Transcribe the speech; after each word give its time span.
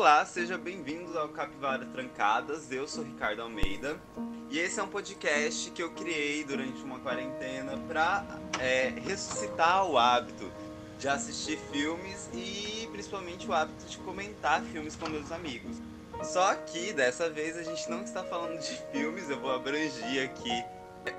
Olá, 0.00 0.24
seja 0.24 0.56
bem-vindo 0.56 1.18
ao 1.18 1.28
Capivara 1.28 1.84
Trancadas. 1.84 2.72
Eu 2.72 2.88
sou 2.88 3.04
Ricardo 3.04 3.42
Almeida 3.42 4.00
e 4.48 4.58
esse 4.58 4.80
é 4.80 4.82
um 4.82 4.88
podcast 4.88 5.70
que 5.72 5.82
eu 5.82 5.90
criei 5.90 6.42
durante 6.42 6.82
uma 6.82 6.98
quarentena 7.00 7.76
para 7.86 8.24
é, 8.58 8.94
ressuscitar 9.04 9.84
o 9.84 9.98
hábito 9.98 10.50
de 10.98 11.06
assistir 11.06 11.58
filmes 11.70 12.30
e 12.32 12.88
principalmente 12.90 13.46
o 13.46 13.52
hábito 13.52 13.84
de 13.84 13.98
comentar 13.98 14.62
filmes 14.62 14.96
com 14.96 15.06
meus 15.06 15.30
amigos. 15.30 15.76
Só 16.22 16.54
que 16.54 16.94
dessa 16.94 17.28
vez 17.28 17.58
a 17.58 17.62
gente 17.62 17.90
não 17.90 18.02
está 18.02 18.24
falando 18.24 18.58
de 18.58 18.80
filmes, 18.90 19.28
eu 19.28 19.38
vou 19.38 19.54
abranger 19.54 20.30
aqui. 20.30 20.64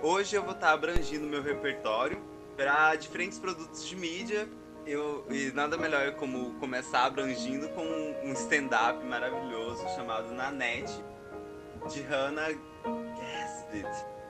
Hoje 0.01 0.35
eu 0.35 0.41
vou 0.41 0.53
estar 0.53 0.71
abrangindo 0.71 1.27
meu 1.27 1.43
repertório 1.43 2.19
para 2.57 2.95
diferentes 2.95 3.37
produtos 3.37 3.87
de 3.87 3.95
mídia. 3.95 4.49
Eu, 4.85 5.23
e 5.29 5.51
nada 5.51 5.77
melhor 5.77 6.13
como 6.13 6.55
começar 6.55 7.05
abrangindo 7.05 7.69
com 7.69 7.83
um 8.23 8.33
stand-up 8.33 9.03
maravilhoso 9.05 9.87
chamado 9.95 10.33
Nanette, 10.33 10.93
de 11.89 12.01
Hannah 12.01 12.51
Gadsby. 12.51 13.85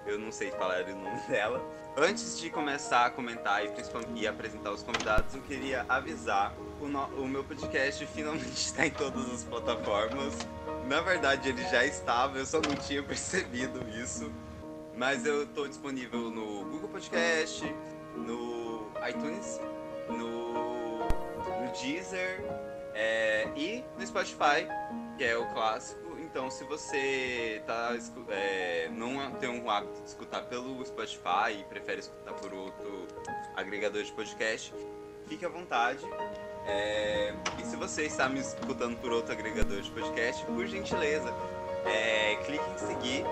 Eu 0.05 0.19
não 0.19 0.31
sei 0.31 0.51
falar 0.51 0.83
o 0.83 0.95
nome 0.95 1.21
dela. 1.27 1.63
Antes 1.95 2.39
de 2.39 2.49
começar 2.49 3.05
a 3.05 3.09
comentar 3.09 3.63
e, 3.65 3.71
e 4.15 4.27
apresentar 4.27 4.71
os 4.71 4.83
convidados, 4.83 5.35
eu 5.35 5.41
queria 5.41 5.85
avisar: 5.87 6.53
o, 6.81 6.87
no, 6.87 7.05
o 7.21 7.27
meu 7.27 7.43
podcast 7.43 8.05
finalmente 8.07 8.51
está 8.51 8.85
em 8.85 8.91
todas 8.91 9.29
as 9.31 9.43
plataformas. 9.43 10.33
Na 10.87 11.01
verdade, 11.01 11.49
ele 11.49 11.63
já 11.69 11.85
estava, 11.85 12.37
eu 12.37 12.45
só 12.45 12.59
não 12.59 12.75
tinha 12.75 13.01
percebido 13.03 13.87
isso. 13.89 14.31
Mas 14.95 15.25
eu 15.25 15.43
estou 15.43 15.67
disponível 15.67 16.29
no 16.29 16.65
Google 16.65 16.89
Podcast, 16.89 17.63
no 18.15 18.91
iTunes, 19.07 19.59
no, 20.09 20.99
no 20.99 21.71
Deezer 21.79 22.41
é, 22.93 23.47
e 23.55 23.83
no 23.97 24.05
Spotify, 24.05 24.67
que 25.17 25.23
é 25.23 25.37
o 25.37 25.45
clássico. 25.53 26.01
Então, 26.19 26.49
se 26.49 26.63
você 26.63 27.61
tá, 27.67 27.93
é, 28.29 28.89
não 28.89 29.31
tem 29.31 29.49
um 29.49 29.69
hábito 29.69 30.01
de 30.01 30.07
escutar 30.07 30.43
pelo 30.43 30.83
Spotify 30.85 31.59
e 31.59 31.63
prefere 31.65 31.99
escutar 31.99 32.33
por 32.33 32.53
outro 32.53 33.07
agregador 33.55 34.01
de 34.01 34.11
podcast, 34.13 34.73
fique 35.27 35.45
à 35.45 35.49
vontade. 35.49 36.05
É, 36.65 37.33
e 37.59 37.65
se 37.65 37.75
você 37.75 38.03
está 38.03 38.29
me 38.29 38.39
escutando 38.39 38.97
por 39.01 39.11
outro 39.11 39.33
agregador 39.33 39.81
de 39.81 39.91
podcast, 39.91 40.45
por 40.45 40.65
gentileza, 40.67 41.33
é, 41.85 42.35
clique 42.45 42.63
em 42.69 42.77
seguir, 42.77 43.25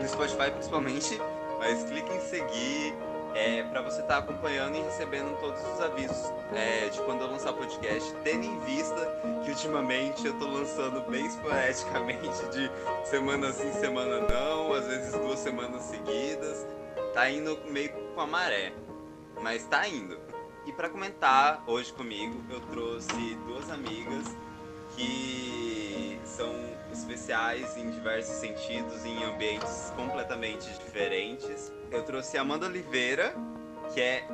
no 0.00 0.08
Spotify 0.08 0.50
principalmente, 0.52 1.18
mas 1.58 1.82
clique 1.84 2.12
em 2.12 2.20
seguir 2.20 2.94
é, 3.36 3.62
para 3.64 3.82
você 3.82 4.00
estar 4.00 4.14
tá 4.14 4.18
acompanhando 4.20 4.76
e 4.76 4.80
recebendo 4.80 5.38
todos 5.38 5.60
os 5.60 5.80
avisos 5.82 6.32
é, 6.54 6.88
de 6.88 6.98
quando 7.02 7.20
eu 7.20 7.30
lançar 7.30 7.52
podcast, 7.52 8.14
tendo 8.24 8.44
em 8.44 8.58
vista 8.60 8.96
que 9.44 9.50
ultimamente 9.50 10.26
eu 10.26 10.32
estou 10.32 10.50
lançando 10.50 11.02
bem 11.10 11.26
esporadicamente, 11.26 12.46
de 12.50 12.70
semana 13.04 13.52
sim, 13.52 13.70
semana 13.74 14.20
não, 14.20 14.72
às 14.72 14.86
vezes 14.86 15.12
duas 15.12 15.38
semanas 15.38 15.82
seguidas. 15.82 16.66
Tá 17.12 17.30
indo 17.30 17.58
meio 17.68 17.92
com 18.14 18.20
a 18.22 18.26
maré, 18.26 18.72
mas 19.42 19.64
tá 19.66 19.86
indo. 19.86 20.18
E 20.64 20.72
para 20.72 20.88
comentar 20.88 21.62
hoje 21.66 21.92
comigo, 21.92 22.42
eu 22.50 22.60
trouxe 22.60 23.34
duas 23.46 23.70
amigas 23.70 24.24
que 24.96 26.18
são 26.24 26.75
especiais 27.06 27.76
em 27.76 27.88
diversos 27.90 28.34
sentidos, 28.36 29.04
em 29.04 29.22
ambientes 29.22 29.92
completamente 29.94 30.68
diferentes. 30.84 31.72
Eu 31.90 32.02
trouxe 32.02 32.36
a 32.36 32.40
Amanda 32.40 32.66
Oliveira, 32.66 33.32
que 33.94 34.00
é 34.00 34.26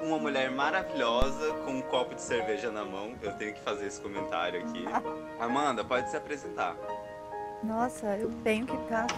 uma 0.00 0.16
mulher 0.16 0.48
maravilhosa 0.50 1.54
com 1.64 1.72
um 1.72 1.82
copo 1.82 2.14
de 2.14 2.22
cerveja 2.22 2.70
na 2.70 2.84
mão. 2.84 3.16
Eu 3.20 3.32
tenho 3.32 3.52
que 3.52 3.60
fazer 3.60 3.86
esse 3.86 4.00
comentário 4.00 4.60
aqui. 4.60 4.84
Amanda, 5.40 5.84
pode 5.84 6.08
se 6.08 6.16
apresentar. 6.16 6.76
Nossa, 7.62 8.16
eu 8.16 8.30
tenho 8.42 8.66
que 8.66 8.76
estar. 8.76 9.06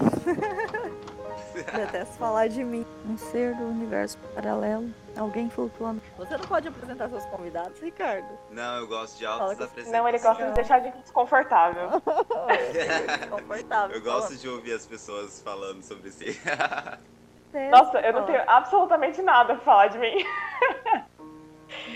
Detesto 1.75 2.17
falar 2.17 2.49
de 2.49 2.65
mim. 2.65 2.87
Um 3.07 3.17
ser 3.17 3.55
do 3.55 3.65
universo 3.65 4.17
paralelo. 4.35 4.91
Alguém 5.17 5.51
flutuando. 5.51 6.01
Você 6.17 6.37
não 6.37 6.45
pode 6.45 6.69
apresentar 6.69 7.09
seus 7.09 7.25
convidados, 7.27 7.81
Ricardo? 7.81 8.29
Não, 8.51 8.79
eu 8.79 8.87
gosto 8.87 9.19
de 9.19 9.27
altas 9.27 9.61
apresentações. 9.61 9.93
Não, 9.93 10.09
ele 10.09 10.19
gosta 10.19 10.47
de 10.47 10.53
deixar 10.53 10.77
a 10.77 10.81
gente 10.81 10.99
desconfortável. 10.99 11.91
desconfortável. 13.13 13.97
eu 13.97 14.03
gosto 14.03 14.37
de 14.37 14.49
ouvir 14.49 14.73
as 14.73 14.87
pessoas 14.87 15.43
falando 15.43 15.83
sobre 15.83 16.11
si. 16.11 16.41
Nossa, 17.71 17.99
eu 17.99 18.13
não 18.13 18.25
tenho 18.25 18.43
absolutamente 18.47 19.21
nada 19.21 19.55
pra 19.57 19.65
falar 19.65 19.89
de 19.89 19.99
mim. 19.99 20.25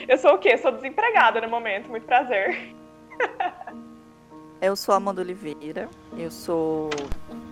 Eu 0.09 0.16
sou 0.19 0.34
o 0.34 0.38
quê? 0.38 0.56
Sou 0.56 0.71
desempregada 0.71 1.41
no 1.41 1.49
momento. 1.49 1.88
Muito 1.88 2.06
prazer. 2.06 2.75
Eu 4.64 4.75
sou 4.75 4.94
Amanda 4.94 5.20
Oliveira. 5.20 5.91
Eu 6.16 6.30
sou 6.30 6.88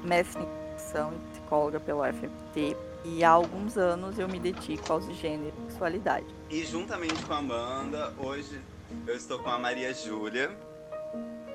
mestre 0.02 0.42
em 0.42 0.46
educação 0.46 1.12
e 1.12 1.30
psicóloga 1.32 1.78
pelo 1.78 2.02
FMT. 2.02 2.74
E 3.04 3.22
há 3.22 3.28
alguns 3.28 3.76
anos 3.76 4.18
eu 4.18 4.26
me 4.26 4.40
dedico 4.40 4.90
aos 4.90 5.04
gêneros 5.16 5.52
e 5.58 5.70
sexualidade. 5.72 6.24
E 6.48 6.64
juntamente 6.64 7.22
com 7.26 7.34
a 7.34 7.36
Amanda, 7.36 8.14
hoje 8.16 8.58
eu 9.06 9.14
estou 9.14 9.38
com 9.40 9.50
a 9.50 9.58
Maria 9.58 9.92
Júlia, 9.92 10.56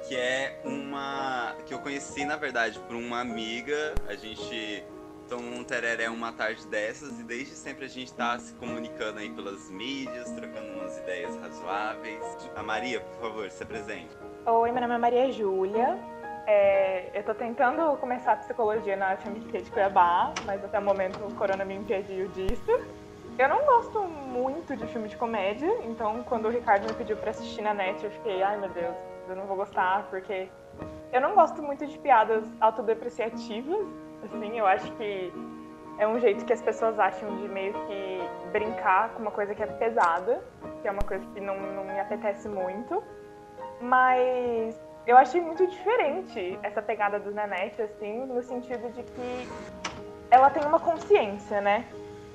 que 0.07 0.15
é 0.15 0.61
uma. 0.63 1.55
que 1.65 1.73
eu 1.73 1.79
conheci, 1.79 2.23
na 2.23 2.35
verdade, 2.35 2.79
por 2.81 2.95
uma 2.95 3.19
amiga. 3.19 3.95
A 4.07 4.13
gente 4.13 4.83
tomou 5.27 5.59
um 5.59 5.63
tereré 5.63 6.07
uma 6.07 6.31
tarde 6.33 6.67
dessas 6.67 7.19
e 7.19 7.23
desde 7.23 7.55
sempre 7.55 7.85
a 7.85 7.89
gente 7.89 8.13
tá 8.13 8.37
se 8.37 8.53
comunicando 8.53 9.17
aí 9.17 9.31
pelas 9.31 9.71
mídias, 9.71 10.29
trocando 10.29 10.67
umas 10.73 10.95
ideias 10.99 11.35
razoáveis. 11.37 12.23
A 12.55 12.61
Maria, 12.61 13.01
por 13.01 13.21
favor, 13.21 13.49
se 13.49 13.63
apresente. 13.63 14.15
Oi, 14.49 14.71
meu 14.71 14.79
nome 14.79 14.95
é 14.95 14.97
Maria 14.97 15.29
Júlia. 15.29 15.99
É, 16.47 17.09
eu 17.13 17.21
tô 17.21 17.35
tentando 17.35 17.97
começar 17.97 18.37
psicologia 18.37 18.95
na 18.95 19.17
FMT 19.17 19.63
de 19.63 19.69
Cuiabá, 19.69 20.31
mas 20.45 20.63
até 20.63 20.79
o 20.79 20.81
momento 20.81 21.19
o 21.21 21.35
corona 21.35 21.65
me 21.65 21.75
impediu 21.75 22.29
disso. 22.29 22.71
Eu 23.37 23.49
não 23.49 23.65
gosto 23.65 24.01
muito 24.05 24.73
de 24.77 24.87
filme 24.87 25.09
de 25.09 25.17
comédia, 25.17 25.69
então 25.83 26.23
quando 26.23 26.45
o 26.45 26.49
Ricardo 26.49 26.87
me 26.87 26.93
pediu 26.93 27.17
para 27.17 27.31
assistir 27.31 27.61
na 27.61 27.73
net, 27.73 28.01
eu 28.01 28.09
fiquei, 28.09 28.41
ai 28.41 28.57
meu 28.57 28.69
Deus, 28.69 28.95
eu 29.27 29.35
não 29.35 29.45
vou 29.47 29.57
gostar, 29.57 30.07
porque 30.09 30.47
eu 31.11 31.19
não 31.19 31.35
gosto 31.35 31.61
muito 31.61 31.85
de 31.85 31.99
piadas 31.99 32.45
autodepreciativas, 32.61 33.85
assim, 34.23 34.57
eu 34.57 34.65
acho 34.65 34.89
que 34.93 35.29
é 35.97 36.07
um 36.07 36.21
jeito 36.21 36.45
que 36.45 36.53
as 36.53 36.61
pessoas 36.61 36.97
acham 36.97 37.35
de 37.35 37.49
meio 37.49 37.73
que 37.73 38.21
brincar 38.53 39.09
com 39.09 39.23
uma 39.23 39.31
coisa 39.31 39.53
que 39.53 39.61
é 39.61 39.67
pesada, 39.67 40.41
que 40.81 40.87
é 40.87 40.91
uma 40.91 41.03
coisa 41.03 41.25
que 41.33 41.41
não, 41.41 41.59
não 41.59 41.83
me 41.83 41.99
apetece 41.99 42.47
muito. 42.47 43.03
Mas 43.79 44.75
eu 45.05 45.17
achei 45.17 45.39
muito 45.39 45.65
diferente 45.67 46.59
essa 46.63 46.81
pegada 46.81 47.19
do 47.19 47.31
Nanette, 47.31 47.81
assim, 47.81 48.25
no 48.25 48.41
sentido 48.43 48.91
de 48.93 49.03
que 49.03 49.49
ela 50.29 50.49
tem 50.49 50.65
uma 50.65 50.79
consciência, 50.79 51.61
né? 51.61 51.85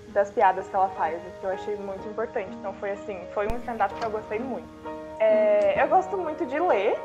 Das 0.09 0.31
piadas 0.31 0.69
que 0.69 0.77
ela 0.77 0.89
faz, 0.91 1.21
o 1.21 1.41
que 1.41 1.45
eu 1.45 1.51
achei 1.51 1.77
muito 1.77 2.07
importante. 2.09 2.55
Então 2.57 2.73
foi 2.75 2.93
assim, 2.93 3.19
foi 3.35 3.47
um 3.47 3.57
stand-up 3.59 3.95
que 3.95 4.05
eu 4.05 4.11
gostei 4.11 4.39
muito. 4.39 4.69
É, 5.19 5.83
eu 5.83 5.89
gosto 5.89 6.17
muito 6.17 6.47
de 6.47 6.59
ler. 6.59 6.99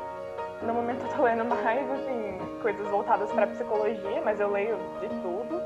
No 0.62 0.74
momento 0.74 1.04
eu 1.04 1.16
tô 1.16 1.22
lendo 1.22 1.44
mais, 1.44 1.90
assim, 1.90 2.38
coisas 2.62 2.86
voltadas 2.88 3.30
para 3.30 3.46
psicologia, 3.46 4.20
mas 4.24 4.40
eu 4.40 4.50
leio 4.50 4.76
de 5.00 5.08
tudo. 5.08 5.60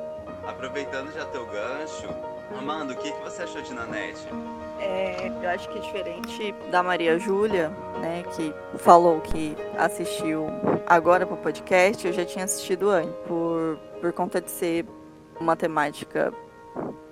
Aproveitando 0.46 1.12
já 1.12 1.24
teu 1.26 1.46
gancho, 1.46 2.08
Amanda, 2.58 2.92
o 2.92 2.96
que, 2.96 3.10
que 3.10 3.20
você 3.22 3.44
achou 3.44 3.62
de 3.62 3.72
Nanette? 3.72 4.26
É, 4.82 5.31
eu 5.41 5.48
acho 5.48 5.69
que 5.69 5.78
diferente 5.78 6.53
da 6.72 6.82
Maria 6.82 7.16
Júlia, 7.16 7.69
né, 8.00 8.25
que 8.34 8.53
falou 8.78 9.20
que 9.20 9.56
assistiu 9.78 10.48
agora 10.84 11.25
pro 11.25 11.37
podcast, 11.37 12.04
eu 12.04 12.12
já 12.12 12.25
tinha 12.25 12.44
assistido 12.44 12.91
antes, 12.91 13.15
por, 13.28 13.78
por 14.00 14.12
conta 14.12 14.40
de 14.40 14.50
ser 14.50 14.84
uma 15.38 15.55
temática 15.55 16.34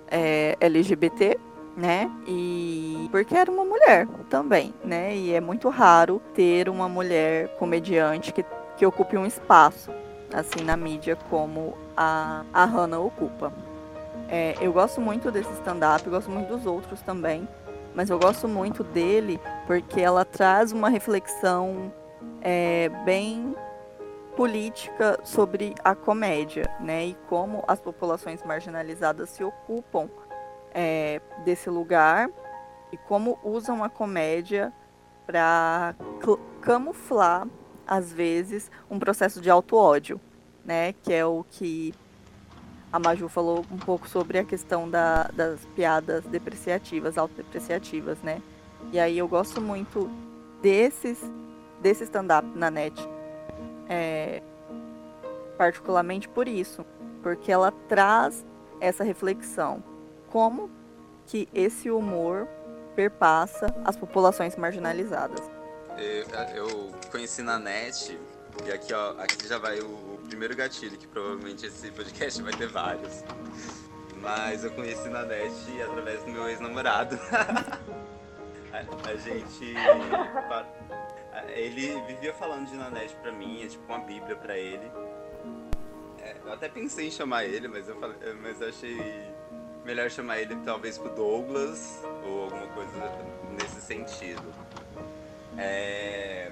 é, 0.09 0.57
LGBT, 0.59 1.39
né? 1.77 2.11
E 2.27 3.07
porque 3.09 3.33
era 3.33 3.49
uma 3.49 3.63
mulher 3.63 4.05
também, 4.29 4.73
né? 4.83 5.15
E 5.15 5.33
é 5.33 5.39
muito 5.39 5.69
raro 5.69 6.21
ter 6.33 6.67
uma 6.67 6.89
mulher 6.89 7.55
comediante 7.57 8.33
que, 8.33 8.43
que 8.75 8.85
ocupe 8.85 9.17
um 9.17 9.25
espaço 9.25 9.91
assim 10.33 10.63
na 10.63 10.75
mídia 10.75 11.17
como 11.29 11.77
a, 11.95 12.43
a 12.53 12.65
Hannah 12.65 12.99
ocupa. 12.99 13.53
É, 14.27 14.55
eu 14.61 14.71
gosto 14.73 14.99
muito 14.99 15.31
desse 15.31 15.51
stand-up, 15.53 16.09
gosto 16.09 16.29
muito 16.29 16.55
dos 16.55 16.65
outros 16.65 17.01
também 17.01 17.47
mas 17.95 18.09
eu 18.09 18.19
gosto 18.19 18.47
muito 18.47 18.83
dele 18.83 19.39
porque 19.67 20.01
ela 20.01 20.23
traz 20.23 20.71
uma 20.71 20.89
reflexão 20.89 21.91
é, 22.41 22.89
bem 23.05 23.55
política 24.35 25.19
sobre 25.23 25.75
a 25.83 25.93
comédia, 25.93 26.69
né? 26.79 27.05
E 27.05 27.17
como 27.27 27.63
as 27.67 27.79
populações 27.79 28.41
marginalizadas 28.43 29.29
se 29.29 29.43
ocupam 29.43 30.09
é, 30.73 31.21
desse 31.43 31.69
lugar 31.69 32.29
e 32.91 32.97
como 32.97 33.37
usam 33.43 33.83
a 33.83 33.89
comédia 33.89 34.73
para 35.25 35.95
camuflar, 36.61 37.47
às 37.85 38.11
vezes, 38.11 38.71
um 38.89 38.97
processo 38.99 39.41
de 39.41 39.49
auto-ódio, 39.49 40.19
né? 40.63 40.93
Que 40.93 41.13
é 41.13 41.25
o 41.25 41.45
que 41.49 41.93
a 42.91 42.99
Maju 42.99 43.27
falou 43.29 43.65
um 43.71 43.77
pouco 43.77 44.07
sobre 44.07 44.37
a 44.37 44.43
questão 44.43 44.89
da, 44.89 45.23
das 45.33 45.65
piadas 45.75 46.25
depreciativas, 46.25 47.17
autodepreciativas, 47.17 48.19
né? 48.21 48.41
E 48.91 48.99
aí 48.99 49.17
eu 49.17 49.27
gosto 49.27 49.61
muito 49.61 50.09
desses 50.61 51.19
desse 51.81 52.03
stand-up 52.03 52.47
na 52.55 52.69
net. 52.69 52.95
É, 53.89 54.41
particularmente 55.57 56.29
por 56.29 56.47
isso, 56.47 56.85
porque 57.23 57.51
ela 57.51 57.71
traz 57.87 58.45
essa 58.79 59.03
reflexão. 59.03 59.83
Como 60.29 60.69
que 61.27 61.47
esse 61.53 61.89
humor 61.89 62.47
perpassa 62.95 63.73
as 63.85 63.95
populações 63.95 64.55
marginalizadas. 64.55 65.49
Eu, 65.97 66.67
eu 66.67 66.91
conheci 67.11 67.41
na 67.41 67.57
net, 67.59 68.17
e 68.65 68.71
aqui, 68.71 68.93
ó, 68.93 69.11
aqui 69.11 69.47
já 69.47 69.57
vai 69.57 69.79
o, 69.79 70.10
primeiro 70.31 70.55
gatilho, 70.55 70.97
que 70.97 71.05
provavelmente 71.07 71.65
esse 71.65 71.91
podcast 71.91 72.41
vai 72.41 72.53
ter 72.53 72.67
vários. 72.67 73.21
Mas 74.21 74.63
eu 74.63 74.71
conheci 74.71 75.09
na 75.09 75.23
net 75.23 75.53
através 75.81 76.23
do 76.23 76.31
meu 76.31 76.47
ex-namorado. 76.47 77.19
a, 78.71 79.09
a, 79.09 79.15
gente. 79.17 79.75
Ele 81.53 82.01
vivia 82.07 82.33
falando 82.33 82.69
de 82.69 82.77
Nanete 82.77 83.13
pra 83.21 83.31
mim, 83.31 83.63
é 83.63 83.67
tipo 83.67 83.83
uma 83.91 83.99
bíblia 83.99 84.37
pra 84.37 84.57
ele. 84.57 84.89
É, 86.19 86.37
eu 86.45 86.53
até 86.53 86.69
pensei 86.69 87.07
em 87.07 87.11
chamar 87.11 87.43
ele, 87.43 87.67
mas 87.67 87.89
eu, 87.89 87.99
falei, 87.99 88.15
mas 88.41 88.61
eu 88.61 88.69
achei 88.69 88.97
melhor 89.83 90.09
chamar 90.09 90.39
ele 90.39 90.55
talvez 90.63 90.97
pro 90.97 91.09
Douglas 91.09 92.01
ou 92.23 92.43
alguma 92.45 92.67
coisa 92.67 92.91
nesse 93.59 93.81
sentido. 93.81 94.53
É, 95.57 96.49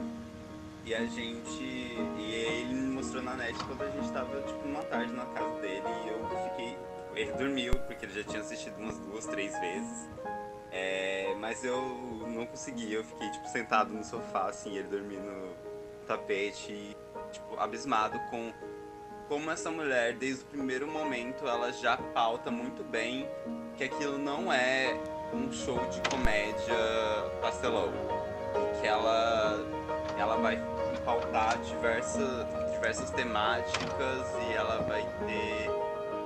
e 0.85 0.93
a 0.93 1.05
gente. 1.05 1.63
E 1.63 2.33
ele 2.33 2.73
me 2.73 2.95
mostrou 2.95 3.21
na 3.23 3.35
net 3.35 3.57
quando 3.65 3.81
a 3.81 3.89
gente 3.89 4.11
tava 4.11 4.41
tipo 4.41 4.67
numa 4.67 4.83
tarde 4.83 5.13
na 5.13 5.25
casa 5.25 5.59
dele 5.59 5.83
e 6.05 6.07
eu 6.09 6.49
fiquei. 6.49 6.77
Ele 7.15 7.31
dormiu, 7.33 7.73
porque 7.87 8.05
ele 8.05 8.13
já 8.13 8.23
tinha 8.23 8.41
assistido 8.41 8.77
umas 8.77 8.97
duas, 8.99 9.25
três 9.25 9.57
vezes. 9.59 10.09
É, 10.71 11.35
mas 11.39 11.63
eu 11.63 11.81
não 12.27 12.45
consegui, 12.45 12.93
eu 12.93 13.03
fiquei 13.03 13.29
tipo 13.31 13.47
sentado 13.47 13.91
no 13.91 14.03
sofá, 14.03 14.49
assim, 14.49 14.77
ele 14.77 14.87
dormindo 14.87 15.23
no 15.23 15.53
tapete, 16.05 16.71
e, 16.71 16.95
tipo, 17.31 17.59
abismado 17.59 18.19
com 18.29 18.53
como 19.29 19.51
essa 19.51 19.69
mulher, 19.69 20.13
desde 20.13 20.43
o 20.43 20.47
primeiro 20.47 20.87
momento, 20.87 21.47
ela 21.47 21.71
já 21.71 21.95
pauta 21.97 22.49
muito 22.49 22.83
bem 22.83 23.29
que 23.77 23.83
aquilo 23.83 24.17
não 24.17 24.51
é 24.51 24.99
um 25.31 25.51
show 25.51 25.79
de 25.87 26.01
comédia 26.09 26.75
pastelão. 27.39 27.93
E 28.55 28.81
que 28.81 28.87
ela, 28.87 29.63
ela 30.19 30.37
vai 30.37 30.61
pautar 31.05 31.57
diversas, 31.59 32.45
diversas 32.71 33.09
temáticas 33.11 34.27
e 34.47 34.53
ela 34.53 34.81
vai 34.83 35.01
ter 35.25 35.69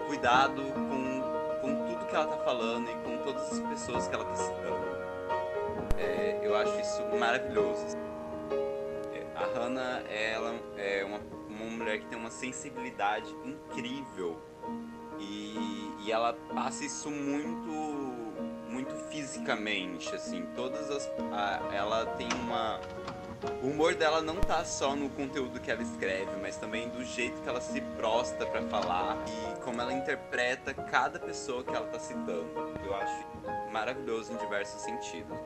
cuidado 0.07 0.61
com, 0.61 1.59
com 1.61 1.85
tudo 1.85 2.05
que 2.05 2.15
ela 2.15 2.27
tá 2.27 2.37
falando 2.43 2.89
e 2.89 2.95
com 2.95 3.17
todas 3.23 3.51
as 3.51 3.59
pessoas 3.59 4.07
que 4.07 4.15
ela 4.15 4.25
tá 4.25 4.35
citando. 4.35 4.93
É, 5.97 6.39
eu 6.41 6.55
acho 6.57 6.79
isso 6.79 7.03
maravilhoso. 7.17 7.97
É, 9.13 9.25
a 9.35 9.45
Hannah, 9.57 10.01
ela 10.09 10.55
é 10.77 11.03
uma 11.05 11.19
uma 11.53 11.77
mulher 11.77 11.99
que 11.99 12.05
tem 12.07 12.17
uma 12.17 12.31
sensibilidade 12.31 13.29
incrível 13.45 14.39
e, 15.19 15.93
e 15.99 16.11
ela 16.11 16.33
passa 16.53 16.83
isso 16.83 17.09
muito 17.09 17.71
muito 18.67 18.95
fisicamente 19.09 20.13
assim 20.15 20.47
todas 20.55 20.89
as 20.89 21.07
a, 21.31 21.61
ela 21.71 22.05
tem 22.17 22.27
uma 22.41 22.79
o 23.61 23.67
humor 23.67 23.95
dela 23.95 24.21
não 24.21 24.35
tá 24.35 24.63
só 24.63 24.95
no 24.95 25.09
conteúdo 25.09 25.59
que 25.59 25.69
ela 25.69 25.81
escreve, 25.81 26.31
mas 26.41 26.55
também 26.57 26.89
do 26.89 27.03
jeito 27.03 27.41
que 27.41 27.49
ela 27.49 27.61
se 27.61 27.81
prosta 27.97 28.45
para 28.45 28.61
falar 28.63 29.17
e 29.27 29.59
como 29.61 29.81
ela 29.81 29.93
interpreta 29.93 30.73
cada 30.73 31.19
pessoa 31.19 31.63
que 31.63 31.69
ela 31.69 31.87
tá 31.87 31.99
citando. 31.99 32.47
Eu 32.83 32.95
acho 32.95 33.25
maravilhoso 33.71 34.31
em 34.31 34.37
diversos 34.37 34.81
sentidos. 34.81 35.37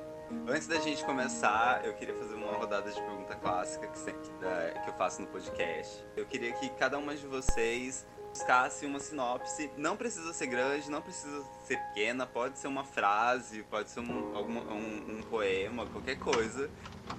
Antes 0.47 0.67
da 0.67 0.79
gente 0.79 1.03
começar, 1.05 1.85
eu 1.85 1.93
queria 1.93 2.13
fazer 2.15 2.35
uma 2.35 2.51
rodada 2.51 2.91
de 2.91 3.01
pergunta 3.01 3.35
clássica 3.35 3.87
que, 3.87 4.89
eu 4.89 4.93
faço 4.93 5.21
no 5.21 5.27
podcast. 5.27 6.05
Eu 6.15 6.25
queria 6.25 6.51
que 6.53 6.69
cada 6.71 6.97
uma 6.97 7.15
de 7.15 7.25
vocês 7.25 8.05
buscasse 8.29 8.85
uma 8.85 8.99
sinopse. 8.99 9.71
Não 9.77 9.95
precisa 9.95 10.33
ser 10.33 10.47
grande, 10.47 10.91
não 10.91 11.01
precisa 11.01 11.43
ser 11.65 11.77
pequena, 11.77 12.27
pode 12.27 12.59
ser 12.59 12.67
uma 12.67 12.83
frase, 12.83 13.63
pode 13.63 13.89
ser 13.89 14.01
um, 14.01 14.37
um, 14.37 15.17
um 15.17 15.23
poema, 15.23 15.85
qualquer 15.87 16.19
coisa 16.19 16.69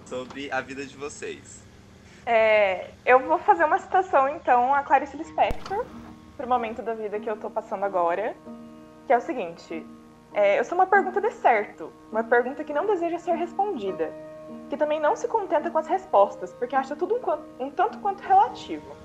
sobre 0.08 0.50
a 0.50 0.60
vida 0.60 0.84
de 0.84 0.96
vocês. 0.96 1.62
É, 2.24 2.90
eu 3.04 3.20
vou 3.20 3.38
fazer 3.38 3.64
uma 3.64 3.78
citação 3.78 4.28
então 4.28 4.74
a 4.74 4.82
Clarice 4.82 5.16
Lispector 5.16 5.84
para 6.36 6.46
o 6.46 6.48
momento 6.48 6.82
da 6.82 6.94
vida 6.94 7.18
que 7.20 7.28
eu 7.28 7.34
estou 7.34 7.50
passando 7.50 7.84
agora, 7.84 8.34
que 9.06 9.12
é 9.12 9.16
o 9.16 9.20
seguinte: 9.20 9.86
é, 10.32 10.58
eu 10.58 10.64
sou 10.64 10.76
uma 10.76 10.86
pergunta 10.86 11.20
de 11.20 11.30
certo, 11.32 11.92
uma 12.10 12.24
pergunta 12.24 12.64
que 12.64 12.72
não 12.72 12.86
deseja 12.86 13.18
ser 13.18 13.34
respondida, 13.34 14.12
que 14.68 14.76
também 14.76 15.00
não 15.00 15.16
se 15.16 15.26
contenta 15.28 15.70
com 15.70 15.78
as 15.78 15.86
respostas, 15.86 16.52
porque 16.52 16.76
acha 16.76 16.94
tudo 16.96 17.16
um, 17.16 17.66
um 17.66 17.70
tanto 17.70 17.98
quanto 17.98 18.20
relativo. 18.20 18.96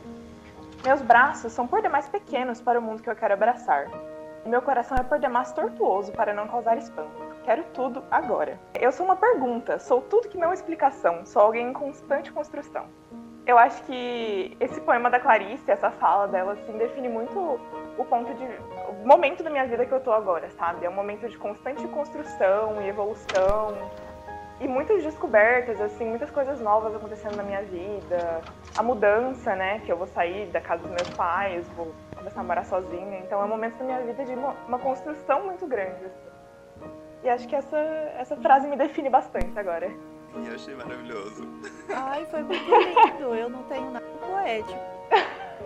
Meus 0.84 1.02
braços 1.02 1.54
são 1.54 1.66
por 1.66 1.82
demais 1.82 2.10
pequenos 2.10 2.60
para 2.60 2.78
o 2.78 2.82
mundo 2.82 3.02
que 3.02 3.10
eu 3.10 3.16
quero 3.16 3.34
abraçar. 3.34 3.88
E 4.46 4.50
meu 4.50 4.62
coração 4.62 4.98
é 4.98 5.04
por 5.04 5.18
demais 5.18 5.54
tortuoso 5.54 6.12
para 6.12 6.34
não 6.34 6.46
causar 6.46 6.78
espanto. 6.78 7.23
Quero 7.44 7.64
tudo 7.74 8.04
agora. 8.10 8.58
Eu 8.80 8.92
sou 8.94 9.06
uma 9.06 9.18
pergunta, 9.18 9.78
sou 9.78 10.02
tudo 10.02 10.30
que 10.30 10.38
não 10.38 10.52
é 10.52 10.54
explicação, 10.54 11.26
sou 11.26 11.42
alguém 11.42 11.68
em 11.70 11.74
constante 11.74 12.32
construção. 12.32 12.86
Eu 13.46 13.58
acho 13.58 13.84
que 13.84 14.56
esse 14.62 14.80
poema 14.80 15.10
da 15.10 15.20
Clarice, 15.20 15.70
essa 15.70 15.92
fala 15.92 16.30
dela, 16.30 16.54
assim, 16.54 16.78
define 16.78 17.10
muito 17.10 17.60
o 17.98 18.06
ponto 18.06 18.34
de. 18.34 18.46
o 18.46 19.06
momento 19.06 19.44
da 19.44 19.50
minha 19.50 19.68
vida 19.68 19.86
que 19.86 19.92
eu 19.92 20.00
tô 20.00 20.14
agora, 20.14 20.50
sabe? 20.52 20.86
É 20.86 20.90
um 20.90 20.94
momento 20.94 21.28
de 21.28 21.38
constante 21.38 21.86
construção 21.90 22.82
e 22.82 22.88
evolução. 22.88 23.76
E 24.62 24.68
muitas 24.68 25.04
descobertas, 25.04 25.82
assim, 25.82 26.06
muitas 26.06 26.32
coisas 26.32 26.62
novas 26.62 26.96
acontecendo 26.96 27.36
na 27.36 27.44
minha 27.44 27.62
vida. 27.64 28.42
A 28.78 28.82
mudança, 28.82 29.54
né? 29.54 29.80
Que 29.80 29.92
eu 29.92 29.98
vou 29.98 30.08
sair 30.08 30.48
da 30.48 30.62
casa 30.62 30.84
dos 30.84 30.92
meus 30.92 31.10
pais, 31.10 31.68
vou 31.76 31.94
começar 32.16 32.40
a 32.40 32.44
morar 32.46 32.64
sozinha. 32.64 33.20
Então 33.20 33.42
é 33.42 33.44
um 33.44 33.50
momento 33.50 33.78
da 33.78 33.84
minha 33.84 34.00
vida 34.00 34.24
de 34.24 34.34
uma, 34.34 34.56
uma 34.66 34.80
construção 34.80 35.44
muito 35.44 35.68
grande. 35.68 36.06
E 37.24 37.30
acho 37.30 37.48
que 37.48 37.56
essa, 37.56 37.78
essa 38.18 38.36
frase 38.38 38.68
me 38.68 38.76
define 38.76 39.10
bastante 39.10 39.58
agora. 39.58 39.88
E 40.36 40.48
eu 40.48 40.56
achei 40.56 40.76
maravilhoso. 40.76 41.48
Ai, 41.90 42.26
foi 42.26 42.44
muito 42.44 42.64
lindo. 42.64 43.36
Eu 43.36 43.50
não 43.50 43.64
tenho 43.64 43.92
nada 43.92 44.06
poético. 44.06 44.80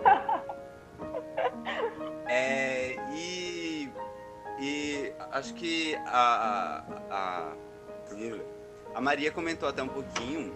É, 2.30 2.96
e, 3.14 3.90
e 4.60 5.12
acho 5.32 5.54
que 5.54 5.94
a, 6.06 6.84
a, 7.10 7.52
a, 8.94 9.00
Maria 9.00 9.32
comentou 9.32 9.66
até 9.66 9.82
um 9.82 9.88
pouquinho, 9.88 10.54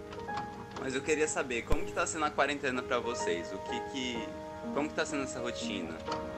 mas 0.80 0.94
eu 0.94 1.00
queria 1.00 1.26
saber 1.26 1.62
como 1.62 1.86
que 1.86 1.92
tá 1.92 2.06
sendo 2.06 2.26
a 2.26 2.30
quarentena 2.30 2.82
para 2.82 2.98
vocês? 2.98 3.50
O 3.52 3.58
que 3.58 3.80
que 3.90 4.28
como 4.74 4.88
que 4.88 4.94
tá 4.94 5.04
sendo 5.04 5.24
essa 5.24 5.40
rotina? 5.40 5.90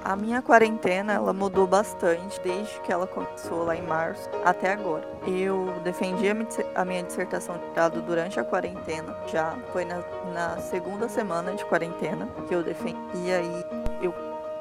A 0.05 0.14
minha 0.17 0.43
quarentena, 0.43 1.14
ela 1.14 1.33
mudou 1.33 1.67
bastante 1.67 2.41
desde 2.41 2.79
que 2.81 2.93
ela 2.93 3.07
começou 3.07 3.64
lá 3.64 3.76
em 3.76 3.83
março 3.83 4.29
até 4.45 4.73
agora. 4.73 5.09
Eu 5.26 5.73
defendi 5.83 6.26
a 6.75 6.85
minha 6.85 7.03
dissertação 7.03 7.57
de 7.57 7.67
grado 7.73 8.03
durante 8.03 8.38
a 8.38 8.45
quarentena, 8.45 9.17
já 9.29 9.57
foi 9.73 9.85
na, 9.85 10.03
na 10.33 10.59
segunda 10.59 11.09
semana 11.09 11.55
de 11.55 11.64
quarentena 11.64 12.29
que 12.47 12.55
eu 12.55 12.62
defendi. 12.62 12.99
E 13.14 13.33
aí 13.33 13.64
eu 14.03 14.14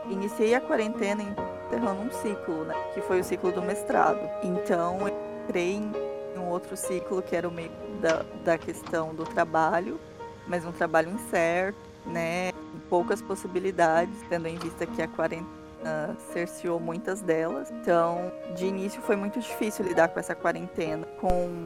iniciei 0.10 0.56
a 0.56 0.62
quarentena 0.62 1.24
encerrando 1.68 2.02
um 2.02 2.12
ciclo, 2.12 2.64
né? 2.64 2.76
Que 2.94 3.02
foi 3.02 3.20
o 3.20 3.24
ciclo 3.24 3.52
do 3.52 3.62
mestrado. 3.62 4.22
Então 4.44 5.08
eu 5.08 5.14
entrei 5.44 5.74
em 5.74 5.92
um 6.38 6.48
outro 6.48 6.78
ciclo 6.78 7.22
que 7.22 7.36
era 7.36 7.48
o 7.48 7.52
meio 7.52 7.72
da, 8.00 8.24
da 8.46 8.58
questão 8.58 9.14
do 9.14 9.26
trabalho, 9.26 10.00
mas 10.48 10.66
um 10.66 10.72
trabalho 10.72 11.10
incerto, 11.10 11.78
né? 12.06 12.53
Poucas 12.94 13.24
possibilidades, 13.24 14.14
tendo 14.30 14.48
em 14.48 14.56
vista 14.56 14.86
que 14.86 15.02
a 15.02 15.08
quarentena 15.08 16.16
cerceou 16.32 16.80
muitas 16.80 17.22
delas. 17.22 17.72
Então, 17.72 18.32
de 18.56 18.68
início 18.68 19.02
foi 19.02 19.16
muito 19.16 19.40
difícil 19.40 19.84
lidar 19.84 20.10
com 20.10 20.20
essa 20.20 20.36
quarentena, 20.36 21.04
com 21.20 21.66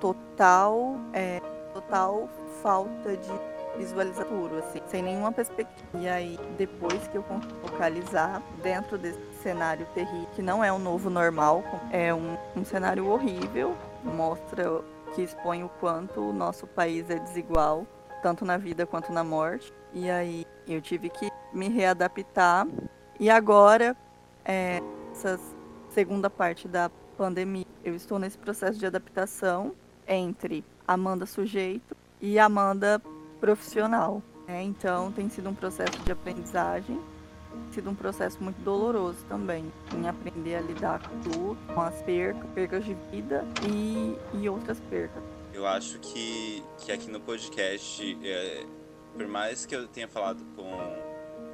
total, 0.00 0.96
é, 1.12 1.40
total 1.72 2.28
falta 2.64 3.16
de 3.16 3.32
visualização, 3.78 4.50
assim, 4.58 4.80
sem 4.88 5.04
nenhuma 5.04 5.30
perspectiva. 5.30 5.86
E 5.94 6.08
aí, 6.08 6.36
depois 6.58 7.06
que 7.06 7.16
eu 7.16 7.24
focalizar 7.62 8.42
dentro 8.60 8.98
desse 8.98 9.20
cenário 9.44 9.86
terrível, 9.94 10.26
que 10.34 10.42
não 10.42 10.64
é 10.64 10.72
um 10.72 10.80
novo 10.80 11.08
normal, 11.08 11.62
é 11.92 12.12
um, 12.12 12.36
um 12.56 12.64
cenário 12.64 13.06
horrível, 13.06 13.76
mostra 14.02 14.82
que 15.14 15.22
expõe 15.22 15.62
o 15.62 15.68
quanto 15.78 16.20
o 16.20 16.32
nosso 16.32 16.66
país 16.66 17.08
é 17.08 17.20
desigual, 17.20 17.86
tanto 18.22 18.44
na 18.44 18.56
vida 18.56 18.86
quanto 18.86 19.12
na 19.12 19.24
morte. 19.24 19.72
E 19.92 20.10
aí 20.10 20.46
eu 20.66 20.80
tive 20.80 21.08
que 21.08 21.30
me 21.52 21.68
readaptar. 21.68 22.66
E 23.18 23.30
agora, 23.30 23.96
é, 24.44 24.82
essa 25.12 25.38
segunda 25.90 26.28
parte 26.28 26.68
da 26.68 26.90
pandemia, 27.16 27.66
eu 27.84 27.94
estou 27.94 28.18
nesse 28.18 28.36
processo 28.36 28.78
de 28.78 28.86
adaptação 28.86 29.72
entre 30.06 30.64
Amanda 30.86 31.24
sujeito 31.24 31.96
e 32.20 32.38
Amanda 32.38 33.00
profissional. 33.40 34.22
É, 34.46 34.62
então, 34.62 35.10
tem 35.10 35.28
sido 35.28 35.48
um 35.48 35.54
processo 35.54 35.98
de 36.04 36.12
aprendizagem, 36.12 37.00
tem 37.50 37.72
sido 37.72 37.90
um 37.90 37.94
processo 37.94 38.42
muito 38.42 38.60
doloroso 38.62 39.24
também, 39.28 39.72
em 39.94 40.08
aprender 40.08 40.56
a 40.56 40.60
lidar 40.60 41.00
com 41.08 41.18
tudo, 41.20 41.74
com 41.74 41.80
as 41.80 42.00
percas, 42.02 42.48
percas 42.54 42.84
de 42.84 42.94
vida 43.10 43.44
e, 43.68 44.16
e 44.34 44.48
outras 44.48 44.78
percas. 44.88 45.35
Eu 45.56 45.66
acho 45.66 45.98
que, 46.00 46.62
que 46.78 46.92
aqui 46.92 47.10
no 47.10 47.18
podcast, 47.18 48.18
é, 48.22 48.66
por 49.14 49.26
mais 49.26 49.64
que 49.64 49.74
eu 49.74 49.88
tenha 49.88 50.06
falado 50.06 50.44
com, 50.54 50.70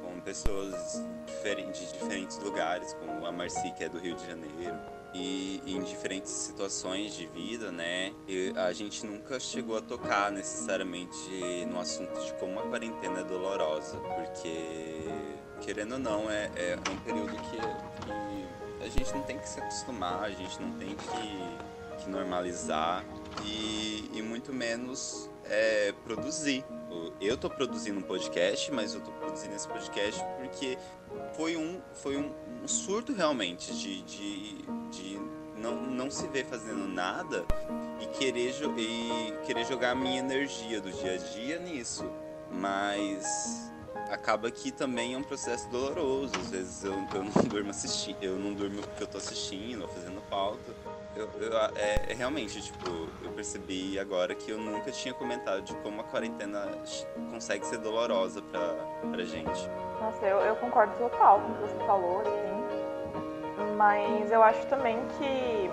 com 0.01 0.19
pessoas 0.19 1.01
diferentes, 1.25 1.79
de 1.79 1.93
diferentes 1.99 2.37
lugares, 2.39 2.93
como 2.95 3.25
a 3.25 3.31
Marci, 3.31 3.71
que 3.71 3.85
é 3.85 3.87
do 3.87 3.97
Rio 3.97 4.15
de 4.15 4.27
Janeiro, 4.27 4.77
e, 5.13 5.61
e, 5.65 5.77
em 5.77 5.81
diferentes 5.83 6.31
situações 6.31 7.15
de 7.15 7.27
vida, 7.27 7.71
né? 7.71 8.11
A 8.57 8.73
gente 8.73 9.05
nunca 9.05 9.39
chegou 9.39 9.77
a 9.77 9.81
tocar 9.81 10.31
necessariamente 10.31 11.65
no 11.71 11.79
assunto 11.79 12.19
de 12.25 12.33
como 12.33 12.59
a 12.59 12.63
quarentena 12.63 13.21
é 13.21 13.23
dolorosa, 13.23 13.97
porque 13.97 15.05
querendo 15.61 15.93
ou 15.93 15.99
não 15.99 16.29
é, 16.29 16.51
é 16.57 16.77
um 16.91 16.97
período 16.97 17.31
que, 17.31 17.57
que, 17.57 18.83
a 18.83 18.89
gente 18.89 19.13
não 19.13 19.23
tem 19.23 19.39
que 19.39 19.47
se 19.47 19.61
acostumar, 19.61 20.23
a 20.23 20.31
gente 20.31 20.61
não 20.61 20.73
tem 20.73 20.89
que, 20.89 22.03
que 22.03 22.09
normalizar 22.09 23.05
e, 23.45 24.09
e 24.13 24.21
muito 24.21 24.53
menos 24.53 25.29
é, 25.45 25.93
produzir. 26.03 26.65
Eu 27.19 27.37
tô 27.37 27.49
produzindo 27.49 27.99
um 27.99 28.03
podcast, 28.03 28.71
mas 28.71 28.93
eu 28.93 29.01
tô 29.01 29.11
produzindo 29.11 29.55
esse 29.55 29.67
podcast 29.67 30.21
porque 30.37 30.77
foi 31.35 31.57
um, 31.57 31.81
foi 31.93 32.17
um, 32.17 32.31
um 32.61 32.67
surto 32.67 33.13
realmente 33.13 33.73
de, 33.73 34.01
de, 34.03 34.61
de 34.91 35.19
não, 35.57 35.81
não 35.81 36.11
se 36.11 36.27
ver 36.27 36.45
fazendo 36.45 36.87
nada 36.87 37.45
e 37.99 38.07
querer, 38.07 38.53
e 38.77 39.33
querer 39.45 39.65
jogar 39.65 39.91
a 39.91 39.95
minha 39.95 40.19
energia 40.19 40.81
do 40.81 40.91
dia 40.91 41.13
a 41.13 41.17
dia 41.17 41.59
nisso. 41.59 42.05
Mas 42.51 43.71
acaba 44.09 44.51
que 44.51 44.71
também 44.71 45.13
é 45.13 45.17
um 45.17 45.23
processo 45.23 45.67
doloroso. 45.69 46.33
Às 46.39 46.51
vezes 46.51 46.83
eu, 46.83 46.93
eu 47.13 47.23
não 47.23 47.43
durmo 47.43 47.69
assistindo, 47.69 48.21
eu 48.21 48.37
não 48.37 48.53
durmo 48.53 48.81
porque 48.81 49.03
eu 49.03 49.07
tô 49.07 49.17
assistindo 49.17 49.83
ou 49.83 49.87
fazendo 49.87 50.21
pauta. 50.29 50.73
Eu, 51.15 51.29
eu, 51.39 51.57
é, 51.75 52.11
é, 52.11 52.13
realmente, 52.15 52.59
tipo, 52.59 53.07
eu 53.21 53.31
percebi 53.31 53.99
agora 53.99 54.33
que 54.33 54.49
eu 54.49 54.57
nunca 54.57 54.91
tinha 54.91 55.13
comentado 55.13 55.61
de 55.61 55.75
como 55.77 56.01
a 56.01 56.03
quarentena 56.03 56.71
consegue 57.31 57.65
ser 57.67 57.77
dolorosa 57.77 58.41
pra, 58.41 58.59
pra 59.11 59.23
gente. 59.23 59.69
Nossa, 60.01 60.25
eu, 60.25 60.39
eu 60.39 60.55
concordo 60.55 60.97
total 60.97 61.39
com 61.39 61.51
o 61.51 61.55
que 61.55 61.61
você 61.61 61.85
falou, 61.85 62.21
assim. 62.21 63.75
Mas 63.77 64.31
eu 64.31 64.41
acho 64.41 64.65
também 64.67 64.97
que, 65.19 65.69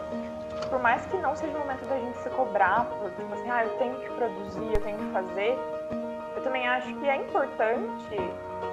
por 0.68 0.78
mais 0.78 1.06
que 1.06 1.16
não 1.16 1.34
seja 1.34 1.56
o 1.56 1.60
momento 1.60 1.86
da 1.86 1.98
gente 1.98 2.18
se 2.18 2.28
cobrar, 2.30 2.86
tipo 3.16 3.34
assim, 3.34 3.50
ah, 3.50 3.64
eu 3.64 3.70
tenho 3.78 3.96
que 3.96 4.10
produzir, 4.10 4.74
eu 4.74 4.80
tenho 4.82 4.98
que 4.98 5.12
fazer, 5.12 5.56
eu 6.36 6.42
também 6.42 6.68
acho 6.68 6.94
que 6.94 7.08
é 7.08 7.16
importante 7.16 8.16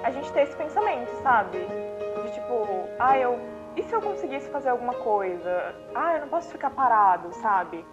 a 0.04 0.10
gente 0.10 0.30
ter 0.32 0.42
esse 0.42 0.56
pensamento, 0.56 1.10
sabe? 1.22 1.58
De 1.58 2.32
tipo, 2.34 2.88
ah, 2.98 3.18
eu 3.18 3.57
e 3.78 3.82
se 3.84 3.94
eu 3.94 4.02
conseguisse 4.02 4.50
fazer 4.50 4.70
alguma 4.70 4.94
coisa? 4.94 5.74
Ah, 5.94 6.14
eu 6.14 6.22
não 6.22 6.28
posso 6.28 6.50
ficar 6.50 6.70
parado, 6.70 7.32
sabe? 7.34 7.84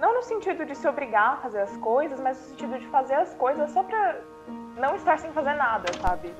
Não 0.00 0.14
no 0.14 0.22
sentido 0.22 0.64
de 0.64 0.74
se 0.74 0.88
obrigar 0.88 1.34
a 1.34 1.36
fazer 1.36 1.60
as 1.60 1.76
coisas, 1.76 2.18
mas 2.18 2.36
no 2.36 2.48
sentido 2.48 2.78
de 2.78 2.86
fazer 2.88 3.14
as 3.14 3.32
coisas 3.34 3.70
só 3.70 3.84
pra 3.84 4.16
não 4.76 4.96
estar 4.96 5.18
sem 5.20 5.30
fazer 5.32 5.54
nada, 5.54 5.94
sabe? 5.94 6.34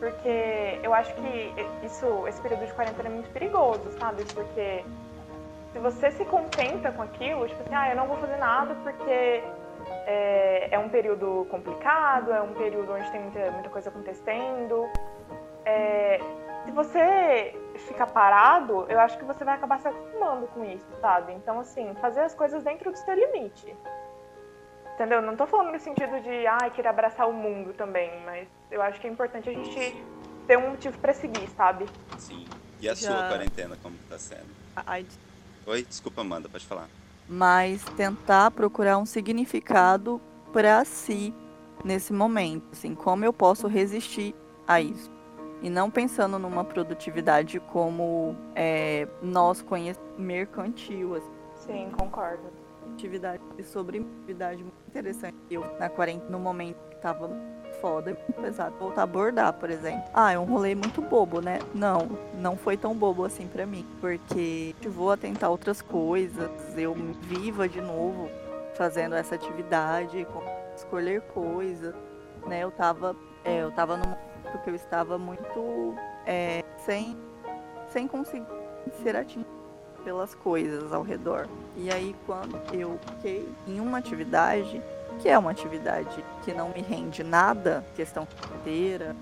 Porque 0.00 0.80
eu 0.82 0.92
acho 0.92 1.14
que 1.14 1.54
isso, 1.84 2.26
esse 2.26 2.40
período 2.40 2.66
de 2.66 2.72
quarentena 2.74 3.08
é 3.08 3.12
muito 3.12 3.30
perigoso, 3.30 3.92
sabe? 3.92 4.24
Porque 4.34 4.84
se 5.72 5.78
você 5.78 6.10
se 6.10 6.24
contenta 6.24 6.90
com 6.90 7.02
aquilo, 7.02 7.46
tipo 7.46 7.62
assim, 7.62 7.74
ah, 7.74 7.90
eu 7.90 7.96
não 7.96 8.08
vou 8.08 8.16
fazer 8.16 8.38
nada 8.38 8.74
porque 8.82 9.44
é, 10.06 10.68
é 10.72 10.78
um 10.78 10.88
período 10.88 11.46
complicado, 11.48 12.32
é 12.32 12.42
um 12.42 12.54
período 12.54 12.92
onde 12.92 13.08
tem 13.12 13.20
muita, 13.20 13.50
muita 13.52 13.68
coisa 13.68 13.88
acontecendo. 13.88 14.88
É, 15.64 16.20
se 16.64 16.72
você 16.72 17.54
ficar 17.78 18.06
parado, 18.06 18.86
eu 18.88 18.98
acho 19.00 19.18
que 19.18 19.24
você 19.24 19.44
vai 19.44 19.54
acabar 19.54 19.80
se 19.80 19.88
acostumando 19.88 20.46
com 20.48 20.64
isso, 20.64 20.86
sabe? 21.00 21.32
Então, 21.32 21.60
assim, 21.60 21.94
fazer 22.00 22.20
as 22.20 22.34
coisas 22.34 22.62
dentro 22.62 22.90
do 22.90 22.96
seu 22.96 23.14
limite. 23.14 23.74
Entendeu? 24.94 25.20
Não 25.20 25.36
tô 25.36 25.46
falando 25.46 25.72
no 25.72 25.80
sentido 25.80 26.20
de, 26.20 26.46
ai, 26.46 26.68
ah, 26.68 26.70
querer 26.70 26.88
abraçar 26.88 27.28
o 27.28 27.32
mundo 27.32 27.72
também, 27.74 28.10
mas 28.24 28.48
eu 28.70 28.80
acho 28.80 29.00
que 29.00 29.06
é 29.06 29.10
importante 29.10 29.48
a 29.48 29.52
gente 29.52 30.04
ter 30.46 30.56
um 30.56 30.70
motivo 30.70 30.98
para 30.98 31.12
seguir, 31.12 31.48
sabe? 31.50 31.86
Sim. 32.18 32.46
E 32.80 32.88
a 32.88 32.94
Já... 32.94 33.08
sua 33.08 33.28
quarentena, 33.28 33.76
como 33.82 33.96
tá 34.08 34.18
sendo? 34.18 34.46
Ai... 34.74 35.06
Oi, 35.66 35.82
desculpa, 35.82 36.20
Amanda, 36.20 36.48
pode 36.48 36.64
falar. 36.64 36.88
Mas 37.28 37.84
tentar 37.96 38.50
procurar 38.52 38.98
um 38.98 39.06
significado 39.06 40.20
para 40.52 40.84
si 40.84 41.34
nesse 41.84 42.12
momento, 42.12 42.68
assim, 42.72 42.94
como 42.94 43.24
eu 43.24 43.32
posso 43.32 43.66
resistir 43.66 44.34
a 44.66 44.80
isso 44.80 45.15
e 45.62 45.70
não 45.70 45.90
pensando 45.90 46.38
numa 46.38 46.64
produtividade 46.64 47.60
como 47.60 48.36
é, 48.54 49.08
nós 49.22 49.62
conhecemos 49.62 50.08
mercantil. 50.18 51.14
Assim. 51.14 51.30
Sim, 51.54 51.90
concordo. 51.96 52.44
Atividade 52.92 53.42
sobre 53.64 53.98
atividade 53.98 54.62
muito 54.62 54.76
interessante. 54.88 55.36
Eu, 55.50 55.64
na 55.78 55.88
quarentena, 55.88 56.30
no 56.30 56.38
momento 56.38 56.78
que 56.88 56.96
tava 56.96 57.30
foda, 57.80 58.14
pesado. 58.40 58.74
Voltar 58.78 59.02
a 59.02 59.04
abordar, 59.04 59.52
por 59.54 59.70
exemplo. 59.70 60.04
Ah, 60.14 60.32
é 60.32 60.38
um 60.38 60.44
rolê 60.44 60.74
muito 60.74 61.00
bobo, 61.00 61.40
né? 61.40 61.58
Não, 61.74 62.08
não 62.34 62.56
foi 62.56 62.76
tão 62.76 62.94
bobo 62.94 63.24
assim 63.24 63.46
para 63.46 63.66
mim. 63.66 63.86
Porque 64.00 64.74
eu 64.82 64.90
vou 64.90 65.10
atentar 65.10 65.50
outras 65.50 65.82
coisas, 65.82 66.50
eu 66.76 66.94
viva 66.94 67.68
de 67.68 67.80
novo 67.80 68.28
fazendo 68.74 69.14
essa 69.14 69.34
atividade, 69.34 70.26
escolher 70.76 71.22
coisas, 71.22 71.94
né? 72.46 72.62
Eu 72.62 72.70
tava, 72.70 73.16
é, 73.44 73.62
eu 73.62 73.70
tava 73.70 73.96
num 73.96 74.14
porque 74.50 74.70
eu 74.70 74.74
estava 74.74 75.18
muito 75.18 75.94
é, 76.26 76.64
sem, 76.84 77.16
sem 77.88 78.06
conseguir 78.08 78.46
ser 79.02 79.16
atingido 79.16 79.56
pelas 80.04 80.34
coisas 80.34 80.92
ao 80.92 81.02
redor. 81.02 81.48
E 81.76 81.90
aí, 81.90 82.14
quando 82.26 82.56
eu 82.72 82.98
fiquei 83.10 83.48
em 83.66 83.80
uma 83.80 83.98
atividade, 83.98 84.80
que 85.18 85.28
é 85.28 85.36
uma 85.36 85.50
atividade 85.50 86.24
que 86.44 86.54
não 86.54 86.68
me 86.68 86.80
rende 86.80 87.24
nada, 87.24 87.84
questão 87.96 88.24
financeira, 88.26 89.16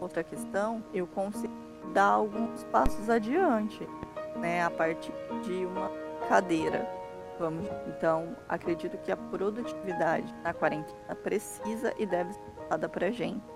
outra 0.00 0.22
questão, 0.22 0.82
eu 0.92 1.06
consigo 1.06 1.52
dar 1.94 2.04
alguns 2.04 2.64
passos 2.64 3.08
adiante, 3.08 3.88
né, 4.36 4.62
a 4.62 4.70
partir 4.70 5.12
de 5.42 5.64
uma 5.64 5.90
cadeira. 6.28 6.86
Vamos, 7.38 7.66
então, 7.88 8.36
acredito 8.48 8.98
que 8.98 9.12
a 9.12 9.16
produtividade 9.16 10.34
na 10.42 10.52
quarentena 10.52 11.14
precisa 11.22 11.94
e 11.98 12.04
deve 12.04 12.32
ser 12.32 12.40
dada 12.68 12.88
para 12.88 13.10
gente 13.10 13.55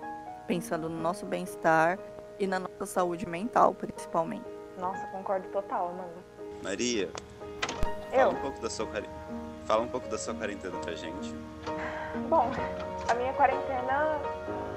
pensando 0.51 0.89
no 0.89 0.99
nosso 1.01 1.25
bem-estar 1.25 1.97
e 2.37 2.45
na 2.45 2.59
nossa 2.59 2.85
saúde 2.85 3.25
mental, 3.25 3.73
principalmente. 3.73 4.43
Nossa, 4.77 5.07
concordo 5.07 5.47
total, 5.47 5.91
Amanda. 5.91 6.17
Maria, 6.61 7.09
fala 8.11 8.33
um 8.33 8.35
pouco 8.35 8.59
da 8.59 8.69
sua 8.69 8.85
fala 9.63 9.83
um 9.83 9.87
pouco 9.87 10.09
da 10.09 10.17
sua 10.17 10.35
quarentena 10.35 10.77
pra 10.79 10.93
gente. 10.93 11.33
Bom, 12.27 12.51
a 13.07 13.13
minha 13.13 13.31
quarentena 13.31 14.19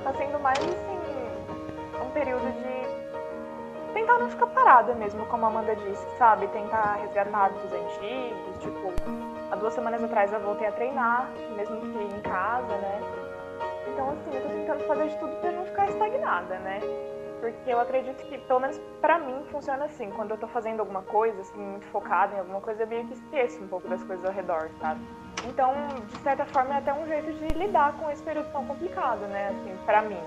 tá 0.05 0.15
sendo 0.17 0.39
mais 0.39 0.61
assim 0.61 2.07
um 2.07 2.11
período 2.13 2.53
de 2.53 3.95
tentar 3.95 4.19
não 4.19 4.31
ficar 4.31 4.47
parada 4.47 4.95
mesmo, 4.95 5.27
como 5.27 5.45
a 5.45 5.49
Amanda 5.49 5.75
disse, 5.75 6.07
sabe? 6.19 6.47
Tentar 6.49 7.01
resgatar 7.03 7.47
hábitos 7.47 7.73
antigos, 7.73 8.59
tipo, 8.61 8.93
há 9.51 9.57
duas 9.57 9.75
semanas 9.75 10.05
atrás 10.05 10.33
eu 10.33 10.39
voltei 10.39 10.69
a 10.69 10.73
treinar, 10.73 11.33
mesmo 11.57 11.81
que 11.81 11.99
em 11.99 12.21
casa, 12.21 12.77
né? 12.77 13.24
Então, 13.89 14.11
assim, 14.11 14.35
eu 14.35 14.43
tô 14.43 14.49
tentando 14.49 14.85
fazer 14.87 15.09
de 15.09 15.19
tudo 15.19 15.37
pra 15.41 15.53
não 15.53 15.65
ficar 15.65 15.89
estagnada, 15.89 16.59
né? 16.59 16.81
Porque 17.41 17.71
eu 17.71 17.79
acredito 17.79 18.25
que, 18.25 18.39
pelo 18.39 18.61
menos 18.61 18.79
pra 19.01 19.19
mim, 19.19 19.45
funciona 19.51 19.85
assim. 19.85 20.11
Quando 20.11 20.31
eu 20.31 20.39
tô 20.39 20.47
fazendo 20.49 20.81
alguma 20.81 21.03
coisa, 21.03 21.41
assim, 21.43 21.61
muito 21.61 21.87
focada 21.87 22.35
em 22.35 22.39
alguma 22.39 22.61
coisa, 22.61 22.85
eu 22.85 22.87
meio 22.87 23.07
que 23.07 23.13
esqueço 23.13 23.63
um 23.63 23.69
pouco 23.69 23.87
das 23.87 24.03
coisas 24.03 24.25
ao 24.25 24.33
redor, 24.33 24.71
sabe? 24.81 25.01
Então, 25.47 25.75
de 26.07 26.17
certa 26.23 26.47
forma, 26.47 26.75
é 26.75 26.79
até 26.79 26.93
um 26.95 27.07
jeito 27.07 27.33
de 27.33 27.49
lidar 27.49 27.99
com 27.99 28.11
esse 28.11 28.23
período 28.23 28.51
tão 28.51 28.65
complicado, 28.65 29.21
né? 29.29 29.49
Assim, 29.49 29.77
pra 29.85 30.03
mim. 30.03 30.21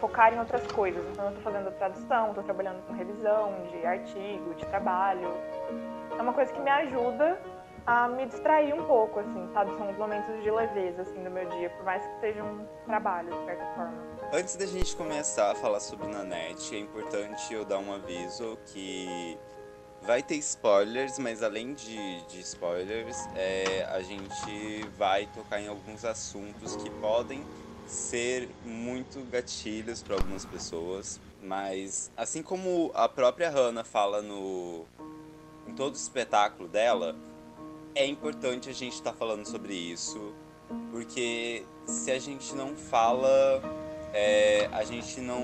Focar 0.00 0.32
em 0.32 0.38
outras 0.38 0.66
coisas. 0.72 1.04
Então, 1.12 1.26
eu 1.26 1.32
tô 1.32 1.40
fazendo 1.42 1.70
tradução, 1.72 2.32
tô 2.34 2.42
trabalhando 2.42 2.86
com 2.86 2.94
revisão 2.94 3.52
de 3.70 3.86
artigo, 3.86 4.54
de 4.54 4.64
trabalho. 4.66 5.30
É 6.18 6.22
uma 6.22 6.32
coisa 6.32 6.52
que 6.52 6.60
me 6.60 6.70
ajuda 6.70 7.38
a 7.86 8.08
me 8.08 8.26
distrair 8.26 8.72
um 8.74 8.84
pouco, 8.86 9.20
assim, 9.20 9.48
sabe? 9.52 9.76
São 9.76 9.92
momentos 9.92 10.42
de 10.42 10.50
leveza, 10.50 11.02
assim, 11.02 11.18
no 11.18 11.30
meu 11.30 11.46
dia, 11.50 11.70
por 11.70 11.84
mais 11.84 12.02
que 12.02 12.20
seja 12.20 12.42
um 12.42 12.66
trabalho, 12.86 13.30
de 13.30 13.44
certa 13.44 13.66
forma. 13.74 13.94
Antes 14.32 14.56
da 14.56 14.66
gente 14.66 14.96
começar 14.96 15.52
a 15.52 15.54
falar 15.54 15.80
sobre 15.80 16.06
Nanete, 16.08 16.74
é 16.74 16.78
importante 16.78 17.52
eu 17.52 17.64
dar 17.64 17.78
um 17.78 17.92
aviso 17.92 18.58
que 18.66 19.38
vai 20.02 20.22
ter 20.22 20.36
spoilers, 20.36 21.18
mas 21.18 21.42
além 21.42 21.74
de, 21.74 22.22
de 22.26 22.40
spoilers, 22.40 23.28
é, 23.34 23.84
a 23.90 24.00
gente 24.00 24.86
vai 24.98 25.26
tocar 25.34 25.60
em 25.60 25.68
alguns 25.68 26.04
assuntos 26.04 26.76
que 26.76 26.90
podem 26.90 27.44
ser 27.86 28.48
muito 28.64 29.20
gatilhos 29.30 30.02
para 30.02 30.14
algumas 30.14 30.44
pessoas, 30.44 31.20
mas 31.42 32.10
assim 32.16 32.42
como 32.42 32.90
a 32.94 33.08
própria 33.08 33.50
Hannah 33.50 33.84
fala 33.84 34.22
no 34.22 34.86
em 35.66 35.74
todo 35.74 35.94
o 35.94 35.96
espetáculo 35.96 36.68
dela, 36.68 37.14
é 37.94 38.06
importante 38.06 38.68
a 38.68 38.72
gente 38.72 38.94
estar 38.94 39.12
tá 39.12 39.16
falando 39.16 39.46
sobre 39.46 39.74
isso, 39.74 40.34
porque 40.90 41.64
se 41.86 42.10
a 42.10 42.18
gente 42.18 42.54
não 42.54 42.74
fala, 42.74 43.62
é, 44.12 44.68
a 44.72 44.84
gente 44.84 45.20
não, 45.20 45.42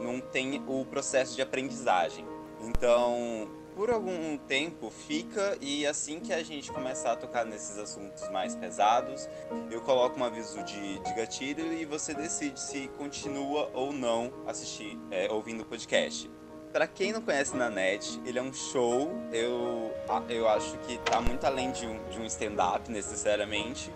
não 0.00 0.20
tem 0.20 0.62
o 0.66 0.84
processo 0.84 1.34
de 1.34 1.42
aprendizagem. 1.42 2.24
Então, 2.60 3.48
por 3.74 3.90
algum 3.90 4.38
tempo 4.38 4.90
fica 4.90 5.56
e 5.60 5.86
assim 5.86 6.18
que 6.18 6.32
a 6.32 6.42
gente 6.42 6.72
começar 6.72 7.12
a 7.12 7.16
tocar 7.16 7.44
nesses 7.44 7.76
assuntos 7.76 8.28
mais 8.30 8.56
pesados, 8.56 9.28
eu 9.70 9.82
coloco 9.82 10.18
um 10.18 10.24
aviso 10.24 10.62
de, 10.64 10.98
de 10.98 11.14
gatilho 11.14 11.72
e 11.74 11.84
você 11.84 12.14
decide 12.14 12.58
se 12.58 12.88
continua 12.96 13.70
ou 13.74 13.92
não 13.92 14.32
assistir, 14.46 14.98
é, 15.10 15.30
ouvindo 15.30 15.60
o 15.60 15.66
podcast. 15.66 16.30
Para 16.76 16.86
quem 16.86 17.10
não 17.10 17.22
conhece 17.22 17.56
na 17.56 17.70
net, 17.70 18.20
ele 18.26 18.38
é 18.38 18.42
um 18.42 18.52
show, 18.52 19.10
eu, 19.32 19.94
eu 20.28 20.46
acho 20.46 20.76
que 20.80 20.98
tá 20.98 21.22
muito 21.22 21.42
além 21.46 21.72
de 21.72 21.86
um, 21.86 22.06
de 22.10 22.20
um 22.20 22.26
stand-up 22.26 22.92
necessariamente. 22.92 23.90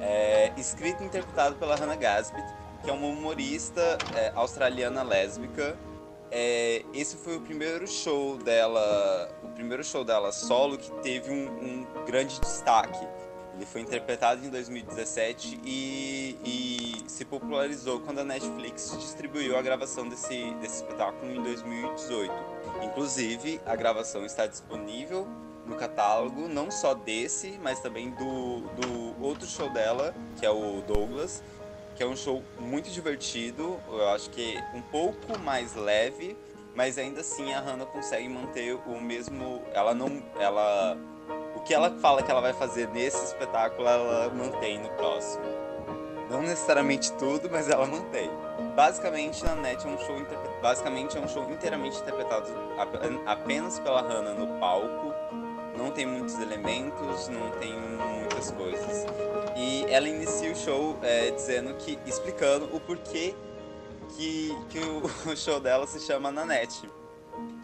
É, 0.00 0.50
escrito 0.56 1.02
e 1.02 1.04
interpretado 1.04 1.56
pela 1.56 1.76
Hannah 1.76 1.96
Gadsby, 1.96 2.42
que 2.82 2.88
é 2.88 2.92
uma 2.94 3.06
humorista 3.06 3.98
é, 4.16 4.32
australiana 4.34 5.02
lésbica 5.02 5.76
é, 6.32 6.84
esse 6.94 7.16
foi 7.16 7.36
o 7.36 7.40
primeiro 7.40 7.88
show 7.88 8.36
dela, 8.36 9.28
o 9.42 9.48
primeiro 9.48 9.82
show 9.82 10.04
dela 10.04 10.30
solo 10.30 10.78
que 10.78 10.90
teve 11.02 11.28
um, 11.28 11.48
um 11.48 12.04
grande 12.06 12.38
destaque. 12.38 13.04
Ele 13.60 13.66
foi 13.66 13.82
interpretado 13.82 14.42
em 14.42 14.48
2017 14.48 15.60
e, 15.62 16.38
e, 16.42 17.10
se 17.10 17.26
popularizou 17.26 18.00
quando 18.00 18.20
a 18.20 18.24
Netflix 18.24 18.96
distribuiu 18.98 19.54
a 19.54 19.60
gravação 19.60 20.08
desse, 20.08 20.54
desse 20.62 20.76
espetáculo 20.76 21.30
em 21.30 21.42
2018. 21.42 22.32
Inclusive, 22.82 23.60
a 23.66 23.76
gravação 23.76 24.24
está 24.24 24.46
disponível 24.46 25.28
no 25.66 25.76
catálogo, 25.76 26.48
não 26.48 26.70
só 26.70 26.94
desse, 26.94 27.60
mas 27.62 27.80
também 27.80 28.08
do, 28.12 28.60
do 28.80 29.22
outro 29.22 29.46
show 29.46 29.68
dela, 29.68 30.14
que 30.38 30.46
é 30.46 30.50
o 30.50 30.80
Douglas, 30.80 31.42
que 31.96 32.02
é 32.02 32.06
um 32.06 32.16
show 32.16 32.42
muito 32.58 32.88
divertido, 32.88 33.78
eu 33.90 34.08
acho 34.08 34.30
que 34.30 34.56
um 34.72 34.80
pouco 34.80 35.38
mais 35.38 35.74
leve, 35.74 36.34
mas 36.74 36.96
ainda 36.96 37.20
assim 37.20 37.52
a 37.52 37.60
Hannah 37.60 37.84
consegue 37.84 38.26
manter 38.26 38.74
o 38.86 38.98
mesmo, 39.02 39.60
ela 39.74 39.92
não, 39.92 40.22
ela 40.38 40.96
o 41.60 41.62
que 41.62 41.74
ela 41.74 41.90
fala 42.00 42.22
que 42.22 42.30
ela 42.30 42.40
vai 42.40 42.54
fazer 42.54 42.88
nesse 42.88 43.22
espetáculo, 43.22 43.86
ela 43.86 44.30
mantém 44.30 44.78
no 44.78 44.88
próximo. 44.90 45.44
Não 46.30 46.42
necessariamente 46.42 47.12
tudo, 47.14 47.50
mas 47.50 47.68
ela 47.68 47.86
mantém. 47.86 48.30
Basicamente, 48.74 49.44
na 49.44 49.54
net 49.56 49.86
é 49.86 49.90
um 49.90 49.98
show 49.98 50.16
basicamente 50.62 51.18
é 51.18 51.20
um 51.20 51.28
show 51.28 51.42
inteiramente 51.50 51.98
interpretado 51.98 52.46
apenas 53.26 53.78
pela 53.80 54.00
Hannah 54.00 54.34
no 54.34 54.58
palco. 54.58 55.12
Não 55.76 55.90
tem 55.90 56.06
muitos 56.06 56.38
elementos, 56.38 57.28
não 57.28 57.50
tem 57.58 57.72
muitas 57.78 58.50
coisas. 58.52 59.06
E 59.56 59.84
ela 59.88 60.08
inicia 60.08 60.52
o 60.52 60.56
show 60.56 60.98
é, 61.02 61.30
dizendo 61.30 61.74
que. 61.74 61.98
explicando 62.06 62.74
o 62.74 62.80
porquê 62.80 63.34
que, 64.16 64.56
que 64.68 64.78
o, 64.78 65.36
show 65.36 65.60
dela 65.60 65.86
se 65.86 66.00
chama 66.00 66.30
Nanette. 66.30 66.88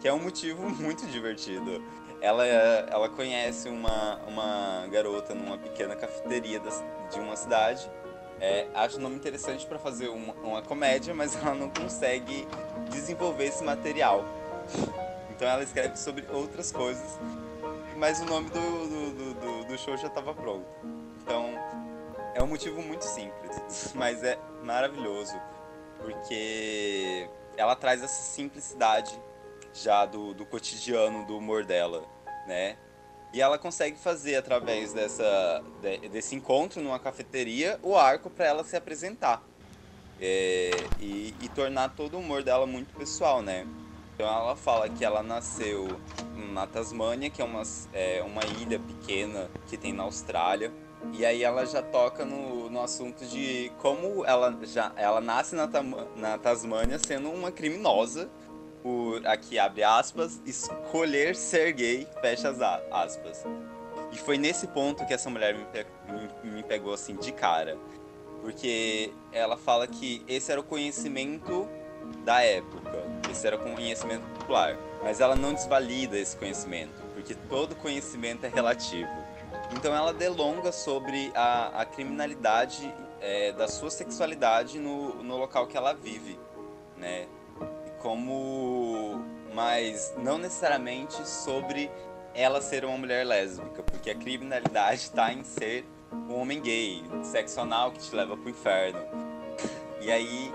Que 0.01 0.07
é 0.07 0.13
um 0.13 0.19
motivo 0.19 0.69
muito 0.69 1.05
divertido. 1.07 1.81
Ela, 2.21 2.45
ela 2.45 3.09
conhece 3.09 3.69
uma, 3.69 4.15
uma 4.27 4.87
garota 4.89 5.35
numa 5.35 5.57
pequena 5.57 5.95
cafeteria 5.95 6.59
de 6.59 7.19
uma 7.19 7.35
cidade. 7.35 7.89
É, 8.39 8.67
acha 8.73 8.97
o 8.97 8.99
nome 8.99 9.15
interessante 9.15 9.65
para 9.65 9.79
fazer 9.79 10.09
uma, 10.09 10.33
uma 10.33 10.61
comédia, 10.61 11.13
mas 11.13 11.35
ela 11.35 11.55
não 11.55 11.69
consegue 11.69 12.47
desenvolver 12.89 13.45
esse 13.45 13.63
material. 13.63 14.25
Então 15.31 15.47
ela 15.47 15.63
escreve 15.63 15.95
sobre 15.97 16.25
outras 16.31 16.71
coisas, 16.71 17.19
mas 17.95 18.19
o 18.19 18.25
nome 18.25 18.49
do, 18.49 18.59
do, 18.59 19.33
do, 19.33 19.65
do 19.65 19.77
show 19.77 19.95
já 19.97 20.07
estava 20.07 20.33
pronto. 20.33 20.65
Então 21.21 21.51
é 22.33 22.41
um 22.41 22.47
motivo 22.47 22.81
muito 22.81 23.03
simples, 23.03 23.93
mas 23.93 24.23
é 24.23 24.37
maravilhoso, 24.63 25.39
porque 25.99 27.29
ela 27.55 27.75
traz 27.75 28.03
essa 28.03 28.21
simplicidade 28.21 29.19
já 29.81 30.05
do, 30.05 30.33
do 30.33 30.45
cotidiano 30.45 31.25
do 31.25 31.37
humor 31.37 31.65
dela, 31.65 32.05
né? 32.47 32.77
E 33.33 33.41
ela 33.41 33.57
consegue 33.57 33.97
fazer 33.97 34.35
através 34.35 34.93
dessa, 34.93 35.63
desse 36.11 36.33
encontro 36.33 36.81
numa 36.81 36.97
cafeteria 36.97 37.79
o 37.83 37.95
arco 37.95 38.29
para 38.29 38.45
ela 38.45 38.63
se 38.63 38.75
apresentar. 38.75 39.43
É, 40.19 40.71
e, 40.99 41.35
e, 41.41 41.49
tornar 41.49 41.89
todo 41.89 42.15
o 42.15 42.19
humor 42.19 42.41
dela 42.41 42.65
muito 42.65 42.95
pessoal, 42.95 43.41
né? 43.43 43.67
Então 44.15 44.25
ela 44.25 44.55
fala 44.55 44.89
que 44.89 45.05
ela 45.05 45.21
nasceu 45.21 45.87
na 46.51 46.65
Tasmânia, 46.65 47.29
que 47.29 47.39
é 47.39 47.45
uma, 47.45 47.61
é 47.93 48.23
uma 48.23 48.43
ilha 48.45 48.79
pequena 48.79 49.47
que 49.67 49.77
tem 49.77 49.93
na 49.93 50.03
Austrália. 50.03 50.73
E 51.13 51.23
aí 51.23 51.43
ela 51.43 51.65
já 51.65 51.83
toca 51.83 52.25
no, 52.25 52.67
no 52.69 52.81
assunto 52.81 53.23
de 53.25 53.71
como 53.77 54.25
ela 54.25 54.57
já 54.63 54.91
ela 54.95 55.21
nasce 55.21 55.55
na, 55.55 55.69
na 56.15 56.37
Tasmânia 56.39 56.97
sendo 56.97 57.29
uma 57.29 57.51
criminosa 57.51 58.27
por 58.81 59.25
aqui 59.25 59.57
abre 59.59 59.83
aspas 59.83 60.41
escolher 60.45 61.35
ser 61.35 61.71
gay 61.73 62.07
fecha 62.21 62.49
as 62.49 62.61
aspas. 62.91 63.45
E 64.11 64.17
foi 64.17 64.37
nesse 64.37 64.67
ponto 64.67 65.05
que 65.05 65.13
essa 65.13 65.29
mulher 65.29 65.55
me, 65.55 65.65
pe 65.65 65.85
me, 66.43 66.51
me 66.51 66.63
pegou 66.63 66.93
assim 66.93 67.15
de 67.15 67.31
cara, 67.31 67.77
porque 68.41 69.11
ela 69.31 69.57
fala 69.57 69.87
que 69.87 70.23
esse 70.27 70.51
era 70.51 70.61
o 70.61 70.63
conhecimento 70.63 71.67
da 72.23 72.41
época, 72.41 73.03
esse 73.29 73.45
era 73.45 73.57
o 73.57 73.59
conhecimento 73.59 74.25
popular, 74.39 74.77
mas 75.03 75.19
ela 75.19 75.35
não 75.35 75.53
desvalida 75.53 76.17
esse 76.17 76.35
conhecimento, 76.37 77.01
porque 77.13 77.35
todo 77.35 77.75
conhecimento 77.75 78.45
é 78.45 78.49
relativo. 78.49 79.09
Então 79.73 79.93
ela 79.93 80.13
delonga 80.13 80.71
sobre 80.71 81.31
a, 81.35 81.81
a 81.81 81.85
criminalidade 81.85 82.93
é, 83.19 83.51
da 83.51 83.67
sua 83.67 83.89
sexualidade 83.89 84.79
no, 84.79 85.21
no 85.23 85.37
local 85.37 85.67
que 85.67 85.75
ela 85.75 85.93
vive, 85.93 86.39
né? 86.95 87.27
Como, 87.99 89.23
mas 89.53 90.13
não 90.17 90.37
necessariamente 90.37 91.27
sobre 91.27 91.89
ela 92.33 92.61
ser 92.61 92.85
uma 92.85 92.97
mulher 92.97 93.25
lésbica, 93.25 93.81
porque 93.83 94.11
a 94.11 94.15
criminalidade 94.15 95.01
está 95.01 95.33
em 95.33 95.43
ser 95.43 95.83
um 96.11 96.39
homem 96.39 96.61
gay, 96.61 97.03
sexo 97.23 97.59
anal 97.59 97.91
que 97.91 97.99
te 97.99 98.15
leva 98.15 98.37
pro 98.37 98.49
inferno. 98.49 98.99
E 99.99 100.11
aí 100.11 100.51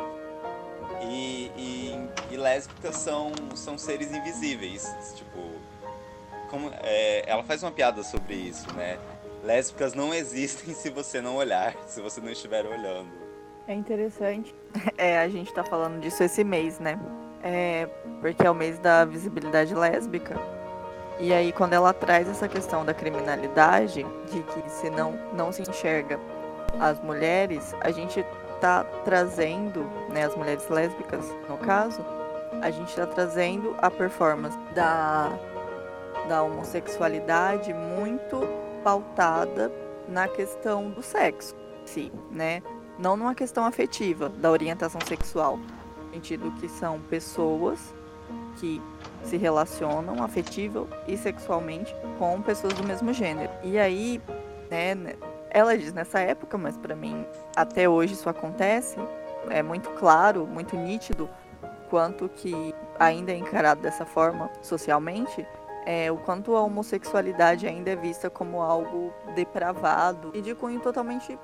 e, 1.03 1.51
e, 1.57 2.09
e 2.31 2.37
lésbicas 2.37 2.97
são, 2.97 3.33
são 3.55 3.77
seres 3.77 4.13
invisíveis, 4.13 4.89
tipo 5.17 5.33
como 6.53 6.71
é, 6.83 7.25
ela 7.27 7.43
faz 7.43 7.63
uma 7.63 7.73
piada 7.73 8.03
sobre 8.03 8.35
isso, 8.35 8.71
né? 8.75 8.99
Lésbicas 9.43 9.95
não 9.95 10.13
existem 10.13 10.73
se 10.77 10.91
você 10.91 11.21
não 11.21 11.37
olhar, 11.37 11.75
se 11.87 12.01
você 12.01 12.21
não 12.21 12.31
estiver 12.31 12.67
olhando. 12.67 13.11
É 13.67 13.75
interessante. 13.75 14.55
É, 14.97 15.19
a 15.19 15.29
gente 15.29 15.53
tá 15.53 15.65
falando 15.65 16.01
disso 16.01 16.23
esse 16.23 16.45
mês, 16.45 16.79
né? 16.79 16.99
É, 17.43 17.89
porque 18.21 18.47
é 18.47 18.51
o 18.51 18.55
mês 18.55 18.79
da 18.79 19.05
visibilidade 19.05 19.75
lésbica. 19.75 20.37
E 21.19 21.33
aí, 21.33 21.53
quando 21.53 21.73
ela 21.73 21.93
traz 21.93 22.29
essa 22.29 22.49
questão 22.49 22.85
da 22.85 22.95
criminalidade, 22.95 24.07
de 24.31 24.43
que 24.43 24.71
se 24.71 24.91
não, 24.91 25.19
não 25.35 25.53
se 25.53 25.63
enxerga 25.63 26.19
as 26.81 27.01
mulheres, 27.01 27.75
a 27.81 27.91
gente 27.91 28.25
tá 28.61 28.85
trazendo, 29.05 29.85
né, 30.11 30.25
as 30.25 30.35
mulheres 30.37 30.69
lésbicas, 30.69 31.25
no 31.49 31.59
caso, 31.59 32.05
a 32.61 32.71
gente 32.71 32.95
tá 32.95 33.07
trazendo 33.07 33.75
a 33.79 33.91
performance 33.91 34.57
da 34.75 35.33
da 36.29 36.43
homossexualidade 36.43 37.73
muito 37.73 38.41
pautada 38.85 39.73
na 40.09 40.29
questão 40.29 40.91
do 40.91 41.03
sexo, 41.03 41.55
sim, 41.85 42.11
né? 42.31 42.63
Não 42.99 43.17
numa 43.17 43.35
questão 43.35 43.65
afetiva 43.65 44.29
da 44.29 44.51
orientação 44.51 45.01
sexual, 45.07 45.59
sentido 46.13 46.53
que 46.61 46.69
são 46.69 47.01
pessoas 47.01 47.95
que 48.59 48.81
se 49.25 49.37
relacionam 49.37 50.23
afetivo 50.23 50.89
e 51.07 51.17
sexualmente 51.17 51.95
com 52.19 52.41
pessoas 52.43 52.75
do 52.75 52.85
mesmo 52.85 53.13
gênero. 53.13 53.51
E 53.63 53.79
aí, 53.79 54.21
né, 54.71 54.95
né 54.95 55.15
ela 55.51 55.77
diz 55.77 55.93
nessa 55.93 56.21
época, 56.21 56.57
mas 56.57 56.77
para 56.77 56.95
mim 56.97 57.27
até 57.57 57.89
hoje 57.89 58.15
isso 58.15 58.29
acontece, 58.29 58.97
é 59.51 59.63
muito 59.63 59.91
claro, 59.91 60.47
muito 60.47 60.77
nítido 60.77 61.29
quanto 61.91 62.29
que 62.29 62.75
ainda 62.99 63.33
é 63.33 63.37
encarado 63.37 63.83
dessa 63.83 64.07
forma 64.07 64.51
socialmente, 64.63 65.47
é, 65.85 66.11
o 66.11 66.17
quanto 66.17 66.57
a 66.57 66.63
homossexualidade 66.63 67.67
ainda 67.67 67.91
é 67.91 67.97
vista 67.97 68.31
como 68.31 68.63
algo 68.63 69.13
depravado 69.35 70.31
e 70.33 70.41
de 70.41 70.55
cunho 70.55 70.81
totalmente 70.81 71.39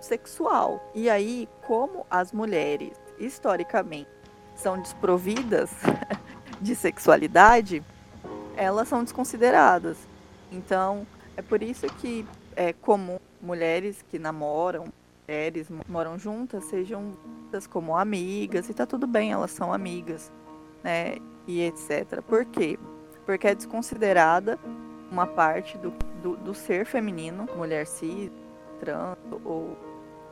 sexual. 0.00 0.80
E 0.94 1.10
aí, 1.10 1.48
como 1.66 2.06
as 2.08 2.32
mulheres, 2.32 2.98
historicamente, 3.18 4.08
são 4.54 4.80
desprovidas 4.80 5.70
de 6.60 6.74
sexualidade, 6.74 7.82
elas 8.56 8.88
são 8.88 9.02
desconsideradas. 9.02 9.98
Então, 10.50 11.06
é 11.36 11.42
por 11.42 11.62
isso 11.62 11.86
que 11.86 12.26
é 12.54 12.72
comum 12.72 13.18
mulheres 13.40 14.02
que 14.10 14.18
namoram, 14.18 14.86
mulheres 15.26 15.68
moram 15.88 16.18
juntas, 16.18 16.64
sejam 16.64 17.12
vistas 17.42 17.66
como 17.66 17.96
amigas, 17.96 18.68
e 18.68 18.74
tá 18.74 18.86
tudo 18.86 19.06
bem, 19.06 19.32
elas 19.32 19.50
são 19.50 19.72
amigas, 19.72 20.32
né? 20.82 21.16
E 21.46 21.60
etc. 21.60 22.22
Por 22.22 22.44
quê? 22.46 22.78
porque 23.26 23.48
é 23.48 23.54
desconsiderada 23.54 24.58
uma 25.10 25.26
parte 25.26 25.76
do, 25.76 25.92
do, 26.22 26.36
do 26.36 26.54
ser 26.54 26.86
feminino, 26.86 27.46
mulher 27.56 27.86
cis, 27.86 28.30
trans 28.78 29.18
ou, 29.44 29.76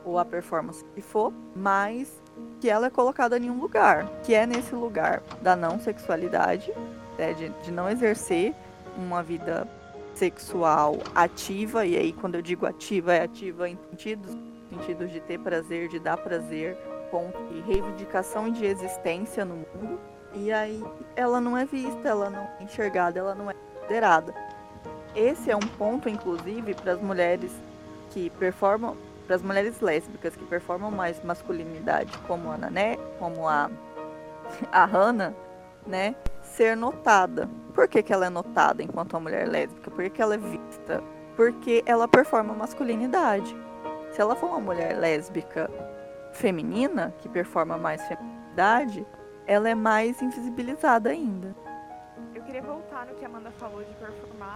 ou 0.03 0.17
a 0.17 0.25
performance 0.25 0.83
que 0.95 1.01
for, 1.01 1.31
mas 1.55 2.21
que 2.59 2.69
ela 2.69 2.87
é 2.87 2.89
colocada 2.89 3.37
em 3.37 3.49
um 3.49 3.59
lugar, 3.59 4.07
que 4.23 4.33
é 4.33 4.45
nesse 4.45 4.73
lugar 4.73 5.21
da 5.41 5.55
não 5.55 5.79
sexualidade, 5.79 6.71
é, 7.17 7.33
de, 7.33 7.49
de 7.49 7.71
não 7.71 7.89
exercer 7.89 8.53
uma 8.97 9.21
vida 9.21 9.67
sexual 10.13 10.97
ativa, 11.13 11.85
e 11.85 11.97
aí 11.97 12.13
quando 12.13 12.35
eu 12.35 12.41
digo 12.41 12.65
ativa, 12.65 13.13
é 13.13 13.23
ativa 13.23 13.69
em 13.69 13.77
sentidos, 13.89 14.35
sentidos 14.69 15.11
de 15.11 15.19
ter 15.19 15.39
prazer, 15.39 15.89
de 15.89 15.99
dar 15.99 16.17
prazer, 16.17 16.77
ponto 17.11 17.37
de 17.53 17.61
reivindicação 17.61 18.49
de 18.49 18.65
existência 18.65 19.45
no 19.45 19.55
mundo. 19.55 19.99
E 20.33 20.51
aí 20.51 20.83
ela 21.15 21.39
não 21.39 21.57
é 21.57 21.65
vista, 21.65 22.07
ela 22.07 22.29
não 22.29 22.41
é 22.41 22.63
enxergada, 22.63 23.19
ela 23.19 23.35
não 23.35 23.49
é 23.49 23.53
considerada. 23.53 24.33
Esse 25.15 25.49
é 25.49 25.55
um 25.55 25.59
ponto, 25.59 26.09
inclusive, 26.09 26.73
para 26.73 26.93
as 26.93 27.01
mulheres 27.01 27.51
que 28.11 28.29
performam, 28.31 28.97
para 29.25 29.35
as 29.35 29.41
mulheres 29.41 29.81
lésbicas 29.81 30.35
que 30.35 30.45
performam 30.45 30.91
mais 30.91 31.21
masculinidade, 31.23 32.17
como 32.27 32.51
a 32.51 32.57
Nané, 32.57 32.97
como 33.19 33.47
a, 33.47 33.69
a 34.71 34.85
Hannah, 34.85 35.33
né? 35.85 36.15
Ser 36.41 36.77
notada. 36.77 37.49
Por 37.73 37.87
que, 37.87 38.01
que 38.01 38.13
ela 38.13 38.27
é 38.27 38.29
notada 38.29 38.81
enquanto 38.81 39.13
uma 39.13 39.21
mulher 39.21 39.47
lésbica? 39.47 39.91
Por 39.91 40.09
que, 40.09 40.21
ela 40.21 40.35
é 40.35 40.37
vista? 40.37 41.03
Porque 41.35 41.83
ela 41.85 42.07
performa 42.07 42.53
masculinidade. 42.53 43.55
Se 44.11 44.21
ela 44.21 44.35
for 44.35 44.47
uma 44.47 44.61
mulher 44.61 44.97
lésbica 44.97 45.69
feminina, 46.31 47.13
que 47.19 47.27
performa 47.27 47.77
mais 47.77 48.01
feminidade, 48.07 49.05
ela 49.45 49.69
é 49.69 49.75
mais 49.75 50.21
invisibilizada 50.21 51.09
ainda. 51.09 51.53
Eu 52.33 52.41
queria 52.43 52.61
voltar 52.61 53.05
no 53.07 53.15
que 53.15 53.25
a 53.25 53.27
Amanda 53.27 53.51
falou 53.51 53.83
de 53.83 53.93
performar 53.95 54.55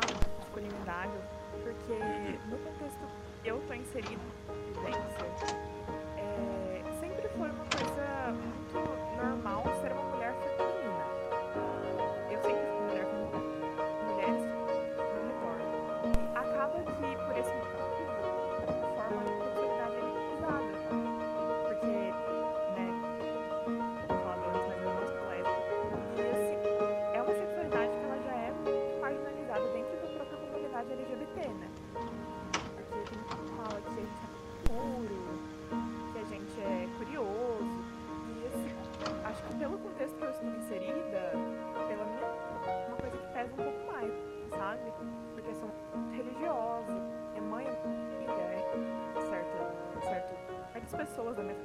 pessoas 51.20 51.36
da 51.36 51.44
minha 51.44 51.56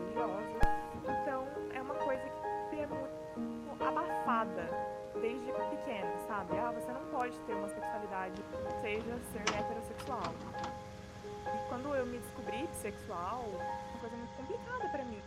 religiosas. 0.00 0.56
Então 1.02 1.46
é 1.74 1.82
uma 1.82 1.94
coisa 1.96 2.22
que 2.70 2.80
é 2.80 2.86
muito 2.86 3.84
abafada 3.84 4.70
desde 5.20 5.52
pequeno, 5.68 6.10
sabe? 6.26 6.56
Ah, 6.56 6.72
você 6.72 6.90
não 6.90 7.04
pode 7.10 7.38
ter 7.40 7.52
uma 7.52 7.68
sexualidade 7.68 8.42
seja 8.80 9.18
ser 9.32 9.42
heterossexual. 9.54 10.34
E 11.46 11.68
quando 11.68 11.94
eu 11.94 12.06
me 12.06 12.18
descobri 12.18 12.66
bissexual, 12.68 13.44
uma 13.44 14.00
coisa 14.00 14.16
muito 14.16 14.34
complicada 14.34 14.88
pra 14.88 15.04
mim. 15.04 15.20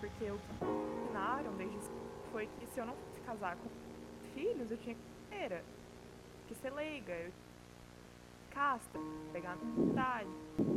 Porque 0.00 0.30
o 0.30 0.38
que 0.38 0.64
me 0.64 1.04
ensinaram 1.04 1.52
desde 1.52 1.90
foi 2.32 2.48
que 2.58 2.66
se 2.66 2.80
eu 2.80 2.86
não 2.86 2.94
fosse 2.94 3.20
casar 3.20 3.56
com 3.56 3.68
filhos, 4.34 4.68
eu 4.68 4.78
tinha 4.78 4.96
que 4.96 5.36
ser 5.36 5.62
que 6.48 6.54
leiga, 6.70 7.12
eu 7.12 7.30
casta, 8.50 8.98
pegar 9.32 9.56
na 9.56 9.84
idade. 9.84 10.30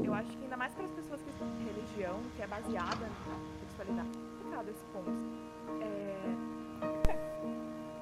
Eu 0.03 0.13
acho 0.13 0.29
que 0.38 0.43
ainda 0.43 0.57
mais 0.57 0.73
para 0.73 0.86
as 0.86 0.91
pessoas 0.91 1.21
que 1.21 1.31
têm 1.33 1.65
religião, 1.65 2.19
que 2.36 2.41
é 2.41 2.47
baseada 2.47 3.05
na 3.27 3.36
sexualidade, 3.59 4.09
é 4.09 4.38
complicado 4.38 4.69
esse 4.69 4.86
ponto. 4.93 5.12
É, 5.81 6.19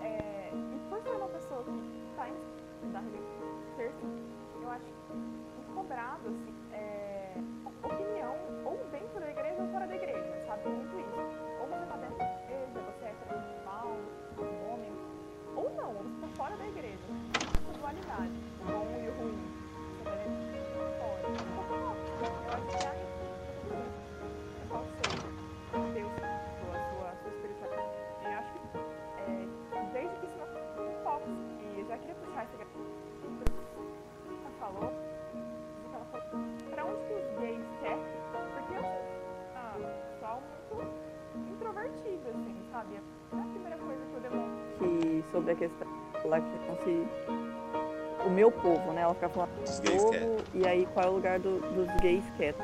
é, 0.06 0.52
e 0.54 0.90
por 0.90 1.02
ser 1.02 1.16
uma 1.16 1.28
pessoa 1.28 1.64
que 1.64 2.10
está 2.12 2.30
em 2.30 2.92
da 2.92 3.00
religião, 3.00 3.32
eu 4.62 4.70
acho 4.70 4.86
que 4.86 4.92
cobrado, 5.74 6.28
assim, 6.28 6.54
é, 6.74 7.34
opinião, 7.84 8.36
ou 8.66 8.78
dentro 8.92 9.20
da 9.20 9.30
igreja 9.30 9.62
ou 9.62 9.68
fora 9.72 9.88
da 9.88 9.96
igreja, 9.96 10.46
sabe? 10.46 10.70
Muito 10.70 11.00
isso. 11.00 11.18
Ou 11.62 11.68
você 11.68 11.86
tá 11.86 11.98
dentro 11.98 12.18
da 12.18 12.44
igreja, 12.44 12.82
você 12.86 13.06
é 13.06 13.16
transexual, 13.28 13.98
um 14.38 14.74
homem, 14.74 14.92
ou 15.56 15.70
não, 15.76 15.94
você 15.94 16.22
tá 16.22 16.28
fora 16.36 16.56
da 16.58 16.68
igreja. 16.68 16.98
Essa 17.36 17.80
dualidade, 17.80 18.32
o 18.62 19.11
sabe? 42.82 42.96
É 42.96 43.36
a 43.38 43.44
primeira 43.44 43.78
coisa 43.78 44.02
que 44.06 44.14
eu 44.16 44.22
demonstro. 44.22 44.62
Que 44.80 45.24
sobre 45.32 45.52
a 45.52 45.56
questão 45.56 45.88
lá 46.26 46.40
que 46.42 46.48
não 46.68 46.76
se. 46.84 47.08
O 48.26 48.30
meu 48.30 48.52
povo, 48.52 48.92
né? 48.94 49.02
Ela 49.02 49.14
fica 49.16 49.30
falando 49.30 49.50
Os 49.64 49.80
do 49.80 49.84
gays 49.84 50.04
povo, 50.04 50.44
e 50.54 50.68
aí 50.68 50.86
qual 50.94 51.08
é 51.08 51.10
o 51.10 51.14
lugar 51.14 51.40
do- 51.40 51.60
dos 51.74 51.88
gays 52.02 52.24
quietos. 52.38 52.64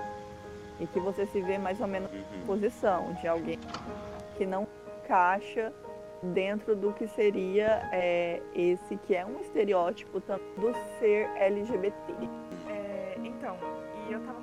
E 0.79 0.85
que 0.85 0.99
você 0.99 1.25
se 1.25 1.41
vê 1.41 1.57
mais 1.57 1.81
ou 1.81 1.87
menos 1.87 2.11
Uhum. 2.11 2.45
posição 2.45 3.13
de 3.13 3.27
alguém 3.27 3.57
que 4.37 4.45
não 4.45 4.67
encaixa 5.03 5.73
dentro 6.21 6.75
do 6.75 6.93
que 6.93 7.07
seria 7.07 7.89
é, 7.91 8.39
esse 8.53 8.95
que 8.97 9.15
é 9.15 9.25
um 9.25 9.39
estereótipo 9.39 10.19
do 10.19 10.73
ser 10.99 11.27
LGBT. 11.37 11.95
É, 12.69 13.15
então, 13.23 13.57
e 14.07 14.13
eu 14.13 14.19
tava 14.21 14.39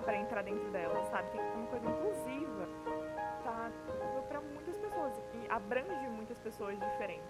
para 0.00 0.16
entrar 0.18 0.42
dentro 0.42 0.70
dela, 0.70 1.04
sabe? 1.10 1.30
Tem 1.30 1.40
que 1.40 1.46
ser 1.46 1.56
uma 1.56 1.66
coisa 1.66 1.86
inclusiva, 1.88 2.68
tá? 3.44 3.70
Para 4.28 4.40
muitas 4.40 4.76
pessoas 4.76 5.12
e 5.34 5.50
abrange 5.50 6.08
muitas 6.08 6.38
pessoas 6.38 6.78
diferentes. 6.78 7.26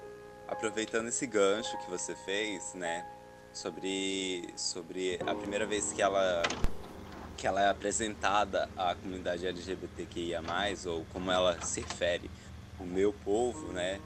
Aproveitando 0.49 1.09
esse 1.09 1.27
gancho 1.27 1.77
que 1.79 1.91
você 1.91 2.15
fez, 2.15 2.75
né, 2.75 3.07
sobre, 3.53 4.49
sobre 4.57 5.19
a 5.27 5.35
primeira 5.35 5.67
vez 5.67 5.93
que 5.93 6.03
ela 6.03 6.43
que 7.37 7.47
ela 7.47 7.61
é 7.61 7.69
apresentada 7.69 8.67
à 8.75 8.95
comunidade 8.95 9.47
LGBTQIA+, 9.47 10.41
ou 10.87 11.05
como 11.13 11.31
ela 11.31 11.61
se 11.61 11.83
refere, 11.83 12.31
o 12.81 12.85
meu 12.85 13.13
povo, 13.13 13.73
né, 13.73 14.01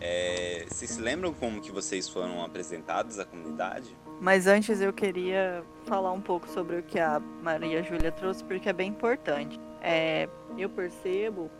é, 0.00 0.64
vocês 0.66 0.92
se 0.92 1.00
lembram 1.00 1.34
como 1.34 1.60
que 1.60 1.70
vocês 1.70 2.08
foram 2.08 2.42
apresentados 2.42 3.18
à 3.18 3.24
comunidade? 3.26 3.94
Mas 4.20 4.46
antes 4.46 4.82
eu 4.82 4.92
queria 4.92 5.64
falar 5.86 6.12
um 6.12 6.20
pouco 6.20 6.46
sobre 6.46 6.76
o 6.76 6.82
que 6.82 7.00
a 7.00 7.20
Maria 7.42 7.82
Júlia 7.82 8.12
trouxe, 8.12 8.44
porque 8.44 8.68
é 8.68 8.72
bem 8.72 8.90
importante. 8.90 9.58
É, 9.80 10.28
eu 10.58 10.68
percebo 10.68 11.50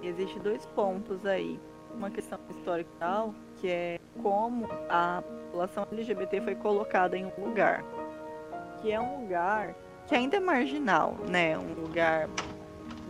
que 0.00 0.08
existe 0.08 0.38
dois 0.40 0.66
pontos 0.66 1.24
aí. 1.24 1.60
Uma 1.94 2.10
questão 2.10 2.38
histórica 2.50 2.90
tal, 2.98 3.34
que 3.60 3.68
é 3.68 4.00
como 4.20 4.68
a 4.88 5.22
população 5.22 5.86
LGBT 5.92 6.40
foi 6.40 6.54
colocada 6.56 7.16
em 7.16 7.24
um 7.24 7.44
lugar. 7.44 7.84
Que 8.82 8.90
é 8.90 9.00
um 9.00 9.22
lugar 9.22 9.74
que 10.08 10.14
ainda 10.14 10.38
é 10.38 10.40
marginal, 10.40 11.16
né? 11.28 11.56
Um 11.56 11.82
lugar 11.82 12.28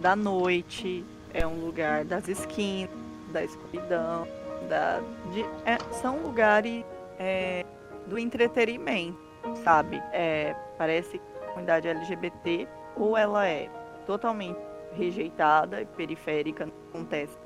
da 0.02 0.14
noite, 0.14 1.04
é 1.32 1.46
um 1.46 1.64
lugar 1.64 2.04
das 2.04 2.28
esquinas, 2.28 2.90
da 3.32 3.42
escuridão, 3.42 4.26
da, 4.68 5.00
de, 5.32 5.42
é, 5.64 5.78
são 5.92 6.18
lugares 6.18 6.84
é, 7.18 7.64
do 8.08 8.18
entretenimento, 8.18 9.18
sabe? 9.62 10.02
É, 10.12 10.54
parece 10.76 11.18
que 11.18 11.38
a 11.42 11.46
comunidade 11.48 11.88
LGBT 11.88 12.68
ou 12.96 13.16
ela 13.16 13.46
é 13.46 13.68
totalmente 14.06 14.58
rejeitada 14.92 15.82
e 15.82 15.86
periférica, 15.86 16.66
não 16.66 16.72
acontece 16.88 17.36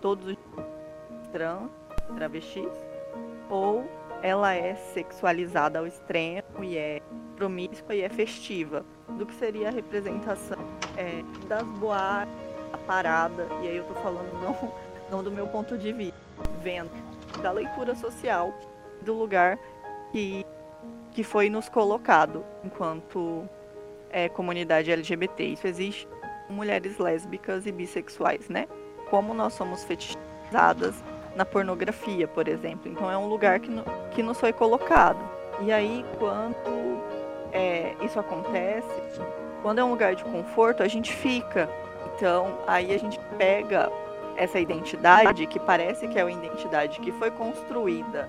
todos 0.00 0.26
os 0.26 0.36
trans, 1.32 1.70
travestis, 2.14 2.72
ou 3.50 3.84
ela 4.22 4.54
é 4.54 4.74
sexualizada 4.74 5.78
ao 5.78 5.86
extremo 5.86 6.62
e 6.62 6.78
é 6.78 7.02
promíscua 7.36 7.94
e 7.94 8.02
é 8.02 8.08
festiva, 8.08 8.84
do 9.08 9.26
que 9.26 9.34
seria 9.34 9.68
a 9.68 9.70
representação 9.70 10.58
é, 10.96 11.22
das 11.46 11.64
boates, 11.78 12.32
a 12.72 12.78
parada, 12.78 13.46
e 13.62 13.68
aí 13.68 13.76
eu 13.76 13.84
tô 13.84 13.94
falando 13.94 14.32
não, 14.40 14.72
não 15.10 15.22
do 15.22 15.30
meu 15.30 15.46
ponto 15.46 15.76
de 15.76 15.92
vista, 15.92 16.18
vendo 16.62 16.90
da 17.42 17.50
leitura 17.50 17.94
social 17.94 18.54
do 19.02 19.14
lugar 19.14 19.58
que, 20.14 20.46
que 21.10 21.24
foi 21.24 21.50
nos 21.50 21.68
colocado 21.68 22.44
enquanto 22.62 23.48
é, 24.10 24.28
comunidade 24.28 24.92
LGBT. 24.92 25.42
Isso 25.42 25.66
existe 25.66 26.08
mulheres 26.48 26.98
lésbicas 26.98 27.66
e 27.66 27.72
bissexuais, 27.72 28.48
né? 28.48 28.68
Como 29.10 29.34
nós 29.34 29.54
somos 29.54 29.82
fetichizadas 29.82 31.02
na 31.34 31.44
pornografia, 31.44 32.28
por 32.28 32.46
exemplo. 32.46 32.88
Então 32.88 33.10
é 33.10 33.18
um 33.18 33.26
lugar 33.26 33.58
que, 33.58 33.68
no, 33.68 33.82
que 34.12 34.22
nos 34.22 34.38
foi 34.38 34.52
colocado. 34.52 35.18
E 35.62 35.72
aí, 35.72 36.04
quando 36.16 37.02
é, 37.52 37.96
isso 38.00 38.20
acontece, 38.20 39.20
quando 39.62 39.80
é 39.80 39.84
um 39.84 39.90
lugar 39.90 40.14
de 40.14 40.22
conforto, 40.22 40.84
a 40.84 40.88
gente 40.88 41.12
fica. 41.12 41.68
Então, 42.14 42.56
aí 42.68 42.94
a 42.94 42.98
gente 42.98 43.18
pega 43.36 43.90
essa 44.36 44.60
identidade, 44.60 45.44
que 45.48 45.58
parece 45.58 46.06
que 46.06 46.16
é 46.16 46.22
uma 46.22 46.30
identidade 46.30 47.00
que 47.00 47.10
foi 47.12 47.32
construída 47.32 48.28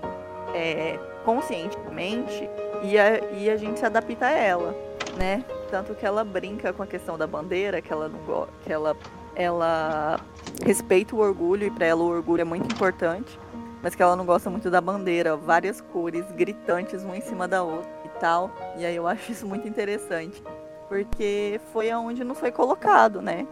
é, 0.52 0.98
conscientemente, 1.26 2.48
e 2.84 2.96
a, 2.96 3.18
e 3.32 3.50
a 3.50 3.56
gente 3.56 3.80
se 3.80 3.84
adapta 3.84 4.26
a 4.26 4.30
ela, 4.30 4.72
né? 5.18 5.44
Tanto 5.68 5.92
que 5.92 6.06
ela 6.06 6.22
brinca 6.22 6.72
com 6.72 6.84
a 6.84 6.86
questão 6.86 7.18
da 7.18 7.26
bandeira, 7.26 7.82
que 7.82 7.92
ela 7.92 8.08
não 8.08 8.46
que 8.62 8.72
ela, 8.72 8.96
ela 9.34 10.20
respeita 10.64 11.16
o 11.16 11.18
orgulho, 11.18 11.66
e 11.66 11.70
para 11.70 11.84
ela 11.84 12.00
o 12.00 12.06
orgulho 12.06 12.42
é 12.42 12.44
muito 12.44 12.72
importante, 12.72 13.38
mas 13.82 13.96
que 13.96 14.02
ela 14.02 14.14
não 14.14 14.24
gosta 14.24 14.48
muito 14.48 14.70
da 14.70 14.80
bandeira, 14.80 15.36
várias 15.36 15.80
cores 15.80 16.24
gritantes 16.30 17.02
uma 17.02 17.16
em 17.16 17.20
cima 17.20 17.48
da 17.48 17.64
outra 17.64 17.90
e 18.04 18.08
tal. 18.20 18.52
E 18.76 18.86
aí 18.86 18.94
eu 18.94 19.08
acho 19.08 19.32
isso 19.32 19.46
muito 19.48 19.66
interessante, 19.66 20.40
porque 20.88 21.60
foi 21.72 21.90
aonde 21.90 22.22
nos 22.22 22.38
foi 22.38 22.52
colocado, 22.52 23.20
né? 23.20 23.44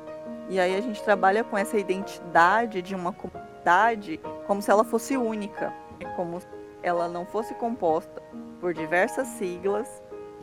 E 0.49 0.61
aí 0.61 0.77
a 0.77 0.81
gente 0.81 1.03
trabalha 1.03 1.43
com 1.43 1.59
essa 1.59 1.77
identidade 1.77 2.83
de 2.83 2.95
uma 2.95 3.13
comunidade 3.13 4.21
como 4.47 4.63
se 4.63 4.71
ela 4.71 4.85
fosse 4.85 5.17
única, 5.17 5.73
como 6.15 6.41
se 6.41 6.47
ela 6.85 7.09
não 7.09 7.25
fosse 7.25 7.55
composta 7.55 8.23
por 8.61 8.75
diversas 8.75 9.27
siglas, 9.29 9.89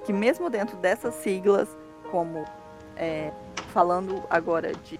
que 0.04 0.12
mesmo 0.12 0.50
dentro 0.50 0.76
dessas 0.78 1.14
siglas, 1.16 1.78
como 2.10 2.44
é, 2.98 3.32
falando 3.72 4.24
agora 4.28 4.74
de, 4.74 5.00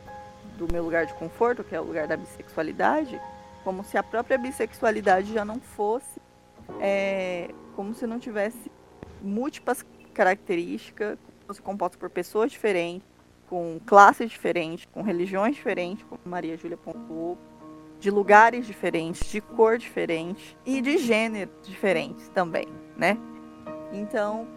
do 0.56 0.72
meu 0.72 0.84
lugar 0.84 1.08
de 1.08 1.14
conforto, 1.16 1.64
que 1.64 1.76
é 1.76 1.82
o 1.82 1.84
lugar 1.84 2.08
da 2.08 2.16
bissexualidade, 2.16 3.20
como 3.64 3.84
se 3.84 3.98
a 3.98 4.04
própria 4.04 4.38
bissexualidade 4.38 5.34
já 5.34 5.44
não 5.44 5.60
fosse, 5.60 6.22
é, 6.80 7.50
como 7.76 7.96
se 7.96 8.06
não 8.06 8.20
tivesse 8.20 8.72
múltiplas 9.20 9.84
características, 10.14 11.18
fosse 11.48 11.62
composta 11.62 11.98
por 11.98 12.10
pessoas 12.10 12.52
diferentes, 12.52 13.08
com 13.50 13.80
classes 13.86 14.30
diferentes, 14.30 14.88
com 14.94 15.02
religiões 15.02 15.56
diferentes, 15.56 16.06
como 16.08 16.22
Maria 16.24 16.56
Júlia 16.56 16.78
pontuou, 16.78 17.38
de 18.02 18.10
lugares 18.10 18.66
diferentes, 18.66 19.32
de 19.32 19.40
cor 19.40 19.78
diferente 19.78 20.58
e 20.66 20.82
de 20.82 20.98
gêneros 20.98 21.54
diferentes 21.64 22.28
também, 22.30 22.68
né? 22.98 23.16
Então, 23.94 24.48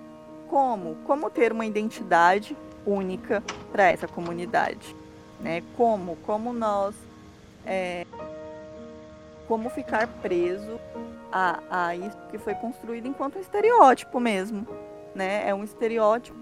como? 0.48 0.96
Como 1.04 1.28
ter 1.28 1.52
uma 1.52 1.66
identidade 1.66 2.56
única 2.86 3.44
para 3.70 3.84
essa 3.92 4.08
comunidade, 4.08 4.96
né? 5.38 5.62
Como? 5.76 6.16
Como 6.24 6.52
nós 6.52 6.96
é, 7.66 8.06
como 9.46 9.68
ficar 9.68 10.08
preso 10.22 10.80
a, 11.30 11.60
a 11.70 11.94
isso 11.94 12.18
que 12.30 12.38
foi 12.38 12.54
construído 12.54 13.06
enquanto 13.06 13.36
um 13.36 13.40
estereótipo 13.42 14.18
mesmo, 14.18 14.66
né? 15.14 15.46
É 15.46 15.54
um 15.54 15.62
estereótipo 15.62 16.38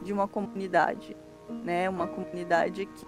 de 0.00 0.12
uma 0.12 0.28
comunidade 0.28 1.16
né? 1.48 1.88
Uma 1.88 2.06
comunidade 2.06 2.86
que, 2.86 3.06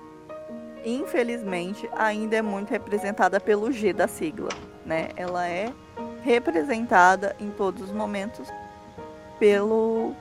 infelizmente, 0.84 1.88
ainda 1.96 2.36
é 2.36 2.42
muito 2.42 2.70
representada 2.70 3.40
pelo 3.40 3.70
G 3.70 3.92
da 3.92 4.08
sigla, 4.08 4.50
né? 4.84 5.08
Ela 5.16 5.46
é 5.46 5.72
representada 6.22 7.34
em 7.40 7.50
todos 7.50 7.82
os 7.82 7.92
momentos 7.92 8.48
pelo, 9.38 10.14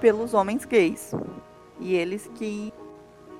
pelos 0.00 0.34
homens 0.34 0.64
gays. 0.64 1.12
E 1.78 1.94
eles 1.94 2.30
que 2.34 2.72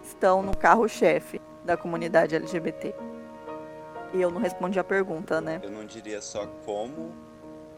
estão 0.03 0.43
no 0.43 0.57
carro-chefe 0.57 1.41
da 1.65 1.77
comunidade 1.77 2.35
LGBT. 2.35 2.95
E 4.15 4.21
eu 4.21 4.31
não 4.31 4.41
respondi 4.41 4.79
a 4.79 4.85
pergunta, 4.85 5.41
né? 5.41 5.61
Eu 5.63 5.71
não 5.71 5.85
diria 5.85 6.21
só 6.21 6.47
como 6.65 7.13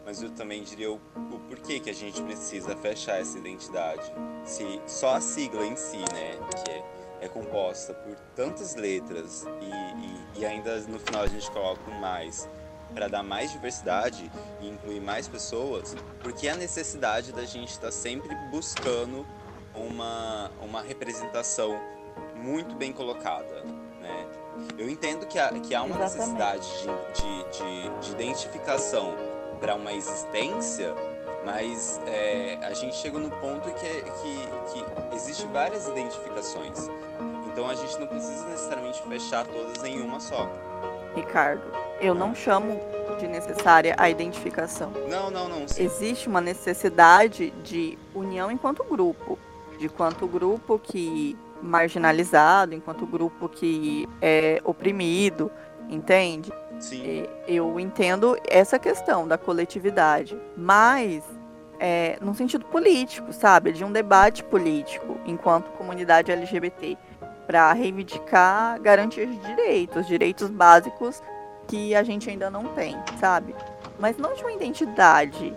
mas 0.08 0.22
eu 0.22 0.30
também 0.30 0.62
diria 0.62 0.90
o, 0.90 0.94
o 0.94 1.38
porquê 1.50 1.78
que 1.78 1.90
a 1.90 1.94
gente 1.94 2.22
precisa 2.22 2.74
fechar 2.74 3.20
essa 3.20 3.36
identidade. 3.36 4.10
Se 4.42 4.80
só 4.86 5.16
a 5.16 5.20
sigla 5.20 5.66
em 5.66 5.76
si, 5.76 5.98
né, 5.98 6.38
que 6.64 6.70
é, 6.70 6.82
é 7.20 7.28
composta 7.28 7.94
por 7.94 8.14
tantas 8.34 8.74
letras 8.74 9.46
e, 9.60 10.38
e, 10.38 10.40
e 10.40 10.46
ainda 10.46 10.78
no 10.82 10.98
final 10.98 11.22
a 11.22 11.26
gente 11.26 11.50
coloca 11.50 11.90
um 11.90 12.00
mais 12.00 12.48
para 12.94 13.08
dar 13.08 13.22
mais 13.22 13.52
diversidade 13.52 14.30
e 14.60 14.68
incluir 14.68 15.00
mais 15.00 15.28
pessoas, 15.28 15.94
porque 16.20 16.48
a 16.48 16.56
necessidade 16.56 17.32
da 17.32 17.44
gente 17.44 17.70
estar 17.70 17.88
tá 17.88 17.92
sempre 17.92 18.34
buscando 18.50 19.26
uma, 19.74 20.50
uma 20.60 20.82
representação 20.82 21.78
muito 22.34 22.74
bem 22.74 22.92
colocada, 22.92 23.62
né? 24.00 24.26
Eu 24.76 24.88
entendo 24.88 25.26
que 25.26 25.38
há, 25.38 25.50
que 25.60 25.74
há 25.74 25.82
uma 25.82 26.02
Exatamente. 26.02 26.32
necessidade 26.32 26.66
de, 26.78 27.20
de, 27.20 27.58
de, 27.58 28.06
de 28.06 28.10
identificação 28.12 29.14
para 29.60 29.74
uma 29.74 29.92
existência, 29.92 30.94
mas 31.44 32.00
é, 32.06 32.58
a 32.62 32.72
gente 32.72 32.96
chega 32.96 33.18
no 33.18 33.30
ponto 33.30 33.70
que, 33.70 33.88
que, 33.88 34.72
que 34.72 35.16
existe 35.16 35.46
várias 35.46 35.86
identificações. 35.88 36.88
Então 37.46 37.68
a 37.68 37.74
gente 37.74 37.98
não 37.98 38.06
precisa 38.06 38.46
necessariamente 38.48 39.02
fechar 39.02 39.46
todas 39.46 39.82
em 39.84 40.00
uma 40.00 40.20
só. 40.20 40.48
Ricardo, 41.14 41.62
eu 42.00 42.14
não 42.14 42.34
chamo 42.34 42.80
de 43.18 43.26
necessária 43.26 43.94
a 43.98 44.08
identificação. 44.08 44.92
Não, 45.08 45.30
não, 45.30 45.48
não. 45.48 45.66
Sim. 45.66 45.82
Existe 45.82 46.28
uma 46.28 46.40
necessidade 46.40 47.50
de 47.64 47.98
união 48.14 48.50
enquanto 48.50 48.84
grupo, 48.84 49.38
de 49.78 49.88
quanto 49.88 50.26
grupo 50.26 50.78
que 50.78 51.36
marginalizado, 51.60 52.74
enquanto 52.74 53.04
grupo 53.04 53.48
que 53.48 54.08
é 54.22 54.60
oprimido, 54.64 55.50
entende? 55.88 56.52
Sim. 56.78 57.26
Eu 57.46 57.78
entendo 57.78 58.36
essa 58.46 58.78
questão 58.78 59.26
da 59.26 59.36
coletividade, 59.36 60.38
mas 60.56 61.24
é, 61.80 62.18
sentido 62.34 62.64
político, 62.66 63.32
sabe? 63.32 63.72
De 63.72 63.84
um 63.84 63.92
debate 63.92 64.42
político 64.44 65.18
enquanto 65.26 65.70
comunidade 65.72 66.30
LGBT 66.30 66.96
para 67.46 67.72
reivindicar 67.72 68.80
garantias 68.80 69.30
de 69.30 69.38
direitos, 69.38 70.06
direitos 70.06 70.50
básicos 70.50 71.22
que 71.66 71.94
a 71.94 72.02
gente 72.02 72.28
ainda 72.28 72.50
não 72.50 72.64
tem, 72.74 72.96
sabe? 73.18 73.54
Mas 73.98 74.16
não 74.16 74.34
de 74.34 74.42
uma 74.42 74.52
identidade, 74.52 75.54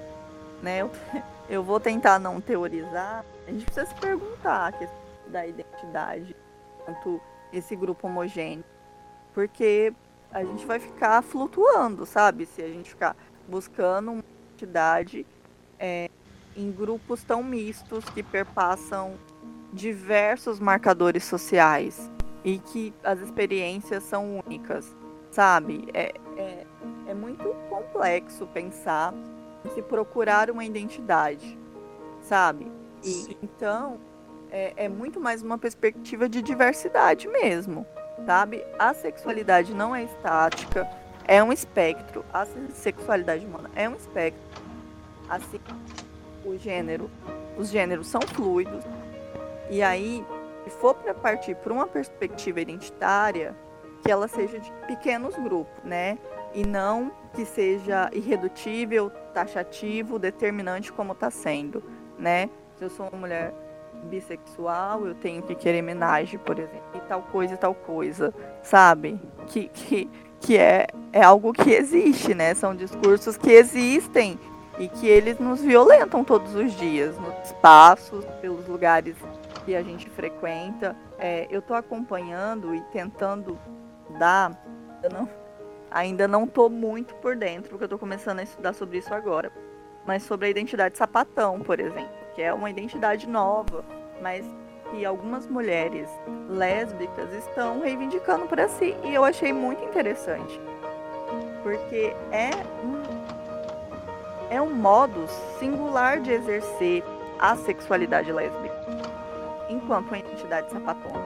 né? 0.62 0.82
Eu, 0.82 0.92
eu 1.50 1.64
vou 1.64 1.80
tentar 1.80 2.20
não 2.20 2.40
teorizar. 2.40 3.26
A 3.48 3.52
gente 3.52 3.66
precisa 3.66 3.86
se 3.86 3.96
perguntar 3.96 4.68
a 4.68 4.72
questão 4.72 4.98
da 5.28 5.46
identidade 5.46 6.36
quanto 6.86 7.22
esse 7.52 7.76
grupo 7.76 8.08
homogêneo. 8.08 8.64
Porque 9.34 9.94
a 10.32 10.44
gente 10.44 10.65
vai 10.65 10.80
ficar 10.80 11.22
flutuando, 11.22 12.06
sabe? 12.06 12.46
Se 12.46 12.62
a 12.62 12.67
gente 12.67 12.89
ficar 12.89 13.15
buscando 13.48 14.12
uma 14.12 14.24
identidade 14.54 15.26
é, 15.78 16.10
em 16.56 16.72
grupos 16.72 17.24
tão 17.24 17.44
mistos 17.44 18.06
que 18.06 18.24
perpassam 18.24 19.15
diversos 19.74 20.60
marcadores 20.60 21.24
sociais 21.24 22.10
e 22.44 22.58
que 22.60 22.94
as 23.04 23.20
experiências 23.20 24.04
são 24.04 24.39
únicas, 24.46 24.96
sabe? 25.32 25.88
É, 25.94 26.13
é, 26.38 26.65
é 27.08 27.13
muito 27.13 27.44
complexo 27.70 28.48
pensar 28.48 29.13
se 29.74 29.82
procurar 29.82 30.50
uma 30.50 30.65
identidade, 30.65 31.58
sabe? 32.22 32.72
E, 33.04 33.38
então, 33.44 34.00
é, 34.50 34.86
é 34.86 34.89
muito 34.89 35.20
mais 35.20 35.44
uma 35.44 35.58
perspectiva 35.58 36.28
de 36.28 36.41
diversidade 36.41 37.28
mesmo 37.28 37.86
sabe? 38.26 38.65
A 38.78 38.93
sexualidade 38.93 39.74
não 39.74 39.95
é 39.95 40.04
estática, 40.04 40.88
é 41.28 41.43
um 41.43 41.52
espectro. 41.52 42.26
A 42.34 42.45
sexualidade 42.74 43.45
humana 43.45 43.69
é 43.76 43.88
um 43.88 43.95
espectro. 43.95 44.41
Assim, 45.30 45.60
o 46.43 46.58
gênero, 46.58 47.10
os 47.58 47.69
gêneros 47.69 48.08
são 48.08 48.21
fluidos. 48.21 48.84
E 49.69 49.82
aí, 49.82 50.26
se 50.63 50.69
for 50.71 50.93
para 50.95 51.13
partir 51.13 51.56
para 51.56 51.71
uma 51.71 51.88
perspectiva 51.88 52.60
identitária, 52.60 53.56
que 54.04 54.12
ela 54.12 54.28
seja 54.28 54.60
de 54.60 54.71
pequenos 54.88 55.36
grupos, 55.36 55.84
né? 55.84 56.17
E 56.54 56.65
não 56.65 57.12
que 57.34 57.45
seja 57.45 58.10
irredutível, 58.12 59.10
taxativo, 59.34 60.19
determinante 60.19 60.91
como 60.91 61.13
está 61.13 61.30
sendo, 61.30 61.82
né? 62.17 62.50
Se 62.78 62.84
eu 62.84 62.89
sou 62.89 63.08
uma 63.08 63.17
mulher 63.17 63.54
bissexual, 64.04 65.06
eu 65.06 65.16
tenho 65.16 65.42
que 65.42 65.56
querer 65.56 65.82
homenagem, 65.82 66.40
por 66.40 66.58
exemplo, 66.58 66.92
e 66.96 67.00
tal 67.02 67.22
coisa 67.24 67.54
e 67.54 67.58
tal 67.58 67.74
coisa, 67.74 68.34
sabe? 68.64 69.20
Que, 69.48 69.68
que, 69.70 70.10
que 70.40 70.58
é, 70.58 70.88
é 71.14 71.22
algo 71.22 71.54
que 71.54 71.72
existe, 71.72 72.34
né? 72.34 72.54
São 72.54 72.76
discursos 72.76 73.38
que 73.38 73.52
existem 73.52 74.40
e 74.80 74.88
que 74.88 75.08
eles 75.08 75.38
nos 75.40 75.62
violentam 75.62 76.24
todos 76.24 76.56
os 76.56 76.74
dias, 76.74 77.18
nos 77.18 77.34
espaços, 77.46 78.26
pelos 78.42 78.68
lugares 78.68 79.16
que 79.66 79.76
a 79.76 79.84
gente 79.84 80.10
frequenta. 80.10 80.96
É, 81.20 81.48
eu 81.52 81.60
estou 81.60 81.76
acompanhando 81.76 82.74
e 82.74 82.82
tentando 82.92 83.58
dar, 84.18 84.60
eu 85.04 85.10
não, 85.12 85.30
ainda 85.90 86.28
não 86.28 86.46
estou 86.46 86.70
muito 86.70 87.14
por 87.16 87.36
dentro, 87.36 87.70
porque 87.70 87.84
eu 87.84 87.88
estou 87.88 88.00
começando 88.00 88.40
a 88.40 88.44
estudar 88.44 88.74
sobre 88.74 88.98
isso 88.98 89.14
agora, 89.14 89.52
mas 90.06 90.24
sobre 90.24 90.48
a 90.48 90.50
identidade 90.50 90.98
sapatão, 90.98 91.60
por 91.60 91.80
exemplo, 91.80 92.21
que 92.42 92.46
é 92.46 92.52
uma 92.52 92.72
identidade 92.72 93.30
nova, 93.30 93.86
mas 94.20 94.44
que 94.90 95.06
algumas 95.06 95.46
mulheres 95.46 96.10
lésbicas 96.50 97.32
estão 97.34 97.82
reivindicando 97.82 98.48
para 98.48 98.68
si, 98.68 98.96
e 99.04 99.14
eu 99.14 99.24
achei 99.24 99.54
muito 99.54 99.84
interessante, 99.86 100.60
porque 101.62 102.16
é 102.32 102.50
um, 102.84 104.56
é 104.56 104.60
um 104.60 104.74
modo 104.74 105.28
singular 105.60 106.20
de 106.20 106.32
exercer 106.32 107.04
a 107.38 107.56
sexualidade 107.56 108.32
lésbica, 108.32 108.76
enquanto 109.70 110.08
uma 110.08 110.18
identidade 110.18 110.72
sapatona, 110.72 111.24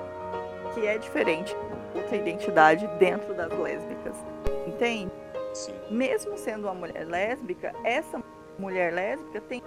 que 0.73 0.85
é 0.85 0.97
diferente 0.97 1.55
outra 1.95 2.17
identidade 2.17 2.85
dentro 2.99 3.33
das 3.33 3.57
lésbicas. 3.57 4.17
Entende? 4.67 5.13
Sim. 5.53 5.75
Mesmo 5.89 6.37
sendo 6.37 6.65
uma 6.65 6.73
mulher 6.73 7.07
lésbica, 7.07 7.73
essa 7.85 8.21
mulher 8.59 8.91
lésbica 8.91 9.39
tem 9.39 9.63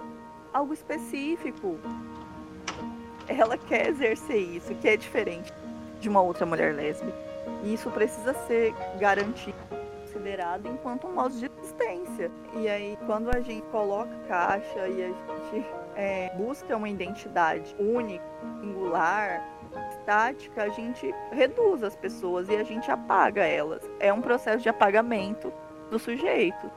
algo 0.53 0.73
específico. 0.73 1.77
Ela 3.27 3.57
quer 3.57 3.87
exercer 3.87 4.37
isso, 4.37 4.73
que 4.75 4.87
é 4.87 4.97
diferente 4.97 5.53
de 5.99 6.09
uma 6.09 6.21
outra 6.21 6.45
mulher 6.45 6.73
lésbica. 6.73 7.17
E 7.63 7.73
isso 7.73 7.89
precisa 7.91 8.33
ser 8.47 8.73
garantido, 8.99 9.57
considerado 10.01 10.67
enquanto 10.67 11.07
um 11.07 11.13
modo 11.13 11.35
de 11.35 11.45
existência. 11.45 12.31
E 12.55 12.67
aí, 12.67 12.97
quando 13.05 13.29
a 13.29 13.39
gente 13.41 13.65
coloca 13.67 14.09
caixa 14.27 14.87
e 14.87 15.03
a 15.03 15.07
gente 15.07 15.65
é, 15.95 16.31
busca 16.35 16.75
uma 16.75 16.89
identidade 16.89 17.75
única, 17.79 18.23
singular, 18.61 19.43
estática, 19.91 20.63
a 20.63 20.69
gente 20.69 21.13
reduz 21.31 21.83
as 21.83 21.95
pessoas 21.95 22.49
e 22.49 22.55
a 22.55 22.63
gente 22.63 22.89
apaga 22.89 23.45
elas. 23.45 23.87
É 23.99 24.11
um 24.11 24.21
processo 24.21 24.63
de 24.63 24.69
apagamento 24.69 25.51
do 25.91 25.99
sujeito. 25.99 26.71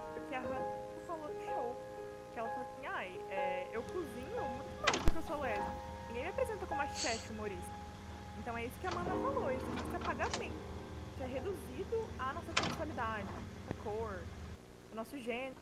É 8.62 8.66
isso 8.66 8.78
que 8.80 8.86
a 8.86 8.90
Amanda 8.90 9.10
falou, 9.10 9.50
existe 9.50 9.96
apagamento. 9.96 10.72
Que 11.16 11.22
é 11.22 11.26
reduzido 11.26 12.04
à 12.18 12.32
nossa 12.32 12.62
sexualidade, 12.62 13.26
a 13.68 13.74
cor, 13.82 14.18
o 14.92 14.94
nosso 14.96 15.18
gênero. 15.18 15.56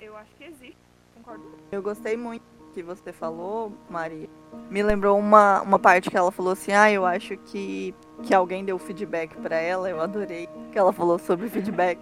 Eu 0.00 0.16
acho 0.16 0.34
que 0.36 0.44
existe, 0.44 0.76
concordo. 1.14 1.58
Eu 1.70 1.82
gostei 1.82 2.16
muito 2.16 2.44
que 2.74 2.82
você 2.82 3.12
falou, 3.12 3.72
Maria. 3.88 4.28
Me 4.70 4.82
lembrou 4.82 5.18
uma, 5.18 5.62
uma 5.62 5.78
parte 5.78 6.10
que 6.10 6.16
ela 6.16 6.30
falou 6.30 6.52
assim: 6.52 6.72
Ah, 6.72 6.90
eu 6.90 7.06
acho 7.06 7.36
que, 7.36 7.94
que 8.22 8.34
alguém 8.34 8.64
deu 8.64 8.78
feedback 8.78 9.34
para 9.36 9.56
ela. 9.56 9.88
Eu 9.88 10.00
adorei 10.00 10.48
que 10.70 10.78
ela 10.78 10.92
falou 10.92 11.18
sobre 11.18 11.48
feedback. 11.48 11.98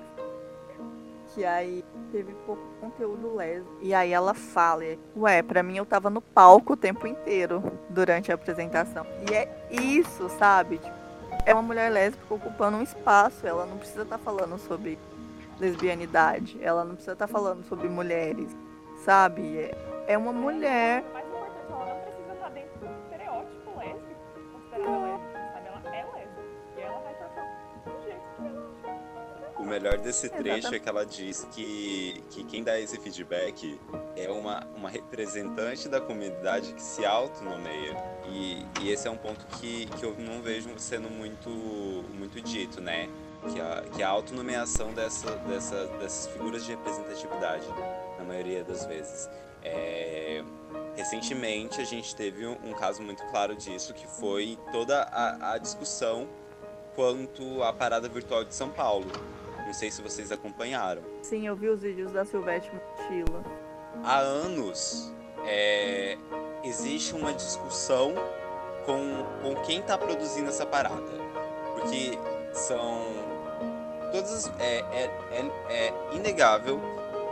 Que 1.35 1.45
aí 1.45 1.85
teve 2.11 2.35
pouco 2.47 2.63
conteúdo 2.81 3.35
lésbico. 3.35 3.77
E 3.81 3.95
aí 3.95 4.13
ela 4.13 4.35
fala: 4.35 4.85
Ué, 5.17 5.43
pra 5.43 5.63
mim 5.63 5.77
eu 5.77 5.87
tava 5.87 6.11
no 6.11 6.21
palco 6.21 6.75
o 6.75 6.77
tempo 6.77 7.07
inteiro 7.07 7.63
durante 7.89 8.31
a 8.31 8.35
apresentação. 8.35 9.07
E 9.31 9.35
é 9.35 9.67
isso, 9.71 10.29
sabe? 10.39 10.79
Tipo, 10.79 10.95
é 11.47 11.55
uma 11.55 11.63
mulher 11.63 11.91
lésbica 11.91 12.35
ocupando 12.35 12.77
um 12.77 12.83
espaço. 12.83 13.47
Ela 13.47 13.67
não 13.67 13.79
precisa 13.79 14.03
estar 14.03 14.19
falando 14.19 14.59
sobre 14.59 14.99
lesbianidade. 15.59 16.59
Ela 16.63 16.85
não 16.85 16.95
precisa 16.95 17.13
estar 17.13 17.27
falando 17.27 17.65
sobre 17.65 17.89
mulheres, 17.89 18.49
sabe? 19.05 19.59
É, 19.59 19.75
é 20.09 20.19
uma 20.19 20.33
mulher. 20.33 21.05
Melhor 29.71 29.99
desse 29.99 30.29
trecho 30.29 30.75
é 30.75 30.79
que 30.81 30.89
ela 30.89 31.07
diz 31.07 31.47
que, 31.53 32.23
que 32.31 32.43
quem 32.45 32.65
dá 32.65 32.79
esse 32.79 32.99
feedback 32.99 33.81
é 34.17 34.29
uma, 34.29 34.67
uma 34.75 34.91
representante 34.91 35.89
da 35.89 36.01
comunidade 36.01 36.75
que 36.75 36.83
se 36.83 37.07
autonomeia. 37.07 37.97
E, 38.29 38.67
e 38.81 38.91
esse 38.91 39.07
é 39.07 39.11
um 39.11 39.17
ponto 39.17 39.47
que, 39.59 39.87
que 39.87 40.05
eu 40.05 40.15
não 40.19 40.43
vejo 40.43 40.69
sendo 40.77 41.09
muito, 41.09 41.49
muito 41.49 42.41
dito, 42.41 42.81
né? 42.81 43.09
Que 43.49 43.61
a, 43.61 43.83
que 43.95 44.03
a 44.03 44.09
autonomeação 44.09 44.93
dessa, 44.93 45.37
dessa, 45.37 45.87
dessas 45.99 46.27
figuras 46.33 46.65
de 46.65 46.73
representatividade, 46.73 47.67
na 48.19 48.25
maioria 48.25 48.65
das 48.65 48.85
vezes. 48.85 49.31
É, 49.63 50.43
recentemente 50.97 51.81
a 51.81 51.85
gente 51.85 52.15
teve 52.15 52.47
um, 52.47 52.57
um 52.65 52.73
caso 52.73 53.03
muito 53.03 53.23
claro 53.27 53.55
disso, 53.55 53.95
que 53.95 54.07
foi 54.07 54.59
toda 54.73 55.03
a, 55.03 55.53
a 55.53 55.59
discussão 55.59 56.29
quanto 56.95 57.63
à 57.63 57.73
parada 57.73 58.09
virtual 58.09 58.45
de 58.45 58.55
São 58.55 58.69
Paulo. 58.69 59.07
Não 59.71 59.75
sei 59.75 59.89
se 59.89 60.03
vocês 60.03 60.33
acompanharam. 60.33 61.01
Sim, 61.23 61.47
eu 61.47 61.55
vi 61.55 61.69
os 61.69 61.81
vídeos 61.81 62.11
da 62.11 62.25
Silvete 62.25 62.69
Mochila. 62.75 63.45
Há 64.03 64.19
anos 64.19 65.15
é, 65.47 66.19
existe 66.65 67.15
uma 67.15 67.33
discussão 67.33 68.13
com, 68.85 69.25
com 69.41 69.63
quem 69.63 69.79
está 69.79 69.97
produzindo 69.97 70.49
essa 70.49 70.67
parada. 70.67 71.13
Porque 71.77 72.19
são. 72.53 73.01
Todas. 74.11 74.51
É, 74.59 74.81
é, 74.91 75.11
é, 75.31 75.51
é 75.69 76.17
inegável 76.17 76.81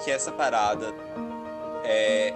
que 0.04 0.12
essa 0.12 0.30
parada 0.30 0.94
é, 1.82 2.32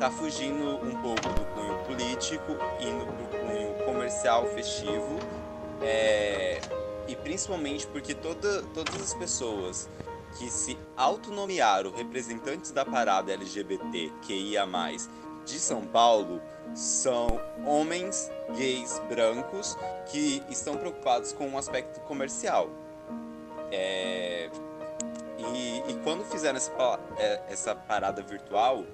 tá 0.00 0.10
fugindo 0.10 0.76
um 0.76 1.02
pouco 1.02 1.28
do 1.28 1.44
cunho 1.52 1.78
político, 1.84 2.52
indo 2.80 3.04
pro 3.04 3.40
cunho 3.40 3.74
comercial 3.84 4.46
festivo. 4.46 5.18
É, 5.82 6.58
e 7.08 7.16
principalmente 7.16 7.86
porque 7.86 8.14
toda, 8.14 8.62
todas 8.74 8.94
as 9.00 9.14
pessoas 9.14 9.88
que 10.36 10.50
se 10.50 10.78
autonomearam 10.96 11.90
representantes 11.90 12.70
da 12.70 12.84
parada 12.84 13.32
LGBT 13.32 14.12
QIA+, 14.26 14.66
de 15.44 15.58
São 15.58 15.82
Paulo 15.86 16.40
são 16.74 17.40
homens 17.64 18.30
gays 18.54 19.00
brancos 19.08 19.76
que 20.06 20.42
estão 20.50 20.76
preocupados 20.76 21.32
com 21.32 21.48
o 21.48 21.58
aspecto 21.58 22.00
comercial. 22.00 22.68
É, 23.72 24.50
e, 25.38 25.78
e 25.90 26.00
quando 26.04 26.24
fizeram 26.24 26.58
essa, 26.58 27.00
é, 27.16 27.42
essa 27.48 27.74
parada 27.74 28.22
virtual, 28.22 28.84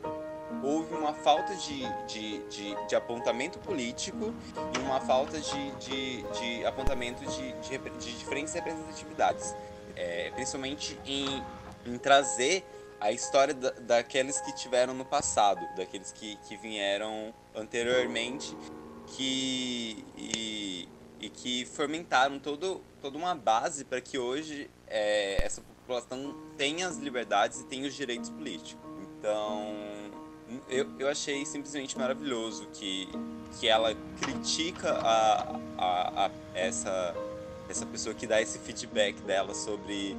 houve 0.62 0.94
uma 0.94 1.12
falta 1.12 1.54
de, 1.54 1.82
de, 2.06 2.38
de, 2.48 2.86
de 2.88 2.96
apontamento 2.96 3.58
político 3.58 4.34
e 4.74 4.78
uma 4.78 5.00
falta 5.00 5.40
de, 5.40 5.70
de, 5.76 6.22
de 6.22 6.66
apontamento 6.66 7.24
de, 7.24 7.52
de, 7.60 7.78
de 7.78 8.18
diferentes 8.18 8.52
representatividades. 8.54 9.54
É, 9.96 10.30
principalmente 10.34 10.98
em, 11.06 11.42
em 11.86 11.98
trazer 11.98 12.64
a 13.00 13.12
história 13.12 13.54
da, 13.54 13.70
daqueles 13.70 14.40
que 14.40 14.52
tiveram 14.54 14.94
no 14.94 15.04
passado, 15.04 15.60
daqueles 15.76 16.10
que, 16.10 16.36
que 16.48 16.56
vieram 16.56 17.34
anteriormente 17.54 18.56
que, 19.08 20.04
e, 20.16 20.88
e 21.20 21.28
que 21.28 21.64
fomentaram 21.66 22.38
todo, 22.38 22.82
toda 23.00 23.16
uma 23.16 23.34
base 23.34 23.84
para 23.84 24.00
que 24.00 24.18
hoje 24.18 24.70
é, 24.86 25.44
essa 25.44 25.60
população 25.60 26.34
tenha 26.56 26.88
as 26.88 26.96
liberdades 26.96 27.60
e 27.60 27.66
tenha 27.66 27.86
os 27.86 27.94
direitos 27.94 28.30
políticos. 28.30 28.82
Então, 29.18 30.03
eu, 30.68 30.86
eu 30.98 31.08
achei 31.08 31.44
simplesmente 31.44 31.96
maravilhoso 31.98 32.66
que, 32.72 33.08
que 33.58 33.68
ela 33.68 33.94
critica 34.20 34.92
a, 34.92 35.60
a, 35.78 36.26
a 36.26 36.30
essa, 36.54 37.14
essa 37.68 37.86
pessoa 37.86 38.14
que 38.14 38.26
dá 38.26 38.40
esse 38.40 38.58
feedback 38.58 39.20
dela 39.22 39.54
sobre 39.54 40.16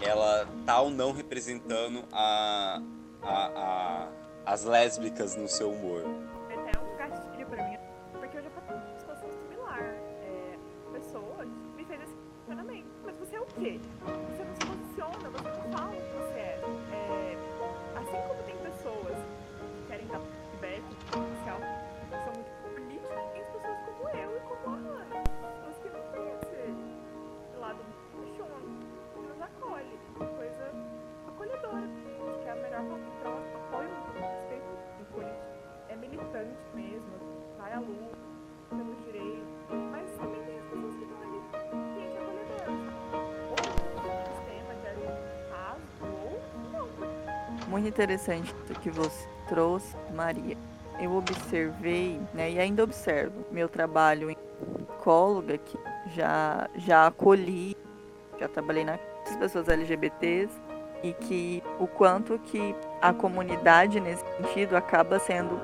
ela 0.00 0.46
tá 0.66 0.80
ou 0.80 0.90
não 0.90 1.12
representando 1.12 2.04
a, 2.12 2.82
a, 3.22 3.46
a, 3.46 4.08
as 4.46 4.64
lésbicas 4.64 5.36
no 5.36 5.48
seu 5.48 5.70
humor. 5.70 6.02
Até 6.50 6.78
um 6.78 6.96
pra 7.46 7.68
mim, 7.68 7.78
porque 8.12 8.38
eu 8.38 8.42
já 8.42 8.50
situação 8.98 9.28
similar. 9.30 9.80
É, 9.80 10.58
me 11.76 11.84
esse 12.04 12.14
questionamento. 12.14 12.86
Mas 13.04 13.16
você 13.16 13.36
é 13.36 13.40
o 13.40 13.46
quê? 13.46 13.80
Interessante 47.94 48.52
que 48.82 48.90
você 48.90 49.28
trouxe, 49.48 49.96
Maria. 50.12 50.56
Eu 51.00 51.14
observei, 51.14 52.20
né, 52.32 52.50
e 52.50 52.58
ainda 52.58 52.82
observo 52.82 53.44
meu 53.50 53.68
trabalho 53.68 54.30
em 54.30 54.36
psicóloga, 54.76 55.58
que 55.58 55.78
já, 56.14 56.68
já 56.76 57.06
acolhi, 57.06 57.76
já 58.38 58.48
trabalhei 58.48 58.84
nas 58.84 59.00
pessoas 59.38 59.68
LGBTs, 59.68 60.52
e 61.02 61.12
que 61.12 61.62
o 61.78 61.86
quanto 61.86 62.38
que 62.38 62.74
a 63.00 63.12
comunidade 63.12 64.00
nesse 64.00 64.24
sentido 64.36 64.76
acaba 64.76 65.18
sendo 65.18 65.60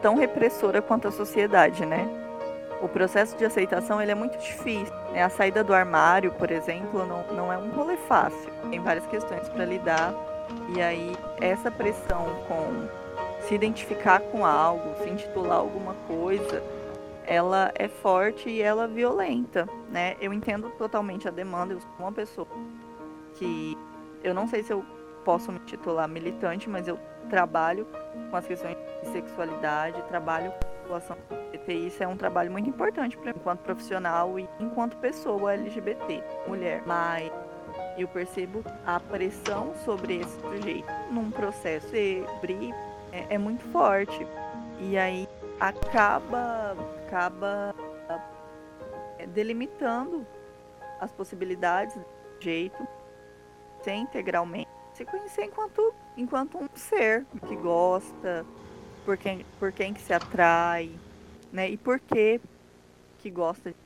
tão 0.00 0.16
repressora 0.16 0.82
quanto 0.82 1.08
a 1.08 1.12
sociedade, 1.12 1.86
né? 1.86 2.06
O 2.82 2.88
processo 2.88 3.36
de 3.36 3.44
aceitação 3.44 4.02
ele 4.02 4.10
é 4.10 4.14
muito 4.14 4.36
difícil. 4.38 4.92
Né? 5.12 5.22
A 5.22 5.30
saída 5.30 5.62
do 5.62 5.72
armário, 5.72 6.32
por 6.32 6.50
exemplo, 6.50 7.06
não, 7.06 7.24
não 7.34 7.52
é 7.52 7.56
um 7.56 7.70
rolê 7.70 7.96
fácil. 7.96 8.50
Tem 8.70 8.80
várias 8.80 9.06
questões 9.06 9.48
para 9.48 9.64
lidar. 9.64 10.12
E 10.74 10.80
aí, 10.80 11.16
essa 11.40 11.70
pressão 11.70 12.24
com 12.48 12.88
se 13.46 13.54
identificar 13.54 14.20
com 14.20 14.46
algo, 14.46 14.94
se 15.02 15.10
intitular 15.10 15.58
alguma 15.58 15.94
coisa, 16.06 16.62
ela 17.26 17.70
é 17.74 17.88
forte 17.88 18.48
e 18.48 18.62
ela 18.62 18.84
é 18.84 18.88
violenta, 18.88 19.68
né? 19.90 20.16
Eu 20.20 20.32
entendo 20.32 20.70
totalmente 20.78 21.28
a 21.28 21.30
demanda. 21.30 21.74
Eu 21.74 21.80
sou 21.80 21.90
uma 21.98 22.12
pessoa 22.12 22.46
que 23.34 23.76
eu 24.22 24.32
não 24.32 24.46
sei 24.46 24.62
se 24.62 24.72
eu 24.72 24.84
posso 25.24 25.52
me 25.52 25.58
titular 25.60 26.08
militante, 26.08 26.68
mas 26.68 26.88
eu 26.88 26.98
trabalho 27.28 27.86
com 28.30 28.36
as 28.36 28.46
questões 28.46 28.76
de 29.02 29.10
sexualidade, 29.10 30.00
trabalho 30.02 30.50
com 30.50 30.56
a 30.56 30.80
população 30.82 31.16
LGBT. 31.30 31.72
Isso 31.74 32.02
é 32.02 32.08
um 32.08 32.16
trabalho 32.16 32.50
muito 32.50 32.68
importante 32.68 33.16
para 33.16 33.32
mim, 33.32 33.38
enquanto 33.38 33.60
profissional 33.60 34.38
e 34.38 34.48
enquanto 34.58 34.96
pessoa 34.96 35.54
LGBT, 35.54 36.22
mulher. 36.46 36.82
Mas 36.86 37.30
eu 37.96 38.08
percebo 38.08 38.64
a 38.86 38.98
pressão 38.98 39.74
sobre 39.84 40.20
esse 40.20 40.40
sujeito 40.40 40.90
num 41.10 41.30
processo 41.30 41.88
de 41.88 42.24
é, 43.12 43.34
é 43.34 43.38
muito 43.38 43.64
forte. 43.70 44.26
E 44.80 44.96
aí 44.96 45.28
acaba, 45.60 46.76
acaba 47.06 47.74
é, 49.18 49.26
delimitando 49.26 50.26
as 51.00 51.12
possibilidades 51.12 51.94
do 51.94 52.04
jeito, 52.40 52.86
ser 53.82 53.94
integralmente, 53.94 54.68
se 54.94 55.04
conhecer 55.04 55.44
enquanto, 55.44 55.94
enquanto 56.16 56.58
um 56.58 56.68
ser 56.74 57.24
que 57.46 57.56
gosta, 57.56 58.44
por 59.04 59.16
quem, 59.16 59.44
por 59.58 59.72
quem 59.72 59.92
que 59.92 60.00
se 60.00 60.12
atrai, 60.12 60.90
né? 61.52 61.68
E 61.68 61.76
por 61.76 61.98
que 62.00 62.40
que 63.18 63.30
gosta 63.30 63.70
de 63.70 63.76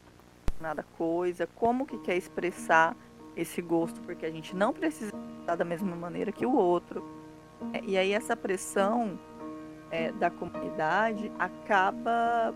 nada 0.61 0.85
coisa, 0.97 1.47
como 1.55 1.87
que 1.87 1.99
quer 1.99 2.17
expressar 2.17 2.97
esse 3.37 3.61
gosto, 3.61 4.01
porque 4.01 4.24
a 4.24 4.30
gente 4.30 4.57
não 4.57 4.72
precisa 4.72 5.12
estar 5.41 5.57
da 5.57 5.64
mesma 5.64 5.95
maneira 5.95 6.32
que 6.32 6.47
o 6.47 6.55
outro. 6.55 7.05
É, 7.72 7.80
e 7.84 7.97
aí 7.99 8.12
essa 8.12 8.37
pressão 8.37 9.18
é, 9.91 10.11
da 10.12 10.30
comunidade 10.30 11.30
acaba 11.39 12.55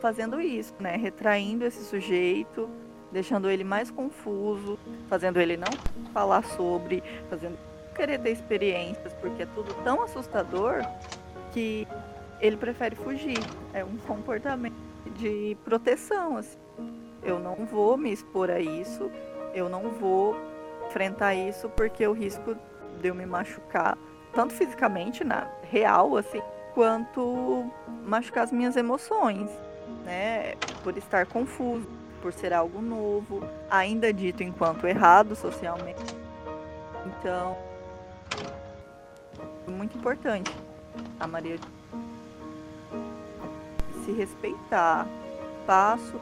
fazendo 0.00 0.40
isso, 0.40 0.74
né? 0.80 0.96
Retraindo 0.96 1.64
esse 1.64 1.84
sujeito, 1.84 2.68
deixando 3.10 3.50
ele 3.50 3.64
mais 3.64 3.90
confuso, 3.90 4.78
fazendo 5.08 5.40
ele 5.40 5.56
não 5.56 5.72
falar 6.12 6.42
sobre, 6.44 7.02
fazendo 7.28 7.58
querer 7.94 8.18
ter 8.18 8.30
experiências, 8.30 9.12
porque 9.14 9.42
é 9.42 9.46
tudo 9.46 9.74
tão 9.84 10.02
assustador 10.02 10.82
que 11.52 11.86
ele 12.40 12.56
prefere 12.56 12.96
fugir. 12.96 13.38
É 13.72 13.84
um 13.84 13.96
comportamento 13.98 14.74
de 15.14 15.56
proteção, 15.64 16.36
assim. 16.36 16.58
Eu 17.22 17.38
não 17.38 17.54
vou 17.66 17.96
me 17.96 18.12
expor 18.12 18.50
a 18.50 18.58
isso, 18.58 19.10
eu 19.54 19.68
não 19.68 19.90
vou 19.90 20.36
enfrentar 20.86 21.34
isso 21.34 21.68
porque 21.70 22.06
o 22.06 22.12
risco 22.12 22.56
de 23.00 23.08
eu 23.08 23.14
me 23.14 23.26
machucar, 23.26 23.96
tanto 24.34 24.54
fisicamente, 24.54 25.24
na 25.24 25.46
real, 25.70 26.16
assim, 26.16 26.42
quanto 26.74 27.70
machucar 28.04 28.44
as 28.44 28.52
minhas 28.52 28.76
emoções, 28.76 29.50
né? 30.04 30.54
Por 30.82 30.96
estar 30.96 31.26
confuso, 31.26 31.88
por 32.20 32.32
ser 32.32 32.52
algo 32.52 32.80
novo, 32.80 33.42
ainda 33.70 34.12
dito 34.12 34.42
enquanto 34.42 34.86
errado 34.86 35.34
socialmente. 35.34 36.16
Então, 37.06 37.56
muito 39.66 39.96
importante 39.96 40.54
a 41.18 41.26
Maria 41.26 41.56
se 44.04 44.12
respeitar 44.12 45.06
passo 45.66 46.20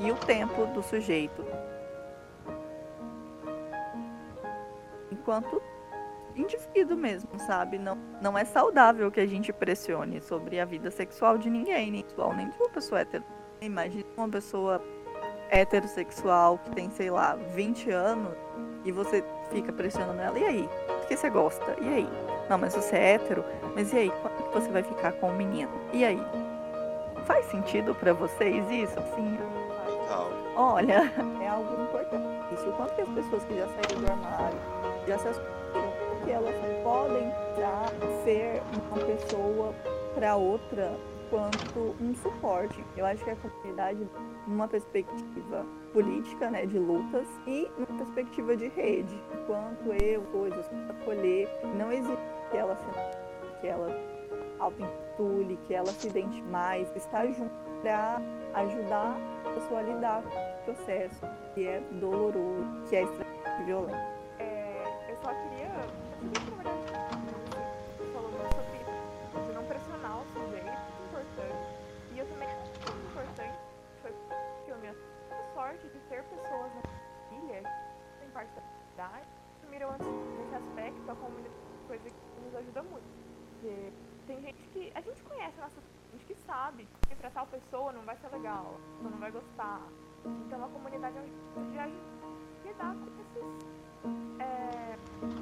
e 0.00 0.10
o 0.10 0.14
tempo 0.14 0.66
do 0.66 0.82
sujeito. 0.82 1.44
Enquanto 5.18 5.62
indivíduo 6.36 6.96
mesmo, 6.96 7.30
sabe? 7.38 7.78
Não, 7.78 7.96
não 8.20 8.36
é 8.36 8.44
saudável 8.44 9.10
que 9.10 9.20
a 9.20 9.26
gente 9.26 9.52
pressione 9.52 10.20
sobre 10.20 10.60
a 10.60 10.64
vida 10.64 10.90
sexual 10.90 11.38
de 11.38 11.48
ninguém, 11.48 11.90
nem 11.90 12.02
sexual, 12.02 12.34
nem 12.34 12.48
de 12.48 12.56
uma 12.58 12.68
pessoa 12.68 13.00
hétero. 13.00 13.24
Imagina 13.60 14.04
uma 14.16 14.28
pessoa 14.28 14.82
heterossexual 15.50 16.58
que 16.58 16.70
tem, 16.72 16.90
sei 16.90 17.10
lá, 17.10 17.34
20 17.54 17.90
anos 17.90 18.34
e 18.84 18.92
você 18.92 19.24
fica 19.50 19.72
pressionando 19.72 20.20
ela. 20.20 20.38
E 20.38 20.44
aí? 20.44 20.68
O 21.02 21.06
que 21.06 21.16
você 21.16 21.30
gosta? 21.30 21.76
E 21.80 21.88
aí? 21.88 22.08
Não, 22.48 22.58
mas 22.58 22.74
você 22.74 22.96
é 22.96 23.14
hétero? 23.14 23.44
Mas 23.74 23.92
e 23.92 23.98
aí? 23.98 24.12
Quando 24.52 24.64
você 24.64 24.70
vai 24.70 24.82
ficar 24.82 25.12
com 25.12 25.30
o 25.30 25.34
menino? 25.34 25.70
E 25.92 26.04
aí? 26.04 26.20
Faz 27.24 27.46
sentido 27.46 27.94
para 27.94 28.12
vocês 28.12 28.70
isso? 28.70 28.98
Assim, 28.98 29.38
olha, 30.54 31.12
é 31.42 31.48
algo 31.48 31.82
importante. 31.82 32.54
Isso, 32.54 32.68
o 32.68 32.72
quanto 32.74 32.94
que 32.94 33.00
as 33.00 33.08
pessoas 33.08 33.44
que 33.44 33.56
já 33.56 33.66
saíram 33.66 34.02
do 34.02 34.12
armário, 34.12 34.58
assumiram, 35.12 35.92
que 36.24 36.30
elas 36.30 36.54
podem 36.82 37.30
já 37.56 37.84
ser 38.24 38.62
uma 38.90 39.04
pessoa 39.04 39.74
para 40.14 40.36
outra 40.36 40.96
quanto 41.30 41.94
um 42.00 42.14
suporte. 42.14 42.84
Eu 42.96 43.06
acho 43.06 43.24
que 43.24 43.30
a 43.30 43.36
comunidade, 43.36 44.06
numa 44.46 44.68
perspectiva 44.68 45.66
política, 45.92 46.50
né, 46.50 46.66
de 46.66 46.78
lutas, 46.78 47.26
e 47.46 47.70
numa 47.76 48.04
perspectiva 48.04 48.56
de 48.56 48.68
rede, 48.68 49.20
enquanto 49.34 49.92
eu, 50.02 50.22
coisas, 50.32 50.66
acolher, 50.88 51.48
não 51.76 51.92
existe 51.92 52.22
que 52.50 52.56
ela 52.56 52.76
se, 52.76 53.60
que 53.60 53.66
ela 53.66 53.88
auto-intitule, 54.58 55.58
que 55.66 55.74
ela 55.74 55.86
se 55.86 56.08
identifique 56.08 56.48
mais, 56.48 56.88
estar 56.96 57.26
junto 57.26 57.50
para 57.82 58.20
ajudar 58.54 59.16
a 59.44 59.50
pessoa 59.50 59.80
a 59.80 59.82
lidar 59.82 60.22
com 60.22 60.28
o 60.70 60.74
processo 60.74 61.26
que 61.54 61.66
é 61.66 61.80
doloroso, 61.92 62.82
que 62.88 62.96
é 62.96 63.02
extremamente 63.02 63.64
violento. 63.64 64.15
A 75.76 75.78
sorte 75.78 75.88
de 75.88 75.98
ter 76.08 76.22
pessoas 76.24 76.72
na 76.74 76.82
família, 77.28 77.62
que 77.62 78.32
fazem 78.32 78.32
parte 78.32 78.54
da 78.54 78.62
comunidade, 78.62 79.26
miram 79.70 79.92
nesse 79.92 80.54
aspecto 80.54 81.10
a 81.10 81.14
comunidade, 81.14 81.54
coisa 81.86 82.10
que 82.10 82.40
nos 82.44 82.54
ajuda 82.54 82.82
muito. 82.82 83.04
Porque 83.50 83.92
tem 84.26 84.40
gente 84.40 84.68
que. 84.72 84.92
A 84.94 85.00
gente 85.00 85.22
conhece 85.22 85.54
a 85.58 85.62
nossa 85.62 85.80
gente 86.12 86.24
que 86.24 86.34
sabe 86.46 86.88
que 87.08 87.14
pra 87.14 87.30
tal 87.30 87.46
pessoa 87.46 87.92
não 87.92 88.02
vai 88.02 88.16
ser 88.16 88.28
legal, 88.28 88.78
ou 89.04 89.10
não 89.10 89.18
vai 89.18 89.30
gostar. 89.30 89.82
Então 90.24 90.64
a 90.64 90.68
comunidade 90.68 91.16
é 91.18 91.22
de 91.22 92.68
lidar 92.68 92.94
com 92.94 93.06
esses. 93.20 93.76
É, 94.40 94.96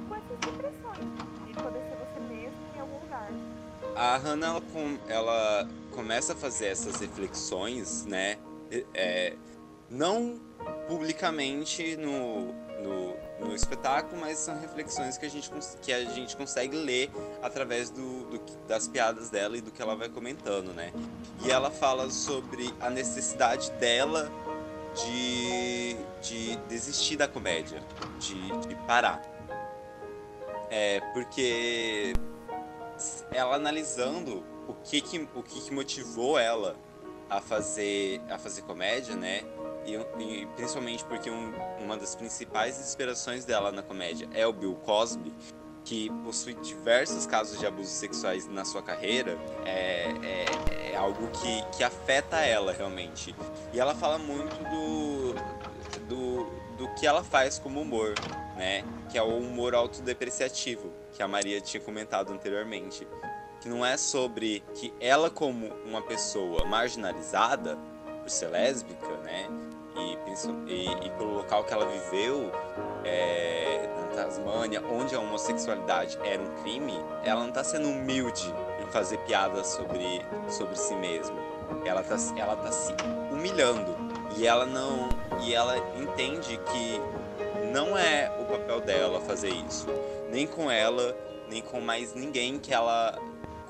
com 0.07 0.15
essas 0.15 0.39
depressões 0.39 1.05
de 1.45 1.53
poder 1.53 1.83
ser 1.83 1.97
você 1.97 2.19
mesmo 2.21 2.57
em 2.75 2.79
algum 2.79 2.99
lugar. 2.99 3.29
A 3.95 4.17
Hannah 4.17 4.47
ela, 4.47 4.61
com, 4.61 4.97
ela 5.07 5.69
começa 5.93 6.33
a 6.33 6.35
fazer 6.35 6.67
essas 6.67 6.99
reflexões, 6.99 8.05
né? 8.05 8.37
É, 8.93 9.37
não 9.89 10.39
publicamente 10.87 11.95
no, 11.97 12.53
no, 12.81 13.47
no 13.47 13.55
espetáculo, 13.55 14.19
mas 14.19 14.37
são 14.37 14.59
reflexões 14.59 15.17
que 15.17 15.25
a 15.25 15.29
gente, 15.29 15.49
que 15.81 15.93
a 15.93 16.05
gente 16.05 16.35
consegue 16.35 16.75
ler 16.75 17.11
através 17.41 17.89
do, 17.89 18.25
do, 18.25 18.39
das 18.67 18.87
piadas 18.87 19.29
dela 19.29 19.57
e 19.57 19.61
do 19.61 19.71
que 19.71 19.81
ela 19.81 19.95
vai 19.95 20.09
comentando, 20.09 20.73
né? 20.73 20.93
E 21.43 21.51
ela 21.51 21.71
fala 21.71 22.09
sobre 22.09 22.73
a 22.79 22.89
necessidade 22.89 23.71
dela 23.71 24.31
de, 24.95 25.95
de 26.21 26.55
desistir 26.67 27.17
da 27.17 27.27
comédia, 27.27 27.83
de, 28.19 28.67
de 28.67 28.75
parar. 28.87 29.21
É, 30.69 30.99
porque 31.13 32.13
ela 33.31 33.55
analisando 33.55 34.43
o 34.67 34.73
que, 34.73 35.01
que, 35.01 35.27
o 35.35 35.43
que, 35.43 35.61
que 35.61 35.71
motivou 35.71 36.39
ela 36.39 36.75
a 37.29 37.41
fazer, 37.41 38.21
a 38.29 38.37
fazer 38.37 38.61
comédia, 38.63 39.15
né? 39.15 39.43
E, 39.85 39.93
e 40.21 40.45
principalmente 40.55 41.05
porque 41.05 41.29
um, 41.29 41.53
uma 41.79 41.95
das 41.95 42.15
principais 42.15 42.79
inspirações 42.79 43.45
dela 43.45 43.71
na 43.71 43.83
comédia 43.83 44.27
é 44.33 44.45
o 44.45 44.51
Bill 44.51 44.75
Cosby, 44.83 45.33
que 45.85 46.09
possui 46.23 46.55
diversos 46.55 47.27
casos 47.27 47.59
de 47.59 47.65
abusos 47.65 47.93
sexuais 47.93 48.47
na 48.47 48.65
sua 48.65 48.81
carreira, 48.81 49.37
é, 49.63 50.07
é, 50.23 50.91
é, 50.91 50.95
algo 50.95 51.27
que, 51.27 51.77
que 51.77 51.83
afeta 51.83 52.37
ela 52.37 52.73
realmente. 52.73 53.35
E 53.71 53.79
ela 53.79 53.93
fala 53.93 54.17
muito 54.17 54.55
do, 54.69 55.33
do, 56.07 56.43
do 56.77 56.93
que 56.95 57.05
ela 57.05 57.23
faz 57.23 57.59
como 57.59 57.79
humor, 57.79 58.15
né? 58.57 58.83
Que 59.11 59.17
é 59.17 59.21
o 59.21 59.37
humor 59.37 59.75
autodepreciativo, 59.75 60.91
que 61.13 61.21
a 61.21 61.27
Maria 61.27 61.61
tinha 61.61 61.81
comentado 61.81 62.33
anteriormente. 62.33 63.07
Que 63.61 63.69
não 63.69 63.85
é 63.85 63.95
sobre 63.95 64.63
que 64.73 64.91
ela, 64.99 65.29
como 65.29 65.67
uma 65.85 66.01
pessoa 66.01 66.65
marginalizada 66.65 67.77
por 68.23 68.29
ser 68.29 68.47
lésbica, 68.47 69.17
né? 69.17 69.47
E, 69.97 70.17
e, 70.67 71.05
e 71.07 71.09
pelo 71.11 71.35
local 71.35 71.63
que 71.63 71.73
ela 71.73 71.85
viveu, 71.85 72.51
é, 73.03 73.89
na 73.97 74.23
Tasmânia, 74.23 74.83
onde 74.91 75.15
a 75.15 75.19
homossexualidade 75.19 76.17
era 76.23 76.41
um 76.41 76.63
crime, 76.63 76.93
ela 77.23 77.41
não 77.41 77.49
está 77.49 77.63
sendo 77.63 77.89
humilde 77.89 78.53
em 78.83 78.91
fazer 78.91 79.17
piadas 79.19 79.67
sobre, 79.67 80.21
sobre 80.49 80.75
si 80.75 80.95
mesma. 80.95 81.37
Ela 81.85 82.01
está 82.01 82.15
ela 82.37 82.55
tá 82.55 82.71
se 82.71 82.93
humilhando 83.31 83.95
e 84.37 84.45
ela 84.45 84.65
não 84.65 85.09
e 85.41 85.53
ela 85.53 85.77
entende 85.99 86.59
que 86.71 87.01
não 87.71 87.97
é 87.97 88.31
o 88.39 88.45
papel 88.45 88.81
dela 88.81 89.19
fazer 89.21 89.49
isso, 89.49 89.87
nem 90.29 90.47
com 90.47 90.69
ela, 90.69 91.15
nem 91.49 91.61
com 91.61 91.81
mais 91.81 92.13
ninguém 92.13 92.59
que 92.59 92.73
ela 92.73 93.17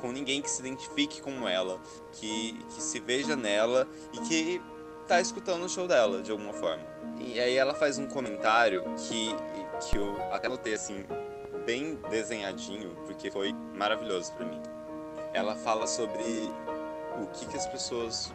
com 0.01 0.11
ninguém 0.11 0.41
que 0.41 0.49
se 0.49 0.59
identifique 0.59 1.21
com 1.21 1.47
ela, 1.47 1.79
que, 2.11 2.53
que 2.69 2.81
se 2.81 2.99
veja 2.99 3.35
nela 3.35 3.87
e 4.13 4.19
que 4.19 4.61
tá 5.07 5.21
escutando 5.21 5.63
o 5.63 5.69
show 5.69 5.87
dela 5.87 6.21
de 6.21 6.31
alguma 6.31 6.53
forma. 6.53 6.83
E 7.19 7.39
aí 7.39 7.55
ela 7.55 7.73
faz 7.73 7.97
um 7.97 8.07
comentário 8.07 8.83
que 8.97 9.35
que 9.89 9.97
eu 9.97 10.15
até 10.31 10.47
notei 10.47 10.73
assim 10.73 11.05
bem 11.65 11.95
desenhadinho 12.09 12.95
porque 13.05 13.29
foi 13.29 13.53
maravilhoso 13.73 14.31
para 14.33 14.45
mim. 14.45 14.61
Ela 15.33 15.55
fala 15.55 15.85
sobre 15.87 16.23
o 17.21 17.27
que, 17.27 17.45
que 17.45 17.57
as 17.57 17.65
pessoas 17.65 18.33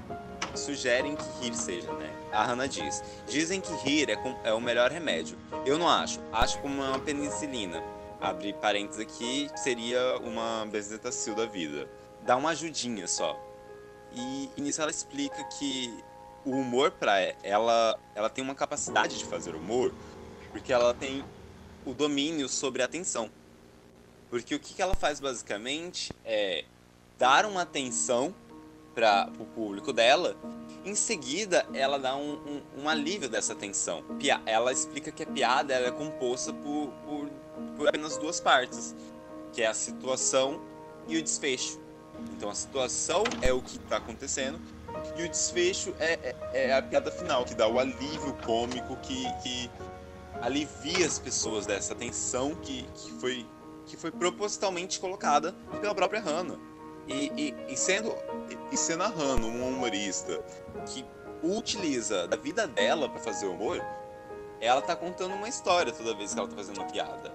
sugerem 0.55 1.17
que 1.17 1.25
rir 1.41 1.55
seja, 1.55 1.93
né? 1.93 2.11
A 2.33 2.45
Hannah 2.45 2.67
diz: 2.67 3.03
dizem 3.27 3.61
que 3.61 3.73
rir 3.85 4.11
é, 4.11 4.17
com, 4.17 4.37
é 4.45 4.53
o 4.53 4.61
melhor 4.61 4.91
remédio. 4.91 5.37
Eu 5.65 5.79
não 5.79 5.89
acho. 5.89 6.21
Acho 6.33 6.59
como 6.61 6.83
uma 6.83 6.99
penicilina. 6.99 7.83
Abre 8.21 8.53
parênteses 8.53 9.01
aqui, 9.01 9.51
seria 9.57 10.19
uma 10.19 10.67
bezetacil 10.67 11.35
da 11.35 11.47
vida. 11.47 11.89
Dá 12.23 12.37
uma 12.37 12.51
ajudinha 12.51 13.07
só. 13.07 13.39
E, 14.13 14.51
e 14.57 14.61
nisso 14.61 14.83
ela 14.83 14.91
explica 14.91 15.43
que 15.59 16.05
o 16.45 16.51
humor 16.51 16.91
para 16.91 17.19
ela, 17.43 17.99
ela 18.15 18.31
tem 18.31 18.43
uma 18.43 18.55
capacidade 18.55 19.19
de 19.19 19.25
fazer 19.25 19.55
humor, 19.55 19.93
porque 20.51 20.73
ela 20.73 20.95
tem 20.95 21.25
o 21.85 21.93
domínio 21.93 22.49
sobre 22.49 22.83
a 22.83 22.85
atenção. 22.85 23.31
Porque 24.29 24.55
o 24.55 24.61
que, 24.61 24.75
que 24.75 24.83
ela 24.83 24.95
faz 24.95 25.21
basicamente 25.21 26.13
é 26.25 26.65
dar 27.19 27.45
uma 27.45 27.63
atenção 27.63 28.35
para 28.95 29.31
o 29.39 29.45
público 29.45 29.93
dela. 29.93 30.37
Em 30.85 30.95
seguida, 30.95 31.67
ela 31.75 31.99
dá 31.99 32.17
um, 32.17 32.35
um, 32.35 32.83
um, 32.83 32.89
alívio 32.89 33.29
dessa 33.29 33.55
tensão. 33.55 34.03
Ela 34.47 34.73
explica 34.73 35.13
que 35.13 35.23
a 35.23 35.27
piada 35.27 35.75
é 35.75 35.91
composta 35.91 36.53
por, 36.53 36.93
por, 37.05 37.29
por 37.77 37.89
apenas 37.89 38.17
duas 38.17 38.41
partes, 38.41 38.95
que 39.53 39.63
é 39.63 39.67
a 39.67 39.75
situação 39.75 40.61
e 41.07 41.19
o 41.19 41.23
desfecho. 41.23 41.79
Então 42.37 42.51
a 42.51 42.55
situação 42.55 43.25
é 43.43 43.53
o 43.53 43.61
que 43.61 43.77
está 43.77 43.97
acontecendo 43.97 44.61
e 45.17 45.23
o 45.25 45.29
desfecho 45.29 45.95
é, 45.99 46.19
é, 46.23 46.37
é, 46.53 46.75
a 46.75 46.83
piada 46.83 47.11
final, 47.11 47.45
que 47.45 47.55
dá 47.55 47.67
o 47.67 47.79
alívio 47.79 48.37
cômico 48.45 48.97
que, 48.97 49.25
que 49.43 49.71
alivia 50.41 51.07
as 51.07 51.19
pessoas 51.19 51.67
dessa 51.67 51.95
tensão 51.95 52.55
que, 52.55 52.83
que, 52.95 53.13
foi, 53.13 53.47
que 53.87 53.97
foi 53.97 54.11
propositalmente 54.11 54.99
colocada 54.99 55.55
pela 55.81 55.95
própria 55.95 56.21
Hannah. 56.21 56.59
E, 57.07 57.33
e, 57.37 57.73
e, 57.73 57.77
sendo, 57.77 58.15
e 58.71 58.77
sendo 58.77 59.03
a 59.03 59.09
Hannah 59.09 59.47
uma 59.47 59.67
humorista 59.67 60.43
que 60.87 61.05
utiliza 61.43 62.29
da 62.29 62.37
vida 62.37 62.67
dela 62.67 63.09
para 63.09 63.21
fazer 63.21 63.47
humor, 63.47 63.83
ela 64.61 64.83
tá 64.83 64.95
contando 64.95 65.35
uma 65.35 65.49
história 65.49 65.93
toda 65.93 66.15
vez 66.15 66.35
que 66.35 66.39
ela 66.39 66.49
tá 66.49 66.57
fazendo 66.57 66.79
uma 66.79 66.87
piada. 66.87 67.33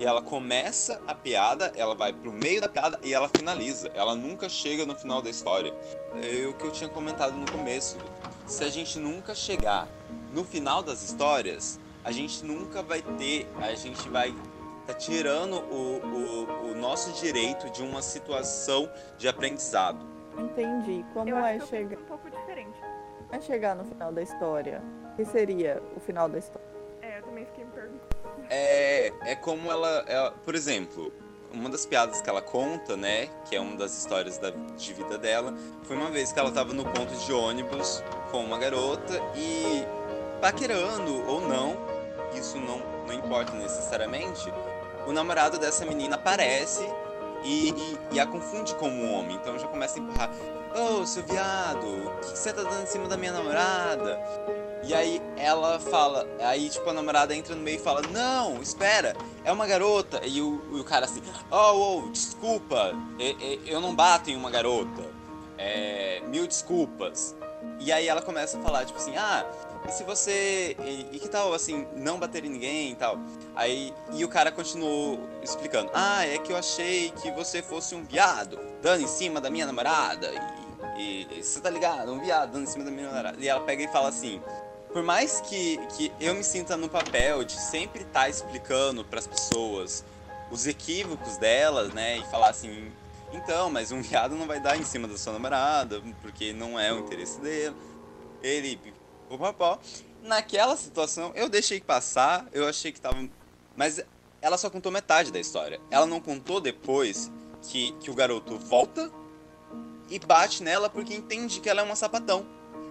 E 0.00 0.06
ela 0.06 0.22
começa 0.22 0.98
a 1.06 1.14
piada, 1.14 1.70
ela 1.76 1.94
vai 1.94 2.10
pro 2.10 2.32
meio 2.32 2.58
da 2.58 2.70
piada 2.70 2.98
e 3.02 3.12
ela 3.12 3.28
finaliza. 3.28 3.90
Ela 3.94 4.14
nunca 4.14 4.48
chega 4.48 4.86
no 4.86 4.94
final 4.94 5.20
da 5.20 5.28
história. 5.28 5.74
É 6.14 6.46
o 6.46 6.54
que 6.54 6.64
eu 6.64 6.72
tinha 6.72 6.88
comentado 6.88 7.36
no 7.36 7.44
começo. 7.52 7.98
Se 8.46 8.64
a 8.64 8.70
gente 8.70 8.98
nunca 8.98 9.34
chegar 9.34 9.86
no 10.32 10.42
final 10.42 10.82
das 10.82 11.02
histórias, 11.02 11.78
a 12.02 12.10
gente 12.10 12.42
nunca 12.46 12.82
vai 12.82 13.02
ter, 13.02 13.46
a 13.60 13.74
gente 13.74 14.08
vai 14.08 14.34
tá 14.86 14.94
tirando 14.94 15.56
o, 15.70 16.00
o, 16.00 16.70
o 16.70 16.74
nosso 16.74 17.12
direito 17.20 17.68
de 17.68 17.82
uma 17.82 18.00
situação 18.00 18.90
de 19.18 19.28
aprendizado. 19.28 20.06
Entendi. 20.38 21.04
Como 21.12 21.28
eu 21.28 21.36
é 21.36 21.60
chegar? 21.60 21.98
um 21.98 22.04
pouco 22.04 22.30
diferente. 22.30 22.80
É 23.30 23.38
chegar 23.38 23.76
no 23.76 23.84
final 23.84 24.10
da 24.10 24.22
história. 24.22 24.82
O 25.12 25.16
que 25.16 25.26
seria 25.26 25.82
o 25.94 26.00
final 26.00 26.26
da 26.26 26.38
história? 26.38 26.69
É, 28.50 29.12
é 29.26 29.34
como 29.36 29.70
ela, 29.70 30.04
ela, 30.08 30.30
por 30.32 30.54
exemplo, 30.54 31.12
uma 31.52 31.68
das 31.68 31.86
piadas 31.86 32.20
que 32.20 32.28
ela 32.28 32.42
conta, 32.42 32.96
né, 32.96 33.28
que 33.48 33.54
é 33.54 33.60
uma 33.60 33.76
das 33.76 33.96
histórias 33.96 34.38
da, 34.38 34.50
de 34.50 34.92
vida 34.92 35.16
dela, 35.16 35.54
foi 35.84 35.96
uma 35.96 36.10
vez 36.10 36.32
que 36.32 36.38
ela 36.38 36.48
estava 36.48 36.72
no 36.72 36.84
ponto 36.84 37.14
de 37.14 37.32
ônibus 37.32 38.02
com 38.30 38.44
uma 38.44 38.58
garota 38.58 39.20
e 39.36 39.84
paquerando 40.40 41.24
ou 41.28 41.40
não, 41.40 41.76
isso 42.34 42.58
não, 42.58 42.80
não 43.06 43.14
importa 43.14 43.52
necessariamente, 43.52 44.52
o 45.06 45.12
namorado 45.12 45.58
dessa 45.58 45.84
menina 45.84 46.16
aparece 46.16 46.84
e, 47.42 47.70
e, 47.70 47.98
e, 48.12 48.20
a 48.20 48.26
confunde 48.26 48.74
como 48.74 48.94
um 48.94 49.14
homem. 49.14 49.36
Então 49.36 49.58
já 49.58 49.66
começa 49.66 49.98
a 49.98 50.02
empurrar. 50.02 50.30
Ô, 50.74 51.00
oh, 51.00 51.06
seu 51.06 51.22
viado, 51.24 51.86
o 51.86 52.20
que 52.20 52.38
você 52.38 52.52
tá 52.52 52.62
dando 52.62 52.82
em 52.82 52.86
cima 52.86 53.08
da 53.08 53.16
minha 53.16 53.32
namorada? 53.32 54.20
E 54.82 54.94
aí 54.94 55.20
ela 55.36 55.78
fala, 55.78 56.26
aí 56.40 56.68
tipo 56.70 56.88
a 56.88 56.92
namorada 56.92 57.34
entra 57.34 57.54
no 57.54 57.60
meio 57.60 57.76
e 57.76 57.82
fala, 57.82 58.02
não, 58.10 58.62
espera, 58.62 59.14
é 59.44 59.52
uma 59.52 59.66
garota. 59.66 60.20
E 60.24 60.40
o, 60.40 60.60
o 60.72 60.84
cara 60.84 61.04
assim, 61.04 61.22
oh, 61.50 62.06
oh 62.06 62.10
desculpa, 62.10 62.92
eu, 63.66 63.80
não 63.80 63.94
bato 63.94 64.30
em 64.30 64.36
uma 64.36 64.50
garota. 64.50 65.02
É, 65.58 66.22
mil 66.26 66.46
desculpas. 66.46 67.36
E 67.78 67.92
aí 67.92 68.08
ela 68.08 68.22
começa 68.22 68.58
a 68.58 68.62
falar, 68.62 68.86
tipo 68.86 68.98
assim, 68.98 69.16
ah, 69.16 69.44
e 69.88 69.92
se 69.92 70.04
você. 70.04 70.76
E, 70.84 71.06
e, 71.12 71.18
que 71.18 71.28
tal, 71.28 71.54
assim, 71.54 71.86
não 71.96 72.18
bater 72.18 72.44
em 72.44 72.50
ninguém 72.50 72.92
e 72.92 72.94
tal? 72.94 73.18
Aí. 73.54 73.94
E 74.12 74.24
o 74.24 74.28
cara 74.28 74.52
continuou 74.52 75.18
explicando: 75.42 75.90
Ah, 75.94 76.26
é 76.26 76.38
que 76.38 76.52
eu 76.52 76.56
achei 76.56 77.10
que 77.10 77.30
você 77.30 77.62
fosse 77.62 77.94
um 77.94 78.04
viado, 78.04 78.58
dando 78.82 79.02
em 79.02 79.06
cima 79.06 79.40
da 79.40 79.48
minha 79.48 79.66
namorada. 79.66 80.30
E, 80.98 81.26
e 81.30 81.42
você 81.42 81.60
tá 81.60 81.70
ligado? 81.70 82.12
Um 82.12 82.20
viado 82.20 82.52
dando 82.52 82.64
em 82.64 82.66
cima 82.66 82.84
da 82.84 82.90
minha 82.90 83.08
namorada. 83.08 83.38
E 83.40 83.48
ela 83.48 83.60
pega 83.60 83.82
e 83.82 83.88
fala 83.88 84.08
assim: 84.08 84.40
Por 84.92 85.02
mais 85.02 85.40
que, 85.42 85.76
que 85.96 86.12
eu 86.20 86.34
me 86.34 86.42
sinta 86.42 86.76
no 86.76 86.88
papel 86.88 87.44
de 87.44 87.52
sempre 87.52 88.02
estar 88.02 88.22
tá 88.22 88.28
explicando 88.28 89.04
para 89.04 89.20
as 89.20 89.26
pessoas 89.26 90.04
os 90.50 90.66
equívocos 90.66 91.36
delas, 91.36 91.92
né? 91.94 92.18
E 92.18 92.24
falar 92.24 92.50
assim: 92.50 92.90
Então, 93.32 93.70
mas 93.70 93.92
um 93.92 94.02
viado 94.02 94.34
não 94.34 94.46
vai 94.46 94.58
dar 94.58 94.76
em 94.76 94.84
cima 94.84 95.06
da 95.06 95.16
sua 95.16 95.32
namorada, 95.32 96.02
porque 96.20 96.52
não 96.52 96.78
é 96.78 96.92
o 96.92 96.98
interesse 96.98 97.40
dele. 97.40 97.76
Ele 98.42 98.80
popopó. 99.28 99.78
Naquela 100.22 100.76
situação, 100.76 101.32
eu 101.34 101.48
deixei 101.48 101.80
passar, 101.80 102.46
eu 102.52 102.68
achei 102.68 102.90
que 102.90 103.00
tava. 103.00 103.28
Mas 103.76 104.02
ela 104.42 104.58
só 104.58 104.68
contou 104.68 104.90
metade 104.90 105.30
da 105.30 105.38
história. 105.38 105.80
Ela 105.90 106.04
não 106.04 106.20
contou 106.20 106.60
depois 106.60 107.30
que, 107.62 107.92
que 107.92 108.10
o 108.10 108.14
garoto 108.14 108.58
volta 108.58 109.10
e 110.08 110.18
bate 110.18 110.62
nela 110.62 110.90
porque 110.90 111.14
entende 111.14 111.60
que 111.60 111.68
ela 111.68 111.80
é 111.80 111.84
uma 111.84 111.96
sapatão. 111.96 112.44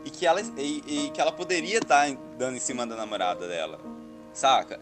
E 0.05 0.09
que 0.09 0.25
ela, 0.25 0.41
e, 0.41 0.83
e 1.07 1.11
que 1.11 1.19
ela 1.19 1.31
poderia 1.31 1.79
estar 1.79 2.09
tá 2.09 2.17
dando 2.37 2.57
em 2.57 2.59
cima 2.59 2.85
da 2.85 2.95
namorada 2.95 3.47
dela. 3.47 3.79
Saca? 4.33 4.79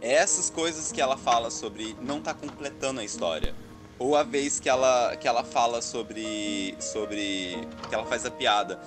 Essas 0.00 0.48
coisas 0.48 0.90
que 0.92 1.00
ela 1.00 1.16
fala 1.16 1.50
sobre 1.50 1.96
não 2.00 2.20
tá 2.20 2.32
completando 2.32 3.00
a 3.00 3.04
história. 3.04 3.54
Ou 3.98 4.16
a 4.16 4.22
vez 4.22 4.58
que 4.58 4.68
ela, 4.68 5.14
que 5.16 5.28
ela 5.28 5.44
fala 5.44 5.82
sobre. 5.82 6.74
sobre. 6.80 7.58
que 7.88 7.94
ela 7.94 8.06
faz 8.06 8.24
a 8.24 8.30
piada 8.30 8.80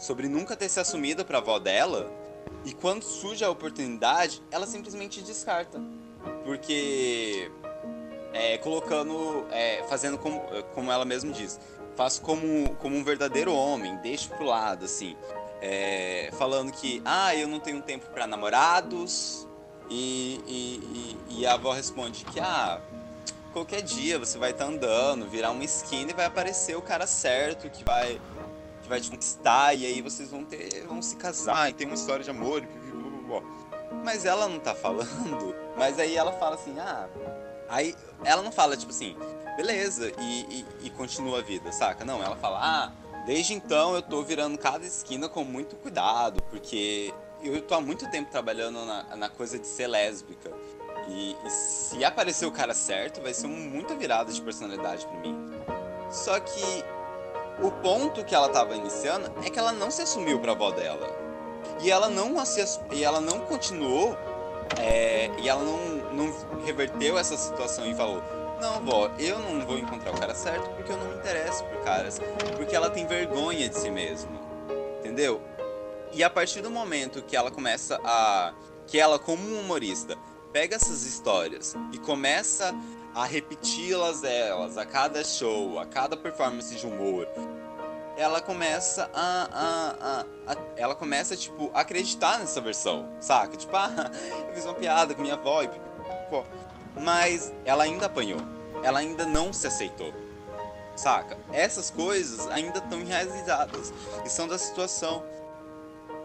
sobre 0.00 0.28
nunca 0.28 0.56
ter 0.56 0.68
se 0.68 0.80
assumido 0.80 1.24
para 1.24 1.38
a 1.38 1.40
avó 1.40 1.58
dela, 1.58 2.10
e 2.64 2.72
quando 2.72 3.02
surge 3.02 3.44
a 3.44 3.50
oportunidade, 3.50 4.42
ela 4.50 4.66
simplesmente 4.66 5.20
descarta. 5.20 5.80
Porque 6.44 7.50
é, 8.32 8.56
colocando, 8.58 9.46
é, 9.50 9.84
fazendo 9.88 10.18
como, 10.18 10.40
como 10.74 10.90
ela 10.90 11.04
mesma 11.04 11.32
diz, 11.32 11.60
faço 11.96 12.22
como, 12.22 12.74
como 12.76 12.96
um 12.96 13.04
verdadeiro 13.04 13.54
homem, 13.54 13.96
deixo 13.98 14.28
pro 14.30 14.44
lado, 14.44 14.84
assim. 14.84 15.16
É, 15.62 16.30
falando 16.38 16.72
que, 16.72 17.02
ah, 17.04 17.34
eu 17.34 17.46
não 17.46 17.60
tenho 17.60 17.82
tempo 17.82 18.06
para 18.10 18.26
namorados, 18.26 19.46
e, 19.90 20.40
e, 20.46 21.18
e, 21.28 21.40
e, 21.40 21.46
a 21.46 21.54
avó 21.54 21.72
responde 21.72 22.24
que, 22.24 22.38
ah, 22.40 22.80
qualquer 23.52 23.82
dia 23.82 24.18
você 24.18 24.38
vai 24.38 24.52
estar 24.52 24.64
tá 24.64 24.70
andando, 24.70 25.28
virar 25.28 25.50
uma 25.50 25.64
esquina 25.64 26.12
e 26.12 26.14
vai 26.14 26.26
aparecer 26.26 26.76
o 26.76 26.82
cara 26.82 27.06
certo 27.06 27.68
que 27.68 27.84
vai 27.84 28.20
vai 28.90 29.00
te 29.00 29.08
conquistar 29.08 29.72
e 29.72 29.86
aí 29.86 30.02
vocês 30.02 30.30
vão 30.32 30.44
ter, 30.44 30.84
vão 30.84 31.00
se 31.00 31.14
casar 31.14 31.70
e 31.70 31.72
tem 31.72 31.86
uma 31.86 31.94
história 31.94 32.24
de 32.24 32.30
amor. 32.30 32.64
Mas 34.04 34.24
ela 34.24 34.48
não 34.48 34.58
tá 34.58 34.74
falando. 34.74 35.54
Mas 35.78 35.98
aí 35.98 36.16
ela 36.16 36.32
fala 36.32 36.56
assim, 36.56 36.76
ah, 36.80 37.08
aí 37.68 37.94
ela 38.24 38.42
não 38.42 38.50
fala 38.50 38.76
tipo 38.76 38.90
assim, 38.90 39.16
beleza 39.60 40.10
e, 40.18 40.40
e, 40.82 40.86
e 40.86 40.90
continua 40.90 41.40
a 41.40 41.42
vida, 41.42 41.70
saca? 41.70 42.02
Não, 42.02 42.22
ela 42.22 42.36
fala, 42.36 42.58
ah, 42.62 42.92
desde 43.26 43.52
então 43.52 43.94
eu 43.94 44.00
tô 44.00 44.22
virando 44.22 44.56
cada 44.56 44.86
esquina 44.86 45.28
com 45.28 45.44
muito 45.44 45.76
cuidado 45.76 46.42
porque 46.44 47.12
eu 47.42 47.60
tô 47.60 47.74
há 47.74 47.80
muito 47.80 48.10
tempo 48.10 48.30
trabalhando 48.30 48.84
na, 48.86 49.16
na 49.16 49.28
coisa 49.28 49.58
de 49.58 49.66
ser 49.66 49.86
lésbica. 49.86 50.50
E, 51.08 51.36
e, 51.44 51.50
se 51.50 52.04
aparecer 52.04 52.46
o 52.46 52.52
cara 52.52 52.72
certo, 52.72 53.20
vai 53.20 53.34
ser 53.34 53.48
muita 53.48 53.94
virada 53.94 54.32
de 54.32 54.40
personalidade 54.40 55.06
para 55.06 55.18
mim. 55.18 55.36
Só 56.10 56.38
que 56.40 56.84
o 57.62 57.70
ponto 57.70 58.24
que 58.24 58.34
ela 58.34 58.48
tava 58.48 58.74
iniciando 58.74 59.30
é 59.44 59.50
que 59.50 59.58
ela 59.58 59.72
não 59.72 59.90
se 59.90 60.00
assumiu 60.02 60.40
pra 60.40 60.52
avó 60.52 60.70
dela. 60.70 61.06
E 61.82 61.90
ela 61.90 62.08
não, 62.08 62.44
se, 62.46 62.62
e 62.92 63.04
ela 63.04 63.20
não 63.20 63.40
continuou, 63.40 64.16
é, 64.78 65.30
e 65.38 65.48
ela 65.48 65.62
não, 65.62 65.78
não 66.12 66.62
reverteu 66.64 67.18
essa 67.18 67.36
situação 67.36 67.86
e 67.86 67.94
falou: 67.94 68.22
Não, 68.60 68.84
vó, 68.84 69.10
eu 69.18 69.38
não 69.38 69.66
vou 69.66 69.78
encontrar 69.78 70.12
o 70.12 70.18
cara 70.18 70.34
certo 70.34 70.68
porque 70.76 70.92
eu 70.92 70.96
não 70.96 71.08
me 71.08 71.16
interesso 71.16 71.64
por 71.64 71.82
caras. 71.82 72.20
Porque 72.56 72.76
ela 72.76 72.90
tem 72.90 73.06
vergonha 73.06 73.68
de 73.68 73.76
si 73.76 73.90
mesma. 73.90 74.30
Entendeu? 74.98 75.40
E 76.12 76.22
a 76.22 76.30
partir 76.30 76.60
do 76.60 76.70
momento 76.70 77.22
que 77.22 77.36
ela 77.36 77.50
começa 77.50 78.00
a. 78.04 78.52
que 78.86 78.98
ela, 78.98 79.18
como 79.18 79.42
um 79.42 79.60
humorista, 79.60 80.16
pega 80.52 80.76
essas 80.76 81.04
histórias 81.04 81.74
e 81.92 81.98
começa 81.98 82.74
a 83.14 83.24
repeti-las 83.24 84.22
elas 84.24 84.76
a 84.76 84.84
cada 84.84 85.24
show, 85.24 85.78
a 85.78 85.86
cada 85.86 86.16
performance 86.16 86.74
de 86.74 86.86
humor, 86.86 87.26
ela 88.16 88.40
começa 88.40 89.10
a, 89.14 89.48
a, 89.52 90.20
a, 90.20 90.52
a, 90.52 90.56
ela 90.76 90.94
começa 90.94 91.36
tipo 91.36 91.70
acreditar 91.72 92.38
nessa 92.38 92.60
versão, 92.60 93.08
saca? 93.20 93.56
Tipo, 93.56 93.74
ah, 93.76 94.10
eu 94.48 94.54
fiz 94.54 94.64
uma 94.64 94.74
piada 94.74 95.14
com 95.14 95.22
minha 95.22 95.34
avó, 95.34 95.62
e, 95.62 95.68
pô. 96.28 96.44
Mas 96.98 97.52
ela 97.64 97.84
ainda 97.84 98.06
apanhou, 98.06 98.40
ela 98.82 98.98
ainda 98.98 99.24
não 99.26 99.52
se 99.52 99.66
aceitou, 99.66 100.12
saca? 100.96 101.38
Essas 101.52 101.90
coisas 101.90 102.46
ainda 102.48 102.78
estão 102.78 103.00
enraizadas. 103.00 103.92
E 104.24 104.28
são 104.28 104.48
da 104.48 104.58
situação. 104.58 105.24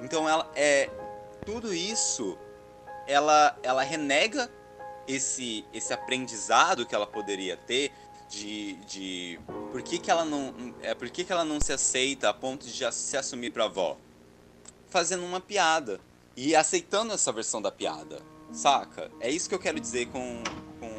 Então 0.02 0.28
ela 0.28 0.50
é 0.56 0.90
tudo 1.46 1.74
isso 1.74 2.38
ela 3.08 3.56
ela 3.62 3.84
renega 3.84 4.50
esse 5.08 5.64
esse 5.74 5.94
aprendizado 5.94 6.86
que 6.86 6.96
ela 6.96 7.06
poderia 7.06 7.56
ter 7.56 7.92
de, 8.28 8.74
de 8.88 9.40
por 9.72 9.84
que, 9.84 10.00
que 10.00 10.10
ela 10.10 10.26
não 10.26 10.74
é 10.82 10.96
por 10.96 11.10
que, 11.10 11.24
que 11.24 11.32
ela 11.32 11.46
não 11.46 11.62
se 11.62 11.72
aceita 11.72 12.30
a 12.30 12.34
ponto 12.34 12.66
de 12.66 12.92
se 12.92 13.16
assumir 13.16 13.52
para 13.52 13.66
avó? 13.66 13.98
Fazendo 14.90 15.24
uma 15.24 15.42
piada. 15.42 16.00
E 16.38 16.54
aceitando 16.54 17.14
essa 17.14 17.32
versão 17.32 17.62
da 17.62 17.72
piada 17.72 18.22
saca 18.52 19.12
é 19.20 19.30
isso 19.30 19.50
que 19.50 19.56
eu 19.56 19.60
quero 19.60 19.80
dizer 19.80 20.08
com 20.08 20.44
com 20.80 20.90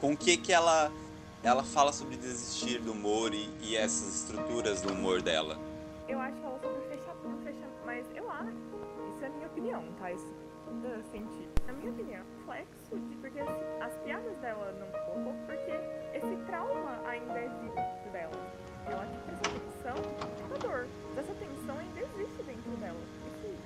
com 0.00 0.12
o 0.12 0.16
que 0.16 0.36
que 0.36 0.52
ela 0.52 0.92
ela 1.42 1.62
fala 1.62 1.92
sobre 1.92 2.16
desistir 2.16 2.80
do 2.80 2.92
humor 2.92 3.32
e, 3.32 3.48
e 3.60 3.76
essas 3.76 4.22
estruturas 4.22 4.80
do 4.80 4.92
humor 4.92 5.22
dela 5.22 5.58
eu 6.08 6.18
acho 6.20 6.36
que 6.36 6.44
ela 6.44 6.60
sobre 6.60 6.80
fechar 6.88 7.14
fecha 7.44 7.68
mas 7.84 8.06
eu 8.14 8.30
acho 8.30 8.50
isso 9.14 9.24
é 9.24 9.26
a 9.26 9.30
minha 9.30 9.46
opinião 9.46 9.82
tá 9.98 10.12
isso 10.12 10.32
da 10.82 11.02
sentido 11.10 11.50
na 11.66 11.72
minha 11.72 11.90
opinião 11.90 12.22
reflexo 12.46 12.96
de 12.96 13.16
porque 13.16 13.40
as, 13.40 13.48
as 13.82 13.92
piadas 14.04 14.36
dela 14.38 14.72
não 14.78 14.86
colocou 15.04 15.34
porque 15.46 15.72
esse 16.14 16.36
trauma 16.46 17.00
ainda 17.06 17.40
existe 17.40 18.08
dela. 18.12 18.32
Eu 18.88 18.98
acho 19.00 19.12
que 19.12 19.30
essa 19.32 19.42
tensão 19.42 19.96
é 20.54 20.58
dor. 20.58 20.86
Essa 21.16 21.34
tensão 21.34 21.78
ainda 21.78 22.00
existe 22.00 22.42
dentro 22.44 22.70
dela. 22.78 23.00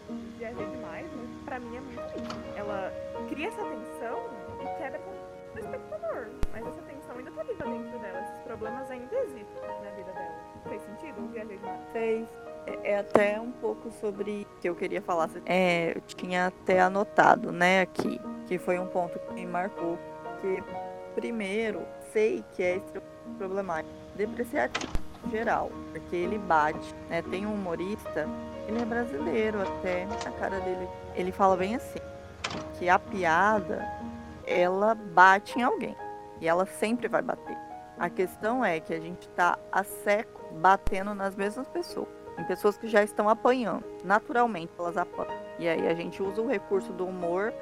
Isso 0.08 0.38
viajei 0.38 0.66
demais, 0.66 1.06
mas 1.14 1.44
pra 1.44 1.60
mim 1.60 1.76
é 1.76 1.80
muito 1.80 2.00
isso. 2.00 2.39
Ela 2.70 2.92
cria 3.28 3.48
essa 3.48 3.62
tensão 3.62 4.20
e 4.60 4.78
quebra 4.78 5.00
com 5.00 5.10
o 5.10 5.58
espectador. 5.58 6.28
Mas 6.52 6.66
essa 6.66 6.82
tensão 6.82 7.16
ainda 7.18 7.30
tá 7.32 7.42
viva 7.42 7.64
dentro 7.64 7.98
dela. 7.98 8.20
Esses 8.20 8.38
problemas 8.44 8.90
ainda 8.90 9.14
existem 9.16 9.62
na 9.82 9.90
vida 9.90 10.12
dela. 10.12 10.34
Fez 10.68 10.82
sentido? 10.82 11.28
Viajei 11.32 11.58
demais? 11.58 11.80
Fez. 11.92 12.28
É, 12.66 12.92
é 12.92 12.98
até 12.98 13.40
um 13.40 13.50
pouco 13.50 13.90
sobre 13.90 14.46
que 14.60 14.68
eu 14.68 14.76
queria 14.76 15.02
falar. 15.02 15.28
É, 15.46 15.92
eu 15.96 16.00
tinha 16.02 16.46
até 16.46 16.80
anotado, 16.80 17.50
né, 17.50 17.82
aqui, 17.82 18.20
que 18.46 18.58
foi 18.58 18.78
um 18.78 18.86
ponto 18.86 19.18
que 19.18 19.32
me 19.34 19.46
marcou. 19.46 19.98
Que, 20.40 20.62
primeiro, 21.14 21.82
sei 22.12 22.44
que 22.54 22.62
é 22.62 22.80
problemático. 23.38 23.94
Depreciativo 24.14 24.92
geral, 25.30 25.70
porque 25.92 26.16
ele 26.16 26.38
bate, 26.38 26.94
né? 27.08 27.22
Tem 27.22 27.46
um 27.46 27.54
humorista, 27.54 28.26
ele 28.66 28.80
é 28.80 28.84
brasileiro 28.84 29.60
até, 29.60 30.04
a 30.04 30.30
cara 30.32 30.58
dele, 30.60 30.88
ele 31.14 31.30
fala 31.30 31.56
bem 31.56 31.74
assim, 31.74 31.98
que 32.78 32.88
a 32.88 32.98
piada, 32.98 33.86
ela 34.46 34.94
bate 34.94 35.58
em 35.58 35.62
alguém, 35.62 35.96
e 36.40 36.48
ela 36.48 36.66
sempre 36.66 37.08
vai 37.08 37.22
bater. 37.22 37.56
A 37.98 38.08
questão 38.08 38.64
é 38.64 38.80
que 38.80 38.94
a 38.94 39.00
gente 39.00 39.28
está 39.28 39.58
a 39.70 39.84
seco 39.84 40.40
batendo 40.54 41.14
nas 41.14 41.36
mesmas 41.36 41.68
pessoas, 41.68 42.08
em 42.38 42.44
pessoas 42.44 42.78
que 42.78 42.88
já 42.88 43.02
estão 43.02 43.28
apanhando, 43.28 43.84
naturalmente 44.04 44.72
elas 44.78 44.96
apanham. 44.96 45.34
E 45.58 45.68
aí 45.68 45.86
a 45.86 45.94
gente 45.94 46.22
usa 46.22 46.40
o 46.40 46.48
recurso 46.48 46.92
do 46.92 47.06
humor 47.06 47.52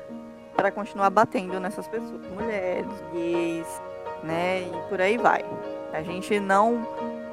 para 0.54 0.70
continuar 0.70 1.10
batendo 1.10 1.58
nessas 1.58 1.88
pessoas, 1.88 2.24
mulheres, 2.30 2.86
gays, 3.12 3.82
né? 4.22 4.62
E 4.62 4.88
por 4.88 5.00
aí 5.00 5.16
vai. 5.16 5.44
A 5.92 6.02
gente 6.02 6.38
não 6.38 6.86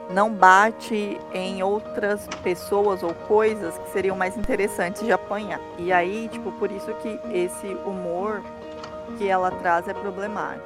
não 0.10 0.32
bate 0.34 1.20
em 1.34 1.64
outras 1.64 2.28
pessoas 2.44 3.04
ou 3.04 3.14
coisas 3.28 3.78
que 3.78 3.90
seriam 3.90 4.16
mais 4.16 4.38
interessantes 4.38 5.04
de 5.04 5.12
apanhar. 5.12 5.60
E 5.78 5.92
aí, 5.92 6.30
tipo, 6.32 6.52
por 6.54 6.72
isso 6.72 6.94
que 6.96 7.20
esse 7.34 7.68
humor 7.86 8.44
que 9.18 9.28
ela 9.28 9.52
traz 9.52 9.88
é 9.88 9.94
problemático. 9.94 10.66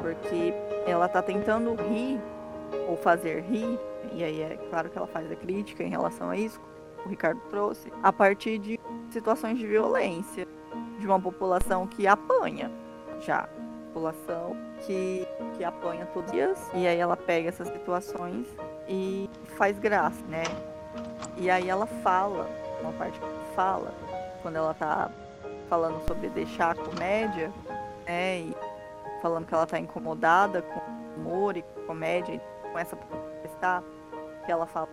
Porque 0.00 0.54
ela 0.86 1.08
tá 1.08 1.20
tentando 1.20 1.74
rir 1.74 2.20
ou 2.88 2.96
fazer 2.96 3.42
rir, 3.42 3.78
e 4.12 4.24
aí 4.24 4.42
é 4.42 4.58
claro 4.70 4.88
que 4.88 4.96
ela 4.96 5.06
faz 5.06 5.30
a 5.30 5.36
crítica 5.36 5.82
em 5.82 5.88
relação 5.88 6.30
a 6.30 6.36
isso, 6.36 6.60
o 7.04 7.08
Ricardo 7.08 7.40
trouxe, 7.50 7.92
a 8.02 8.12
partir 8.12 8.58
de 8.58 8.78
situações 9.10 9.58
de 9.58 9.66
violência 9.66 10.46
de 10.98 11.06
uma 11.06 11.20
população 11.20 11.86
que 11.86 12.06
apanha 12.06 12.70
já 13.20 13.48
população 13.90 14.56
que, 14.86 15.26
que 15.56 15.64
apanha 15.64 16.06
todos 16.06 16.30
os 16.30 16.32
dias. 16.32 16.70
E 16.74 16.86
aí 16.86 16.98
ela 16.98 17.16
pega 17.16 17.48
essas 17.48 17.68
situações 17.68 18.46
e 18.88 19.28
faz 19.56 19.78
graça, 19.78 20.22
né? 20.28 20.44
E 21.36 21.50
aí 21.50 21.68
ela 21.68 21.86
fala, 21.86 22.48
uma 22.80 22.92
parte 22.92 23.20
fala, 23.54 23.92
quando 24.42 24.56
ela 24.56 24.74
tá 24.74 25.10
falando 25.68 26.04
sobre 26.06 26.28
deixar 26.28 26.72
a 26.72 26.74
comédia, 26.74 27.52
né? 28.06 28.38
E 28.40 28.56
falando 29.20 29.46
que 29.46 29.54
ela 29.54 29.66
tá 29.66 29.78
incomodada 29.78 30.62
com 30.62 30.80
humor 31.20 31.56
e 31.56 31.62
com 31.62 31.82
comédia, 31.86 32.34
e 32.34 32.68
começa 32.68 32.96
a 32.96 32.98
protestar, 32.98 33.82
que 34.44 34.52
ela 34.52 34.66
fala. 34.66 34.88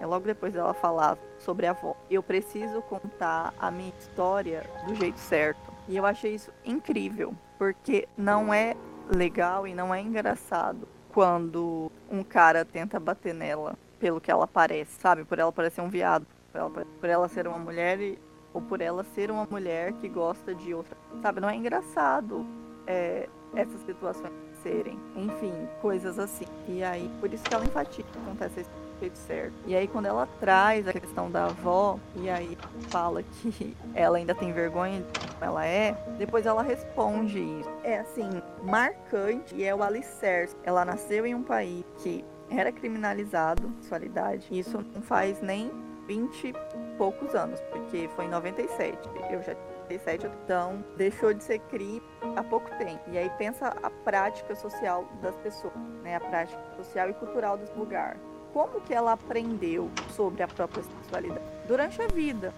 É 0.00 0.06
logo 0.06 0.26
depois 0.26 0.52
dela 0.52 0.74
falar 0.74 1.16
sobre 1.38 1.66
a 1.66 1.70
avó. 1.70 1.96
Eu 2.10 2.22
preciso 2.22 2.82
contar 2.82 3.54
a 3.58 3.70
minha 3.70 3.92
história 3.98 4.64
do 4.86 4.94
jeito 4.94 5.18
certo. 5.18 5.72
E 5.88 5.96
eu 5.96 6.04
achei 6.04 6.34
isso 6.34 6.50
incrível, 6.64 7.34
porque 7.64 8.06
não 8.14 8.52
é 8.52 8.76
legal 9.08 9.66
e 9.66 9.74
não 9.74 9.94
é 9.94 9.98
engraçado 9.98 10.86
quando 11.14 11.90
um 12.10 12.22
cara 12.22 12.62
tenta 12.62 13.00
bater 13.00 13.32
nela 13.32 13.74
pelo 13.98 14.20
que 14.20 14.30
ela 14.30 14.46
parece, 14.46 15.00
sabe? 15.00 15.24
Por 15.24 15.38
ela 15.38 15.50
parecer 15.50 15.80
um 15.80 15.88
viado, 15.88 16.26
por 16.52 16.58
ela, 16.58 16.70
por 16.70 17.08
ela 17.08 17.26
ser 17.26 17.48
uma 17.48 17.56
mulher 17.56 17.98
e, 17.98 18.18
ou 18.52 18.60
por 18.60 18.82
ela 18.82 19.02
ser 19.14 19.30
uma 19.30 19.46
mulher 19.46 19.94
que 19.94 20.10
gosta 20.10 20.54
de 20.54 20.74
outra, 20.74 20.94
sabe? 21.22 21.40
Não 21.40 21.48
é 21.48 21.56
engraçado 21.56 22.44
é, 22.86 23.30
essas 23.56 23.80
situações 23.86 24.34
serem, 24.62 25.00
enfim, 25.16 25.66
coisas 25.80 26.18
assim. 26.18 26.44
E 26.68 26.84
aí, 26.84 27.10
por 27.18 27.32
isso 27.32 27.44
que 27.44 27.54
ela 27.54 27.64
enfatiza 27.64 28.06
que 28.12 28.18
acontece 28.18 28.60
isso 28.60 28.83
jeito 29.04 29.18
certo. 29.18 29.54
E 29.66 29.74
aí 29.76 29.86
quando 29.86 30.06
ela 30.06 30.26
traz 30.40 30.88
a 30.88 30.92
questão 30.92 31.30
da 31.30 31.46
avó, 31.46 31.98
e 32.16 32.28
aí 32.28 32.56
fala 32.88 33.22
que 33.22 33.76
ela 33.94 34.18
ainda 34.18 34.34
tem 34.34 34.52
vergonha 34.52 35.00
de 35.00 35.28
como 35.28 35.44
ela 35.44 35.66
é, 35.66 35.92
depois 36.18 36.46
ela 36.46 36.62
responde 36.62 37.38
isso. 37.38 37.70
É 37.82 37.98
assim, 37.98 38.30
marcante 38.62 39.54
e 39.54 39.64
é 39.64 39.74
o 39.74 39.82
alicerce. 39.82 40.56
Ela 40.64 40.84
nasceu 40.84 41.26
em 41.26 41.34
um 41.34 41.42
país 41.42 41.84
que 41.98 42.24
era 42.50 42.72
criminalizado 42.72 43.70
sexualidade. 43.80 44.46
Isso 44.50 44.84
não 44.94 45.02
faz 45.02 45.40
nem 45.40 45.70
20 46.06 46.48
e 46.48 46.54
poucos 46.96 47.34
anos, 47.34 47.60
porque 47.70 48.08
foi 48.14 48.26
em 48.26 48.28
97. 48.28 48.98
Eu 49.30 49.42
já 49.42 49.54
97, 49.84 50.26
então 50.44 50.82
deixou 50.96 51.34
de 51.34 51.44
ser 51.44 51.58
crime 51.58 52.02
há 52.36 52.42
pouco 52.42 52.68
tempo. 52.78 53.02
E 53.10 53.18
aí 53.18 53.30
pensa 53.36 53.68
a 53.82 53.90
prática 53.90 54.54
social 54.54 55.06
das 55.20 55.36
pessoas, 55.36 55.74
né? 56.02 56.16
A 56.16 56.20
prática 56.20 56.62
social 56.76 57.10
e 57.10 57.14
cultural 57.14 57.58
desse 57.58 57.74
lugar 57.74 58.16
como 58.54 58.80
que 58.80 58.94
ela 58.94 59.12
aprendeu 59.12 59.90
sobre 60.10 60.44
a 60.44 60.48
própria 60.48 60.84
sexualidade 60.84 61.44
durante 61.66 62.00
a 62.00 62.06
vida. 62.06 62.54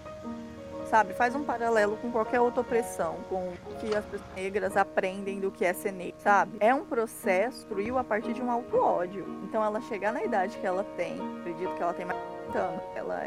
Sabe, 0.85 1.13
faz 1.13 1.35
um 1.35 1.43
paralelo 1.43 1.97
com 1.97 2.09
qualquer 2.09 2.39
outra 2.39 2.61
opressão, 2.61 3.17
com 3.27 3.49
o 3.49 3.75
que 3.77 3.93
as 3.93 4.05
pessoas 4.05 4.33
negras 4.33 4.77
aprendem 4.77 5.37
do 5.37 5.51
que 5.51 5.65
é 5.65 5.73
ser 5.73 5.91
negra, 5.91 6.15
sabe? 6.19 6.55
É 6.61 6.73
um 6.73 6.85
processo 6.85 7.65
construído 7.65 7.97
a 7.97 8.03
partir 8.05 8.31
de 8.31 8.41
um 8.41 8.49
auto-ódio. 8.49 9.25
Então 9.43 9.61
ela 9.61 9.81
chegar 9.81 10.13
na 10.13 10.23
idade 10.23 10.57
que 10.57 10.65
ela 10.65 10.85
tem, 10.95 11.19
acredito 11.39 11.75
que 11.75 11.83
ela 11.83 11.93
tem 11.93 12.05
mais 12.05 12.17
de 12.17 12.37
30 12.43 12.59
anos, 12.59 12.83
ela 12.95 13.21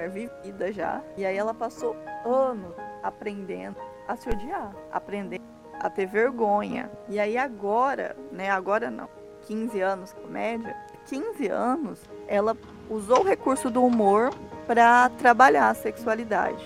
é 0.00 0.08
vivida 0.08 0.72
já, 0.72 1.00
e 1.16 1.24
aí 1.24 1.36
ela 1.36 1.54
passou 1.54 1.94
anos 2.24 2.74
aprendendo 3.00 3.76
a 4.08 4.16
se 4.16 4.28
odiar, 4.28 4.74
aprendendo 4.90 5.44
a 5.78 5.88
ter 5.88 6.06
vergonha. 6.06 6.90
E 7.08 7.20
aí 7.20 7.38
agora, 7.38 8.16
né, 8.32 8.50
agora 8.50 8.90
não, 8.90 9.08
15 9.42 9.80
anos 9.80 10.12
comédia, 10.14 10.74
15 11.06 11.48
anos, 11.48 11.98
ela 12.26 12.56
usou 12.88 13.20
o 13.20 13.24
recurso 13.24 13.70
do 13.70 13.84
humor 13.84 14.30
para 14.66 15.08
trabalhar 15.10 15.70
a 15.70 15.74
sexualidade. 15.74 16.64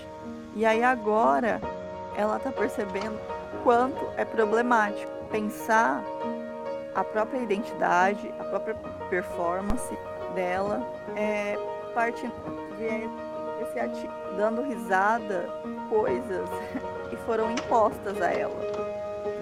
E 0.54 0.64
aí 0.64 0.82
agora 0.82 1.60
ela 2.16 2.38
tá 2.38 2.50
percebendo 2.50 3.18
quanto 3.62 3.98
é 4.16 4.24
problemático 4.24 5.10
pensar 5.30 6.02
a 6.94 7.04
própria 7.04 7.38
identidade, 7.38 8.32
a 8.38 8.44
própria 8.44 8.74
performance 9.08 9.96
dela 10.34 10.82
é 11.16 11.56
partindo 11.94 12.32
esse 13.62 13.78
ativo, 13.78 14.12
dando 14.36 14.62
risada 14.62 15.48
coisas 15.88 16.48
que 17.10 17.16
foram 17.18 17.50
impostas 17.52 18.20
a 18.20 18.32
ela, 18.32 18.56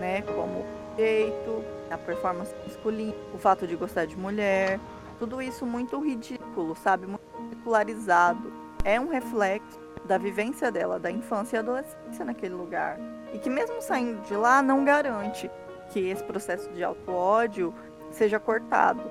né? 0.01 0.22
Como 0.22 0.64
jeito, 0.97 1.64
a 1.91 1.99
performance 1.99 2.55
masculina, 2.64 3.14
o 3.34 3.39
fato 3.39 3.66
de 3.66 3.76
gostar 3.76 4.07
de 4.07 4.16
mulher, 4.16 4.80
tudo 5.18 5.41
isso 5.41 5.64
muito 5.64 5.99
ridículo, 5.99 6.74
sabe? 6.74 7.07
Muito 7.07 7.22
ridicularizado. 7.39 8.53
É 8.84 9.01
um 9.01 9.09
reflexo 9.09 9.78
da 10.05 10.18
vivência 10.18 10.70
dela, 10.70 10.99
da 10.99 11.11
infância 11.11 11.57
e 11.57 11.59
adolescência 11.59 12.24
naquele 12.24 12.55
lugar. 12.55 12.99
E 13.32 13.39
que 13.39 13.51
mesmo 13.51 13.80
saindo 13.80 14.20
de 14.22 14.34
lá 14.34 14.62
não 14.62 14.84
garante 14.84 15.51
que 15.91 16.09
esse 16.09 16.22
processo 16.22 16.70
de 16.70 16.82
auto-ódio 16.84 17.74
seja 18.11 18.39
cortado, 18.39 19.03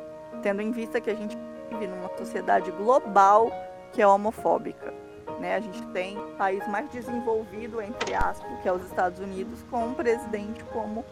tendo 0.41 0.61
em 0.61 0.71
vista 0.71 1.01
que 1.01 1.09
a 1.09 1.15
gente 1.15 1.37
vive 1.69 1.87
numa 1.87 2.09
sociedade 2.17 2.71
global 2.71 3.51
que 3.91 4.01
é 4.01 4.07
homofóbica. 4.07 4.93
Né? 5.39 5.55
A 5.55 5.59
gente 5.59 5.85
tem 5.87 6.17
o 6.17 6.35
país 6.37 6.65
mais 6.67 6.89
desenvolvido, 6.89 7.81
entre 7.81 8.13
aspas, 8.13 8.59
que 8.61 8.67
é 8.67 8.71
os 8.71 8.83
Estados 8.85 9.19
Unidos, 9.19 9.63
com 9.69 9.85
um 9.85 9.93
presidente 9.93 10.63
como 10.65 11.03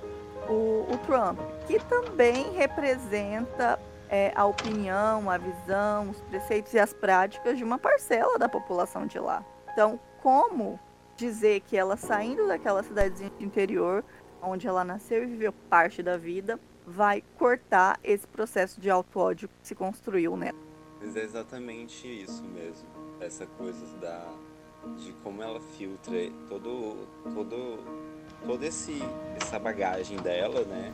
o, 0.49 0.85
o 0.91 0.97
Trump, 1.05 1.39
que 1.67 1.79
também 1.85 2.51
representa 2.53 3.79
é, 4.09 4.31
a 4.35 4.45
opinião, 4.45 5.29
a 5.29 5.37
visão, 5.37 6.09
os 6.09 6.21
preceitos 6.21 6.73
e 6.73 6.79
as 6.79 6.93
práticas 6.93 7.57
de 7.57 7.63
uma 7.63 7.77
parcela 7.77 8.37
da 8.37 8.47
população 8.47 9.07
de 9.07 9.19
lá. 9.19 9.43
Então, 9.71 9.99
como 10.21 10.79
dizer 11.15 11.61
que 11.61 11.77
ela 11.77 11.97
saindo 11.97 12.47
daquela 12.47 12.83
cidadezinha 12.83 13.31
de 13.37 13.45
interior, 13.45 14.03
onde 14.41 14.67
ela 14.67 14.83
nasceu 14.83 15.23
e 15.23 15.25
viveu 15.25 15.53
parte 15.69 16.03
da 16.03 16.17
vida, 16.17 16.59
vai 16.85 17.23
cortar 17.37 17.99
esse 18.03 18.27
processo 18.27 18.79
de 18.79 18.89
auto-ódio 18.89 19.47
que 19.47 19.67
se 19.67 19.75
construiu 19.75 20.35
nela. 20.35 20.57
Mas 21.01 21.15
é 21.15 21.23
exatamente 21.23 22.07
isso 22.07 22.43
mesmo. 22.43 22.87
Essa 23.19 23.45
coisa 23.45 23.85
da 23.97 24.25
de 24.97 25.13
como 25.23 25.41
ela 25.41 25.61
filtra 25.77 26.17
todo 26.49 27.07
todo 27.33 27.79
todo 28.45 28.63
esse 28.63 29.01
essa 29.35 29.57
bagagem 29.59 30.17
dela, 30.17 30.61
né? 30.61 30.93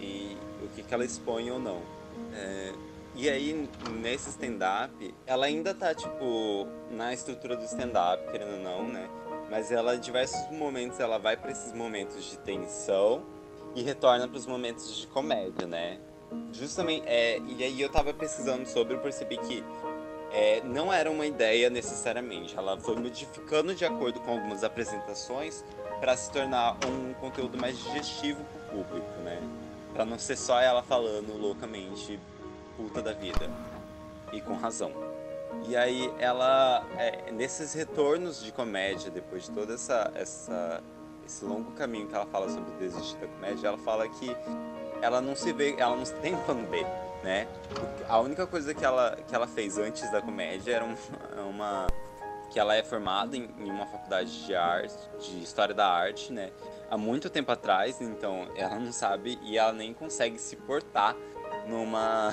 E 0.00 0.36
o 0.62 0.68
que, 0.68 0.82
que 0.82 0.94
ela 0.94 1.04
expõe 1.04 1.50
ou 1.50 1.58
não. 1.58 1.82
É, 2.32 2.72
e 3.14 3.30
aí, 3.30 3.68
nesse 4.02 4.28
stand-up, 4.28 5.14
ela 5.26 5.46
ainda 5.46 5.74
tá, 5.74 5.94
tipo, 5.94 6.66
na 6.90 7.14
estrutura 7.14 7.56
do 7.56 7.64
stand-up, 7.64 8.30
querendo 8.30 8.56
ou 8.56 8.60
não, 8.60 8.88
né? 8.88 9.08
Mas 9.50 9.72
ela, 9.72 9.96
em 9.96 10.00
diversos 10.00 10.50
momentos, 10.50 11.00
ela 11.00 11.18
vai 11.18 11.36
para 11.36 11.50
esses 11.50 11.72
momentos 11.72 12.24
de 12.24 12.36
tensão 12.38 13.22
e 13.74 13.82
retorna 13.82 14.28
para 14.28 14.36
os 14.36 14.46
momentos 14.46 14.98
de 14.98 15.06
comédia, 15.06 15.66
né? 15.66 15.98
Justamente, 16.52 17.04
é, 17.06 17.38
e 17.38 17.64
aí 17.64 17.80
eu 17.80 17.88
tava 17.88 18.12
pesquisando 18.12 18.66
sobre 18.68 18.96
e 18.96 18.98
percebi 18.98 19.38
que 19.38 19.64
é, 20.30 20.60
não 20.64 20.92
era 20.92 21.10
uma 21.10 21.24
ideia 21.24 21.70
necessariamente. 21.70 22.56
Ela 22.56 22.78
foi 22.78 22.96
modificando 22.96 23.74
de 23.74 23.84
acordo 23.86 24.20
com 24.20 24.32
algumas 24.32 24.62
apresentações 24.62 25.64
para 26.00 26.16
se 26.16 26.30
tornar 26.30 26.76
um 26.86 27.14
conteúdo 27.14 27.58
mais 27.58 27.78
digestivo 27.78 28.44
para 28.44 28.78
o 28.78 28.84
público, 28.84 29.20
né? 29.24 29.40
Para 29.92 30.04
não 30.04 30.18
ser 30.18 30.36
só 30.36 30.60
ela 30.60 30.82
falando 30.82 31.36
loucamente 31.40 32.18
puta 32.76 33.00
da 33.00 33.12
vida. 33.12 33.50
E 34.32 34.40
com 34.40 34.54
razão. 34.54 34.92
E 35.68 35.76
aí 35.76 36.12
ela, 36.18 36.84
é, 36.98 37.30
nesses 37.32 37.72
retornos 37.72 38.42
de 38.42 38.52
comédia, 38.52 39.10
depois 39.10 39.44
de 39.44 39.50
todo 39.52 39.72
essa, 39.72 40.10
essa, 40.14 40.82
esse 41.24 41.44
longo 41.44 41.72
caminho 41.72 42.06
que 42.06 42.14
ela 42.14 42.26
fala 42.26 42.48
sobre 42.48 42.70
desistir 42.78 43.16
da 43.16 43.26
comédia, 43.26 43.68
ela 43.68 43.78
fala 43.78 44.08
que 44.08 44.36
ela 45.00 45.20
não 45.20 45.34
se 45.34 45.52
vê, 45.52 45.74
ela 45.78 45.96
não 45.96 46.04
tem 46.04 46.34
B, 46.70 46.84
né? 47.22 47.46
A 48.08 48.18
única 48.20 48.46
coisa 48.46 48.74
que 48.74 48.84
ela, 48.84 49.16
que 49.26 49.34
ela 49.34 49.46
fez 49.46 49.78
antes 49.78 50.10
da 50.10 50.20
comédia 50.20 50.74
era 50.74 50.84
uma, 51.44 51.46
uma 51.48 51.86
que 52.50 52.58
ela 52.58 52.74
é 52.74 52.82
formada 52.82 53.36
em, 53.36 53.48
em, 53.58 53.70
uma 53.70 53.86
faculdade 53.86 54.46
de 54.46 54.54
arte, 54.54 54.96
de 55.20 55.42
história 55.42 55.74
da 55.74 55.86
arte, 55.86 56.32
né? 56.32 56.50
Há 56.90 56.96
muito 56.96 57.28
tempo 57.28 57.50
atrás, 57.50 58.00
então 58.00 58.48
ela 58.56 58.78
não 58.78 58.92
sabe 58.92 59.38
e 59.42 59.58
ela 59.58 59.72
nem 59.72 59.92
consegue 59.92 60.38
se 60.38 60.56
portar 60.56 61.16
numa 61.66 62.32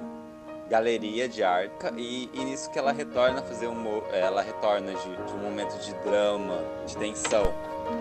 galeria 0.68 1.28
de 1.28 1.42
arte 1.42 1.74
e, 1.96 2.30
e 2.32 2.44
nisso 2.44 2.70
que 2.70 2.78
ela 2.78 2.92
retorna 2.92 3.40
a 3.40 3.42
fazer 3.42 3.66
humor, 3.66 4.04
ela 4.12 4.40
retorna 4.40 4.94
de, 4.94 5.16
de 5.16 5.32
um 5.32 5.38
momento 5.38 5.76
de 5.78 5.92
drama, 6.04 6.58
de 6.86 6.96
tensão 6.96 7.52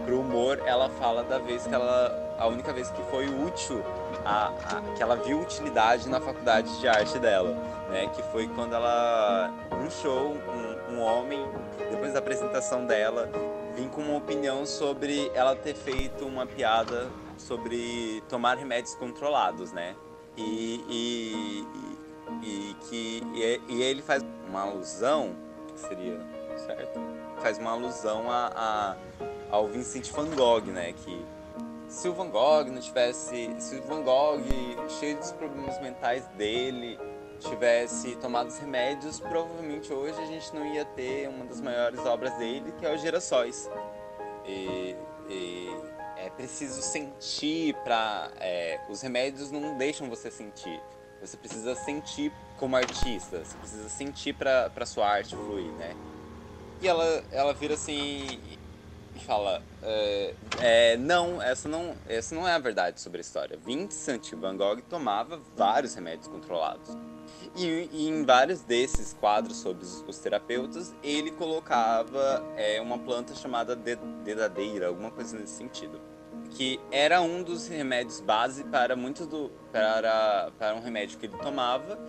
pro 0.06 0.22
humor, 0.22 0.62
ela 0.66 0.89
fala 0.89 1.24
da 1.24 1.39
vez 1.39 1.66
que 1.66 1.74
ela 1.74 2.30
a 2.38 2.47
única 2.47 2.72
vez 2.72 2.89
que 2.91 3.02
foi 3.04 3.28
útil 3.28 3.84
a, 4.26 4.47
a, 4.47 4.82
que 4.95 5.01
ela 5.01 5.15
viu 5.15 5.39
utilidade 5.39 6.09
na 6.09 6.20
faculdade 6.20 6.80
de 6.80 6.88
arte 6.88 7.17
dela, 7.20 7.55
né? 7.89 8.07
Que 8.07 8.22
foi 8.32 8.47
quando 8.47 8.74
ela 8.74 9.51
num 9.72 9.89
show 9.89 10.36
um, 10.89 10.95
um 10.95 11.01
homem 11.01 11.45
depois 11.89 12.13
da 12.13 12.20
apresentação 12.20 12.86
dela 12.86 13.30
vim 13.76 13.88
com 13.88 14.01
uma 14.01 14.17
opinião 14.17 14.65
sobre 14.65 15.32
ela 15.34 15.55
ter 15.55 15.76
feito 15.76 16.26
uma 16.26 16.45
piada 16.45 17.09
sobre 17.38 18.22
tomar 18.28 18.57
remédios 18.57 18.95
controlados, 18.95 19.72
né? 19.72 19.95
E, 20.36 20.84
e, 20.89 21.67
e, 22.43 22.76
que 22.82 23.24
e, 23.34 23.61
e, 23.70 23.82
ele 23.82 24.01
faz 24.01 24.24
uma 24.47 24.61
alusão, 24.61 25.36
seria 25.76 26.20
certo? 26.57 26.99
Faz 27.41 27.57
uma 27.57 27.72
alusão 27.72 28.30
a, 28.30 28.51
a, 28.55 28.95
ao 29.49 29.67
Vincent 29.67 30.11
van 30.11 30.30
Gogh, 30.36 30.65
né? 30.65 30.93
Que 30.93 31.26
se 31.90 32.08
o 32.08 32.14
Van 32.14 32.30
Gogh 32.30 32.66
não 32.66 32.80
tivesse, 32.80 33.54
se 33.60 33.76
o 33.76 33.82
Van 33.82 34.04
Gogh 34.04 34.40
cheio 35.00 35.18
dos 35.18 35.32
problemas 35.32 35.82
mentais 35.82 36.26
dele 36.38 36.98
tivesse 37.40 38.16
tomado 38.18 38.48
os 38.48 38.58
remédios, 38.60 39.20
provavelmente 39.20 39.92
hoje 39.92 40.22
a 40.22 40.26
gente 40.26 40.54
não 40.54 40.66
ia 40.66 40.86
ter 40.86 41.28
uma 41.28 41.46
das 41.46 41.60
maiores 41.60 42.00
obras 42.06 42.34
dele, 42.38 42.72
que 42.78 42.86
é 42.86 42.94
o 42.94 42.98
Girassóis. 42.98 43.70
E, 44.46 44.96
e 45.28 45.70
é 46.18 46.30
preciso 46.30 46.82
sentir 46.82 47.74
para 47.84 48.30
é, 48.40 48.80
os 48.88 49.02
remédios 49.02 49.52
não 49.52 49.78
deixam 49.78 50.10
você 50.10 50.30
sentir 50.30 50.80
você 51.22 51.36
precisa 51.36 51.76
sentir 51.76 52.32
como 52.58 52.76
artista 52.76 53.44
você 53.44 53.58
precisa 53.58 53.90
sentir 53.90 54.34
para 54.34 54.86
sua 54.86 55.08
arte 55.08 55.36
fluir 55.36 55.72
né 55.74 55.96
e 56.82 56.88
ela 56.88 57.24
ela 57.32 57.54
vira 57.54 57.74
assim 57.74 58.40
fala 59.20 59.61
é, 59.84 60.34
é, 60.59 60.97
não 60.97 61.41
essa 61.41 61.67
não 61.67 61.95
essa 62.07 62.34
não 62.34 62.47
é 62.47 62.53
a 62.53 62.59
verdade 62.59 62.99
sobre 62.99 63.20
a 63.20 63.22
história. 63.22 63.57
Vincent 63.63 64.34
Van 64.34 64.57
Gogh 64.57 64.82
tomava 64.89 65.39
vários 65.55 65.93
remédios 65.95 66.28
controlados. 66.28 66.97
E, 67.55 67.89
e, 67.91 68.07
em 68.07 68.24
vários 68.26 68.61
desses 68.61 69.13
quadros 69.13 69.57
sobre 69.57 69.84
os, 69.84 70.03
os 70.07 70.20
terapeutas, 70.20 70.93
ele 71.03 71.32
colocava 71.32 72.43
é, 72.55 72.82
uma 72.82 72.97
planta 72.97 73.34
chamada 73.34 73.76
dedadeira, 73.76 74.88
alguma 74.88 75.09
coisa 75.09 75.38
nesse 75.38 75.53
sentido 75.53 75.99
que 76.51 76.80
era 76.91 77.22
um 77.22 77.43
dos 77.43 77.67
remédios 77.67 78.22
base 78.22 78.63
para 78.63 78.95
muitos 78.95 79.28
do 79.28 79.51
para 79.72 80.51
para 80.57 80.76
um 80.76 80.82
remédio 80.82 81.20
que 81.20 81.28
ele 81.28 81.38
tomava 81.38 81.99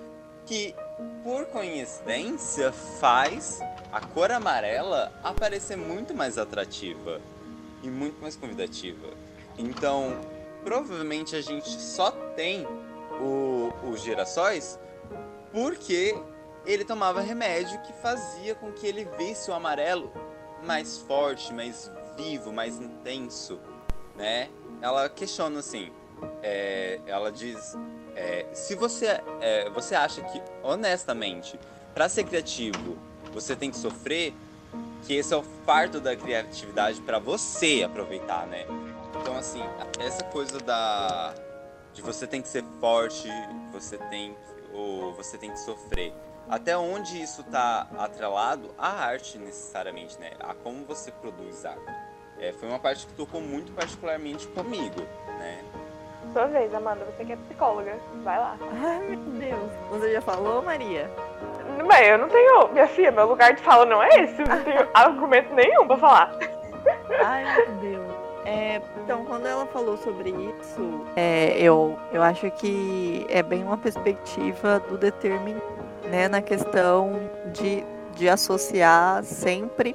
que 0.46 0.74
por 1.22 1.46
coincidência 1.46 2.72
faz 2.72 3.60
a 3.92 4.00
cor 4.00 4.30
amarela 4.30 5.12
aparecer 5.22 5.76
muito 5.76 6.14
mais 6.14 6.38
atrativa 6.38 7.20
e 7.82 7.88
muito 7.88 8.20
mais 8.20 8.36
convidativa. 8.36 9.08
Então, 9.58 10.20
provavelmente 10.64 11.34
a 11.36 11.40
gente 11.40 11.68
só 11.68 12.10
tem 12.10 12.66
o, 13.20 13.72
os 13.90 14.02
girassóis 14.02 14.78
porque 15.52 16.16
ele 16.64 16.84
tomava 16.84 17.20
remédio 17.20 17.80
que 17.82 17.92
fazia 17.94 18.54
com 18.54 18.72
que 18.72 18.86
ele 18.86 19.08
visse 19.18 19.50
o 19.50 19.54
amarelo 19.54 20.12
mais 20.64 20.98
forte, 20.98 21.52
mais 21.52 21.90
vivo, 22.16 22.52
mais 22.52 22.76
intenso 22.76 23.58
né? 24.20 24.50
Ela 24.82 25.08
questiona 25.08 25.60
assim, 25.60 25.90
é, 26.42 27.00
ela 27.06 27.32
diz, 27.32 27.74
é, 28.16 28.46
se 28.52 28.74
você, 28.74 29.20
é, 29.40 29.68
você 29.70 29.94
acha 29.94 30.22
que 30.22 30.42
honestamente, 30.62 31.58
para 31.94 32.08
ser 32.08 32.24
criativo, 32.24 32.98
você 33.32 33.54
tem 33.54 33.70
que 33.70 33.76
sofrer, 33.76 34.34
que 35.06 35.14
esse 35.14 35.32
é 35.32 35.36
o 35.36 35.42
fardo 35.64 36.00
da 36.00 36.14
criatividade 36.14 37.00
para 37.00 37.18
você 37.18 37.82
aproveitar, 37.84 38.46
né? 38.46 38.66
Então 39.20 39.36
assim, 39.36 39.62
essa 39.98 40.24
coisa 40.24 40.58
da 40.58 41.34
de 41.92 42.02
você 42.02 42.26
tem 42.26 42.40
que 42.40 42.48
ser 42.48 42.64
forte, 42.80 43.28
você 43.72 43.98
tem 43.98 44.36
ou 44.72 45.12
você 45.14 45.36
tem 45.36 45.50
que 45.50 45.58
sofrer. 45.58 46.12
Até 46.48 46.76
onde 46.76 47.20
isso 47.20 47.42
está 47.42 47.88
atrelado 47.98 48.74
à 48.78 48.88
arte 48.88 49.38
necessariamente, 49.38 50.18
né? 50.18 50.32
A 50.40 50.54
como 50.54 50.84
você 50.84 51.10
produz 51.10 51.64
arte 51.64 52.10
é, 52.40 52.52
foi 52.52 52.68
uma 52.68 52.78
parte 52.78 53.06
que 53.06 53.12
tocou 53.12 53.40
muito 53.40 53.70
particularmente 53.72 54.48
comigo, 54.48 55.00
né? 55.38 55.62
Sua 56.32 56.46
vez, 56.46 56.72
Amanda, 56.72 57.04
você 57.04 57.24
que 57.24 57.32
é 57.32 57.36
psicóloga, 57.36 57.98
vai 58.22 58.38
lá. 58.38 58.56
Ai, 58.82 59.00
meu 59.00 59.18
Deus. 59.18 59.70
Você 59.90 60.12
já 60.12 60.20
falou, 60.20 60.62
Maria? 60.62 61.10
Mas 61.84 62.08
eu 62.08 62.18
não 62.18 62.28
tenho. 62.28 62.68
Minha 62.68 62.86
filha, 62.86 63.10
meu 63.10 63.26
lugar 63.26 63.52
de 63.52 63.62
fala 63.62 63.84
não 63.84 64.02
é 64.02 64.08
esse. 64.20 64.40
Eu 64.40 64.46
não 64.46 64.62
tenho 64.62 64.86
argumento 64.94 65.52
nenhum 65.54 65.86
pra 65.86 65.96
falar. 65.96 66.32
Ai, 67.24 67.44
meu 67.56 67.66
Deus. 67.76 68.10
É, 68.44 68.80
então, 69.02 69.24
quando 69.24 69.46
ela 69.46 69.66
falou 69.66 69.96
sobre 69.98 70.30
isso, 70.30 71.04
é, 71.16 71.58
eu, 71.58 71.98
eu 72.12 72.22
acho 72.22 72.50
que 72.52 73.26
é 73.28 73.42
bem 73.42 73.62
uma 73.62 73.76
perspectiva 73.76 74.80
do 74.88 74.96
determinismo, 74.96 75.62
né? 76.04 76.28
Na 76.28 76.40
questão 76.40 77.12
de, 77.52 77.84
de 78.14 78.28
associar 78.28 79.22
sempre 79.24 79.94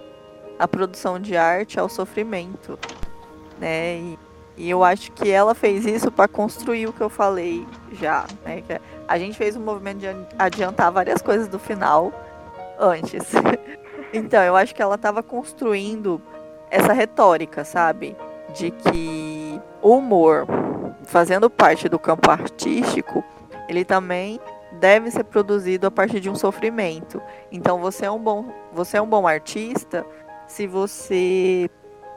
a 0.60 0.68
produção 0.68 1.20
de 1.20 1.36
arte 1.36 1.80
ao 1.80 1.90
sofrimento, 1.90 2.78
né? 3.58 3.96
E, 3.96 4.20
e 4.58 4.70
eu 4.70 4.84
acho 4.84 5.12
que 5.12 5.30
ela 5.30 5.53
fez 5.53 5.86
isso 5.86 6.12
para 6.12 6.28
construir 6.28 6.88
o 6.88 6.93
que 6.93 7.01
eu 7.01 7.10
falei 7.10 7.66
já, 7.91 8.26
né? 8.43 8.62
Que 8.62 8.80
a 9.08 9.18
gente 9.18 9.38
fez 9.38 9.56
um 9.56 9.62
movimento 9.62 9.99
de 9.99 10.08
adiantar 10.39 10.91
várias 10.91 11.22
coisas 11.22 11.47
do 11.47 11.60
final 11.60 12.14
antes. 12.80 13.34
então, 14.14 14.41
eu 14.41 14.56
acho 14.56 14.74
que 14.74 14.82
ela 14.82 14.95
estava 14.95 15.22
construindo 15.22 16.22
essa 16.72 16.93
retórica, 16.93 17.66
sabe? 17.66 18.16
De 18.53 18.72
que 18.72 19.62
o 19.82 19.97
humor, 19.97 20.47
fazendo 21.03 21.49
parte 21.49 21.89
do 21.89 21.99
campo 21.99 22.32
artístico, 22.32 23.24
ele 23.68 23.84
também 23.84 24.39
deve 24.80 25.12
ser 25.12 25.26
produzido 25.26 25.88
a 25.88 25.91
partir 25.91 26.22
de 26.22 26.30
um 26.30 26.36
sofrimento. 26.36 27.22
Então, 27.51 27.80
você 27.80 28.06
é 28.06 28.12
um 28.12 28.20
bom, 28.20 28.45
você 28.74 28.97
é 28.97 29.01
um 29.01 29.08
bom 29.08 29.28
artista 29.28 30.06
se 30.47 30.66
você 30.66 31.70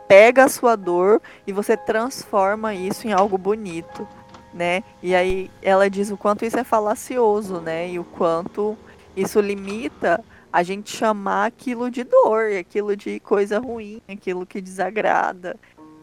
pega 0.09 0.45
a 0.45 0.49
sua 0.49 0.75
dor 0.75 1.21
e 1.47 1.53
você 1.53 1.77
transforma 1.77 2.75
isso 2.75 3.07
em 3.07 3.13
algo 3.13 3.37
bonito, 3.37 4.09
né? 4.53 4.83
E 5.03 5.15
aí 5.15 5.51
ela 5.63 5.89
diz 5.89 6.11
o 6.11 6.17
quanto 6.17 6.45
isso 6.45 6.59
é 6.59 6.65
falacioso, 6.65 7.61
né? 7.61 7.91
E 7.91 7.99
o 7.99 8.05
quanto 8.05 8.77
isso 9.15 9.39
limita 9.41 10.25
a 10.51 10.63
gente 10.63 10.97
chamar 10.97 11.47
aquilo 11.47 11.91
de 11.91 12.05
dor, 12.05 12.51
aquilo 12.59 12.97
de 12.97 13.21
coisa 13.21 13.59
ruim, 13.59 14.01
aquilo 14.09 14.47
que 14.47 14.61
desagrada 14.61 15.55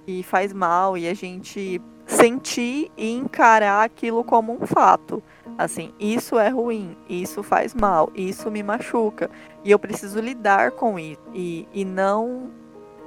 e 0.05 0.21
faz 0.21 0.53
mal 0.53 0.95
e 0.95 1.07
a 1.07 1.13
gente 1.13 1.81
sentir 2.05 2.91
e 2.95 3.11
encarar 3.11 3.83
aquilo 3.83 4.23
como 4.23 4.53
um 4.53 4.67
fato. 4.67 5.23
Assim, 5.57 5.93
isso 5.99 6.37
é 6.37 6.49
ruim, 6.49 6.95
isso 7.09 7.41
faz 7.41 7.73
mal, 7.73 8.11
isso 8.13 8.51
me 8.51 8.61
machuca 8.61 9.31
e 9.63 9.71
eu 9.71 9.79
preciso 9.79 10.19
lidar 10.19 10.71
com 10.71 10.99
isso 10.99 11.21
e, 11.33 11.67
e 11.73 11.83
não 11.83 12.51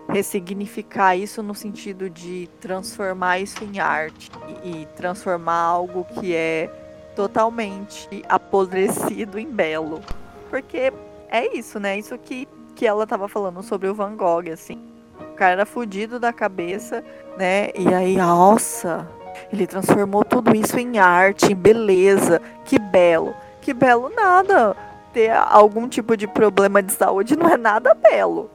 ressignificar 0.09 1.15
isso 1.17 1.43
no 1.43 1.55
sentido 1.55 2.09
de 2.09 2.49
transformar 2.61 3.41
isso 3.41 3.63
em 3.63 3.79
arte 3.79 4.31
e, 4.65 4.83
e 4.83 4.87
transformar 4.97 5.61
algo 5.61 6.07
que 6.19 6.35
é 6.35 6.71
totalmente 7.15 8.09
apodrecido 8.29 9.39
em 9.39 9.47
belo. 9.47 10.01
Porque 10.49 10.93
é 11.31 11.57
isso, 11.57 11.79
né? 11.79 11.99
Isso 11.99 12.17
que, 12.17 12.49
que 12.75 12.87
ela 12.87 13.07
tava 13.07 13.29
falando 13.29 13.63
sobre 13.63 13.89
o 13.89 13.95
Van 13.95 14.17
Gogh, 14.17 14.51
assim. 14.51 14.81
O 15.21 15.35
cara 15.35 15.53
era 15.53 15.67
fudido 15.67 16.19
da 16.19 16.33
cabeça, 16.33 17.05
né? 17.37 17.71
E 17.77 17.93
aí, 17.93 18.17
nossa, 18.17 19.07
ele 19.53 19.67
transformou 19.67 20.25
tudo 20.25 20.57
isso 20.57 20.79
em 20.79 20.99
arte, 20.99 21.53
em 21.53 21.57
beleza. 21.57 22.41
Que 22.65 22.79
belo. 22.79 23.35
Que 23.61 23.75
belo 23.75 24.11
nada. 24.15 24.75
Ter 25.13 25.31
algum 25.31 25.89
tipo 25.89 26.17
de 26.17 26.27
problema 26.27 26.83
de 26.83 26.93
saúde 26.93 27.37
não 27.37 27.49
é 27.49 27.57
nada 27.57 27.95
belo 27.95 28.51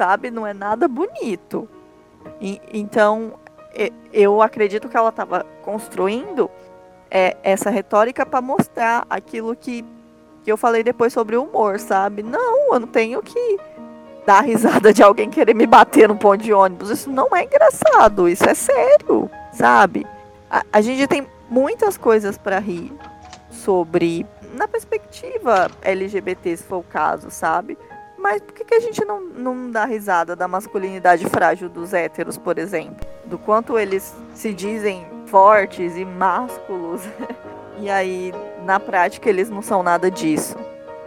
sabe? 0.00 0.30
Não 0.30 0.46
é 0.46 0.54
nada 0.54 0.88
bonito. 0.88 1.68
E, 2.40 2.58
então, 2.72 3.34
eu 4.10 4.40
acredito 4.40 4.88
que 4.88 4.96
ela 4.96 5.10
estava 5.10 5.44
construindo 5.60 6.50
é, 7.10 7.36
essa 7.42 7.68
retórica 7.68 8.24
para 8.24 8.40
mostrar 8.40 9.06
aquilo 9.10 9.54
que, 9.54 9.84
que 10.42 10.50
eu 10.50 10.56
falei 10.56 10.82
depois 10.82 11.12
sobre 11.12 11.36
o 11.36 11.42
humor, 11.42 11.78
sabe? 11.78 12.22
Não, 12.22 12.72
eu 12.72 12.80
não 12.80 12.88
tenho 12.88 13.20
que 13.22 13.58
dar 14.24 14.40
risada 14.40 14.90
de 14.90 15.02
alguém 15.02 15.28
querer 15.28 15.54
me 15.54 15.66
bater 15.66 16.08
no 16.08 16.16
ponto 16.16 16.42
de 16.42 16.50
ônibus. 16.54 16.88
Isso 16.88 17.10
não 17.10 17.28
é 17.36 17.44
engraçado, 17.44 18.26
isso 18.26 18.48
é 18.48 18.54
sério, 18.54 19.30
sabe? 19.52 20.06
A, 20.50 20.64
a 20.72 20.80
gente 20.80 21.06
tem 21.06 21.26
muitas 21.50 21.98
coisas 21.98 22.38
para 22.38 22.58
rir 22.58 22.90
sobre, 23.50 24.24
na 24.54 24.66
perspectiva 24.66 25.70
LGBT, 25.82 26.56
se 26.56 26.62
for 26.62 26.78
o 26.78 26.82
caso, 26.82 27.30
sabe? 27.30 27.76
Mas 28.20 28.42
por 28.42 28.52
que, 28.52 28.64
que 28.64 28.74
a 28.74 28.80
gente 28.80 29.02
não, 29.04 29.20
não 29.20 29.70
dá 29.70 29.86
risada 29.86 30.36
da 30.36 30.46
masculinidade 30.46 31.24
frágil 31.26 31.68
dos 31.68 31.94
héteros, 31.94 32.36
por 32.36 32.58
exemplo? 32.58 33.06
Do 33.24 33.38
quanto 33.38 33.78
eles 33.78 34.14
se 34.34 34.52
dizem 34.52 35.06
fortes 35.26 35.96
e 35.96 36.04
másculos. 36.04 37.02
e 37.80 37.88
aí, 37.88 38.32
na 38.64 38.78
prática, 38.78 39.28
eles 39.28 39.48
não 39.48 39.62
são 39.62 39.82
nada 39.82 40.10
disso. 40.10 40.54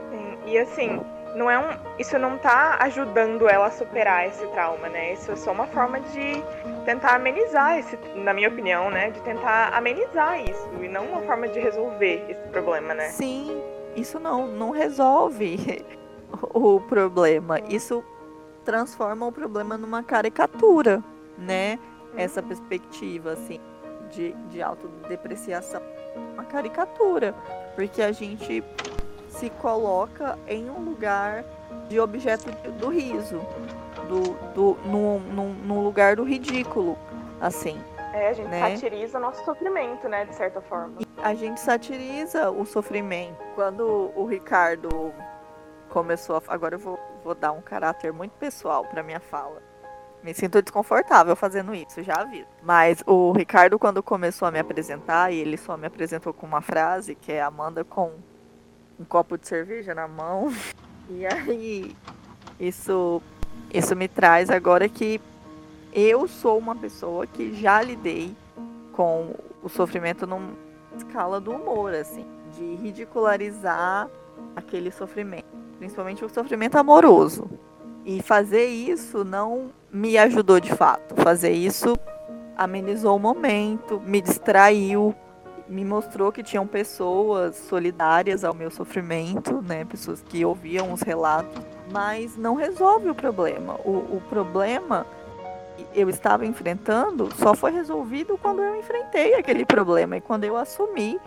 Sim, 0.09 0.38
e 0.47 0.57
assim, 0.57 1.01
não 1.36 1.51
é 1.51 1.59
um, 1.59 1.70
isso 1.99 2.18
não 2.18 2.38
tá 2.38 2.78
ajudando 2.80 3.47
ela 3.47 3.68
a 3.68 3.72
superar 3.72 4.28
esse 4.28 4.45
trauma, 4.47 4.89
né? 4.89 5.14
Isso 5.14 5.32
é 5.32 5.36
só 5.36 5.51
uma 5.51 5.68
forma 5.68 5.99
de 5.99 6.43
tentar 6.86 7.16
amenizar 7.16 7.78
esse, 7.78 7.95
na 8.16 8.34
minha 8.34 8.49
opinião, 8.49 8.89
né? 8.89 9.11
De 9.11 9.20
tentar 9.22 9.70
amenizar 9.76 10.41
isso 10.41 10.70
e 10.82 10.88
não 10.88 11.05
uma 11.05 11.22
forma 11.22 11.47
de 11.47 11.59
resolver 11.59 12.26
esse 12.28 12.47
problema, 12.49 12.95
né? 12.95 13.09
Sim, 13.09 13.61
isso 13.95 14.20
não, 14.20 14.47
não 14.47 14.72
resolve. 14.72 15.86
o 16.53 16.79
problema. 16.81 17.59
Isso 17.61 18.03
transforma 18.63 19.25
o 19.27 19.31
problema 19.31 19.77
numa 19.77 20.03
caricatura, 20.03 21.03
né? 21.38 21.79
Essa 22.15 22.41
perspectiva, 22.41 23.31
assim, 23.31 23.59
de, 24.11 24.34
de 24.49 24.61
autodepreciação. 24.61 25.81
Uma 26.34 26.45
caricatura. 26.45 27.34
Porque 27.75 28.01
a 28.01 28.11
gente 28.11 28.63
se 29.29 29.49
coloca 29.49 30.38
em 30.47 30.69
um 30.69 30.79
lugar 30.79 31.43
de 31.89 31.99
objeto 31.99 32.51
do 32.79 32.89
riso. 32.89 33.41
Do, 34.07 34.34
do, 34.53 34.77
num, 34.86 35.19
num 35.19 35.84
lugar 35.84 36.15
do 36.17 36.23
ridículo, 36.23 36.97
assim. 37.39 37.79
É, 38.13 38.29
a 38.29 38.34
gente 38.34 38.49
né? 38.49 38.59
satiriza 38.59 39.17
o 39.17 39.21
nosso 39.21 39.43
sofrimento, 39.45 40.07
né, 40.07 40.25
de 40.25 40.36
certa 40.36 40.61
forma. 40.61 40.95
E 40.99 41.07
a 41.23 41.34
gente 41.34 41.59
satiriza 41.59 42.51
o 42.51 42.65
sofrimento. 42.65 43.38
Quando 43.55 44.11
o 44.15 44.25
Ricardo 44.25 45.13
começou 45.94 46.38
a... 46.38 46.41
Agora 46.48 46.74
eu 46.74 46.80
vou, 46.80 47.00
vou 47.24 47.36
dar 47.36 47.52
um 47.52 47.62
caráter 47.62 48.12
muito 48.12 48.32
pessoal 48.32 48.84
para 48.84 49.04
minha 49.04 49.20
fala. 49.20 49.62
Me 50.24 50.34
sinto 50.34 50.62
desconfortável 50.62 51.36
fazendo 51.36 51.76
isso, 51.76 52.02
já 52.02 52.16
aviso. 52.16 52.48
Mas 52.64 53.04
o 53.06 53.32
Ricardo, 53.32 53.78
quando 53.78 54.02
começou 54.02 54.48
a 54.48 54.52
me 54.52 54.58
apresentar, 54.58 55.32
e 55.32 55.38
ele 55.38 55.56
só 55.56 55.78
me 55.78 55.86
apresentou 55.86 56.34
com 56.34 56.48
uma 56.48 56.62
frase, 56.62 57.14
que 57.14 57.32
é 57.32 57.41
Amanda 57.41 57.84
com 57.84 58.12
um 59.00 59.06
copo 59.06 59.38
de 59.38 59.48
cerveja 59.48 59.94
na 59.94 60.08
mão. 60.08 60.52
E 61.10 61.26
aí, 61.26 61.94
isso, 62.58 63.22
isso 63.74 63.94
me 63.94 64.08
traz 64.08 64.50
agora 64.50 64.88
que 64.88 65.20
eu 65.91 66.30
sou 66.30 66.58
uma 66.58 66.74
pessoa 66.78 67.28
que 67.28 67.54
já 67.54 67.82
lidei 67.82 68.34
com 68.94 69.36
o 69.62 69.68
sofrimento 69.68 70.26
numa 70.26 70.54
escala 70.96 71.41
do 71.41 71.52
humor, 71.52 71.94
assim, 71.94 72.26
de 72.54 72.76
ridicularizar 72.76 74.10
aquele 74.56 74.91
sofrimento 74.91 75.54
principalmente 75.84 76.23
o 76.23 76.29
sofrimento 76.29 76.77
amoroso. 76.77 77.49
E 78.05 78.21
fazer 78.21 78.67
isso 78.67 79.25
não 79.25 79.69
me 79.91 80.17
ajudou 80.17 80.57
de 80.57 80.73
fato. 80.73 81.13
Fazer 81.21 81.51
isso 81.51 81.97
amenizou 82.55 83.17
o 83.17 83.19
momento, 83.19 84.01
me 84.05 84.21
distraiu, 84.21 85.13
me 85.67 85.84
mostrou 85.84 86.31
que 86.31 86.41
tinham 86.41 86.65
pessoas 86.65 87.57
solidárias 87.57 88.45
ao 88.45 88.53
meu 88.53 88.71
sofrimento, 88.71 89.61
né? 89.61 89.84
Pessoas 89.84 90.21
que 90.21 90.45
ouviam 90.45 90.93
os 90.93 91.01
relatos, 91.01 91.61
mas 91.91 92.38
não 92.38 92.55
resolve 92.55 93.09
o 93.09 93.15
problema. 93.15 93.75
O, 93.84 94.15
o 94.15 94.21
problema 94.29 95.05
eu 95.93 96.09
estava 96.09 96.45
enfrentando 96.45 97.29
só 97.36 97.53
foi 97.53 97.71
resolvido 97.71 98.38
quando 98.38 98.61
eu 98.61 98.75
enfrentei 98.77 99.34
aquele 99.34 99.65
problema 99.65 100.15
e 100.15 100.21
quando 100.21 100.45
eu 100.45 100.55
assumi 100.55 101.19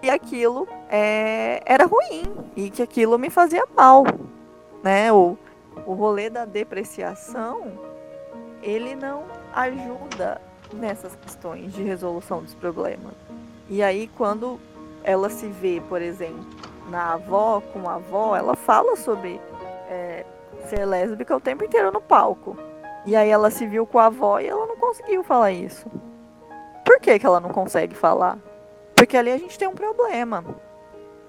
que 0.00 0.08
aquilo 0.08 0.68
é, 0.88 1.62
era 1.64 1.86
ruim 1.86 2.24
e 2.56 2.70
que 2.70 2.82
aquilo 2.82 3.18
me 3.18 3.30
fazia 3.30 3.64
mal, 3.76 4.04
né? 4.82 5.12
O, 5.12 5.36
o 5.86 5.94
rolê 5.94 6.30
da 6.30 6.44
depreciação, 6.44 7.72
ele 8.62 8.94
não 8.94 9.24
ajuda 9.52 10.40
nessas 10.72 11.16
questões 11.16 11.72
de 11.72 11.82
resolução 11.82 12.42
dos 12.42 12.54
problemas. 12.54 13.12
E 13.68 13.82
aí 13.82 14.08
quando 14.16 14.60
ela 15.02 15.30
se 15.30 15.46
vê, 15.46 15.82
por 15.88 16.02
exemplo, 16.02 16.46
na 16.88 17.14
avó 17.14 17.60
com 17.72 17.88
a 17.88 17.94
avó, 17.94 18.36
ela 18.36 18.54
fala 18.54 18.96
sobre 18.96 19.40
é, 19.88 20.24
ser 20.66 20.84
lésbica 20.84 21.36
o 21.36 21.40
tempo 21.40 21.64
inteiro 21.64 21.90
no 21.90 22.00
palco. 22.00 22.56
E 23.06 23.16
aí 23.16 23.30
ela 23.30 23.50
se 23.50 23.66
viu 23.66 23.86
com 23.86 23.98
a 23.98 24.06
avó 24.06 24.38
e 24.38 24.46
ela 24.46 24.66
não 24.66 24.76
conseguiu 24.76 25.22
falar 25.22 25.52
isso. 25.52 25.90
Por 26.84 27.00
que, 27.00 27.18
que 27.18 27.26
ela 27.26 27.40
não 27.40 27.50
consegue 27.50 27.94
falar? 27.94 28.38
Porque 28.98 29.16
ali 29.16 29.30
a 29.30 29.38
gente 29.38 29.56
tem 29.56 29.68
um 29.68 29.74
problema. 29.74 30.44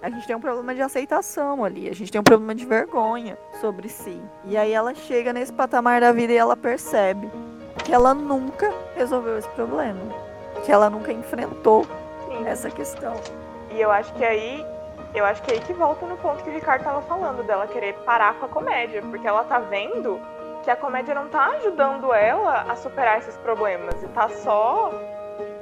A 0.01 0.09
gente 0.09 0.26
tem 0.26 0.36
um 0.36 0.41
problema 0.41 0.74
de 0.74 0.82
aceitação 0.82 1.63
ali, 1.63 1.88
a 1.88 1.93
gente 1.93 2.11
tem 2.11 2.20
um 2.20 2.24
problema 2.24 2.55
de 2.55 2.65
vergonha 2.65 3.38
sobre 3.61 3.88
si. 3.89 4.20
E 4.45 4.57
aí 4.57 4.72
ela 4.72 4.95
chega 4.95 5.32
nesse 5.32 5.53
patamar 5.53 6.01
da 6.01 6.11
vida 6.11 6.34
e 6.34 6.38
ela 6.38 6.57
percebe 6.57 7.30
que 7.86 7.93
ela 7.93 8.15
nunca 8.15 8.74
resolveu 8.95 9.38
esse 9.38 9.49
problema, 9.49 10.01
que 10.65 10.72
ela 10.72 10.89
nunca 10.89 11.11
enfrentou 11.11 11.86
essa 12.45 12.72
questão. 12.72 13.13
E 13.70 13.80
eu 13.80 13.91
acho 13.91 14.11
que 14.13 14.26
aí 14.26 14.65
Eu 15.13 15.26
acho 15.26 15.41
que 15.43 15.51
aí 15.51 15.59
que 15.59 15.74
volta 15.74 16.05
no 16.05 16.17
ponto 16.17 16.43
que 16.43 16.49
o 16.49 16.53
Ricardo 16.53 16.84
tava 16.84 17.01
falando, 17.01 17.43
dela 17.43 17.67
querer 17.67 17.93
parar 18.05 18.36
com 18.39 18.45
a 18.45 18.49
comédia, 18.49 19.01
porque 19.01 19.28
ela 19.28 19.43
tá 19.43 19.59
vendo 19.59 20.20
que 20.63 20.72
a 20.72 20.76
comédia 20.76 21.13
não 21.15 21.28
tá 21.30 21.47
ajudando 21.57 22.13
ela 22.13 22.65
a 22.70 22.76
superar 22.76 23.17
esses 23.17 23.36
problemas 23.38 24.01
e 24.03 24.07
tá 24.07 24.30
só 24.30 24.91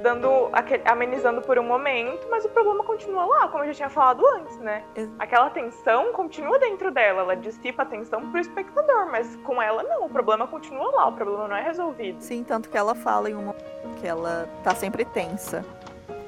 dando 0.02 0.50
amenizando 0.84 1.42
por 1.42 1.58
um 1.58 1.62
momento, 1.62 2.26
mas 2.30 2.44
o 2.44 2.48
problema 2.48 2.84
continua 2.84 3.24
lá, 3.24 3.48
como 3.48 3.64
eu 3.64 3.68
já 3.68 3.74
tinha 3.74 3.90
falado 3.90 4.24
antes, 4.26 4.56
né? 4.58 4.84
Aquela 5.18 5.50
tensão 5.50 6.12
continua 6.12 6.58
dentro 6.58 6.90
dela, 6.90 7.22
ela 7.22 7.36
dissipa 7.36 7.82
a 7.82 7.86
tensão 7.86 8.30
pro 8.30 8.40
espectador, 8.40 9.10
mas 9.10 9.36
com 9.44 9.60
ela 9.60 9.82
não, 9.82 10.06
o 10.06 10.08
problema 10.08 10.46
continua 10.46 10.90
lá, 10.90 11.08
o 11.08 11.12
problema 11.12 11.48
não 11.48 11.56
é 11.56 11.62
resolvido. 11.62 12.20
Sim, 12.20 12.44
tanto 12.44 12.68
que 12.68 12.76
ela 12.76 12.94
fala 12.94 13.30
em 13.30 13.34
uma 13.34 13.54
que 14.00 14.06
ela 14.06 14.48
tá 14.62 14.74
sempre 14.74 15.04
tensa 15.04 15.64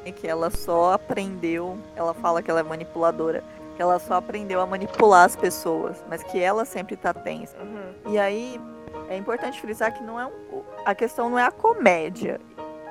e 0.05 0.13
que 0.13 0.27
ela 0.27 0.51
só 0.51 0.93
aprendeu, 0.93 1.79
ela 1.95 2.15
fala 2.15 2.43
que 2.43 2.51
ela 2.51 2.61
é 2.61 2.63
manipuladora, 2.63 3.45
que 3.77 3.83
ela 3.83 3.99
só 3.99 4.15
aprendeu 4.15 4.61
a 4.61 4.67
manipular 4.67 5.25
as 5.25 5.37
pessoas, 5.37 6.05
mas 6.09 6.23
que 6.23 6.41
ela 6.41 6.65
sempre 6.65 6.97
tá 6.97 7.15
tensa. 7.15 7.57
Uhum. 7.59 8.13
E 8.13 8.19
aí 8.19 8.61
é 9.09 9.17
importante 9.17 9.61
frisar 9.61 9.93
que 9.93 10.03
não 10.03 10.19
é 10.19 10.27
um, 10.27 10.63
a 10.85 10.95
questão 10.95 11.29
não 11.31 11.39
é 11.39 11.45
a 11.45 11.51
comédia, 11.51 12.41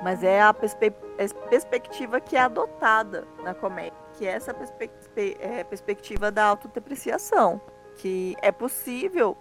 mas 0.02 0.22
é 0.22 0.40
a 0.40 0.52
perspe 0.52 0.90
perspectiva 1.48 2.20
que 2.20 2.34
é 2.36 2.40
adotada 2.40 3.26
na 3.42 3.54
comédia, 3.54 3.92
que 4.16 4.26
é 4.26 4.30
essa 4.30 4.54
perspe 4.54 5.36
é, 5.38 5.62
perspectiva 5.64 6.30
da 6.30 6.44
autodepreciação, 6.44 7.60
que 7.96 8.36
é 8.40 8.50
possível 8.50 9.36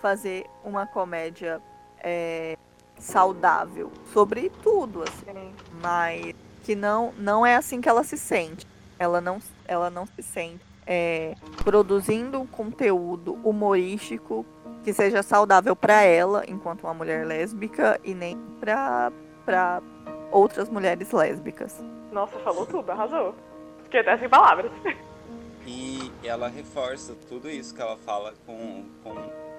fazer 0.00 0.46
uma 0.62 0.86
comédia 0.86 1.60
é, 1.98 2.56
saudável 2.98 3.90
sobre 4.12 4.50
tudo, 4.62 5.02
assim, 5.02 5.52
mas 5.82 6.34
que 6.62 6.76
não 6.76 7.12
não 7.18 7.44
é 7.44 7.56
assim 7.56 7.80
que 7.80 7.88
ela 7.88 8.04
se 8.04 8.16
sente. 8.16 8.66
Ela 8.98 9.20
não 9.20 9.38
ela 9.66 9.90
não 9.90 10.06
se 10.06 10.22
sente 10.22 10.64
é, 10.86 11.34
produzindo 11.64 12.40
um 12.40 12.46
conteúdo 12.46 13.34
humorístico 13.44 14.46
que 14.84 14.92
seja 14.92 15.22
saudável 15.22 15.74
para 15.74 16.02
ela 16.02 16.44
enquanto 16.46 16.84
uma 16.84 16.94
mulher 16.94 17.26
lésbica 17.26 18.00
e 18.04 18.14
nem 18.14 18.38
para 18.60 19.10
para 19.46 19.80
outras 20.30 20.68
mulheres 20.68 21.10
lésbicas. 21.12 21.82
Nossa, 22.12 22.38
falou 22.40 22.66
tudo, 22.66 22.90
arrasou. 22.90 23.34
Fiquei 23.84 24.00
até 24.00 24.18
sem 24.18 24.28
palavras. 24.28 24.70
E 25.66 26.12
ela 26.22 26.48
reforça 26.48 27.16
tudo 27.28 27.48
isso 27.48 27.74
que 27.74 27.80
ela 27.80 27.96
fala 27.96 28.34
com, 28.44 28.84
com, 29.02 29.14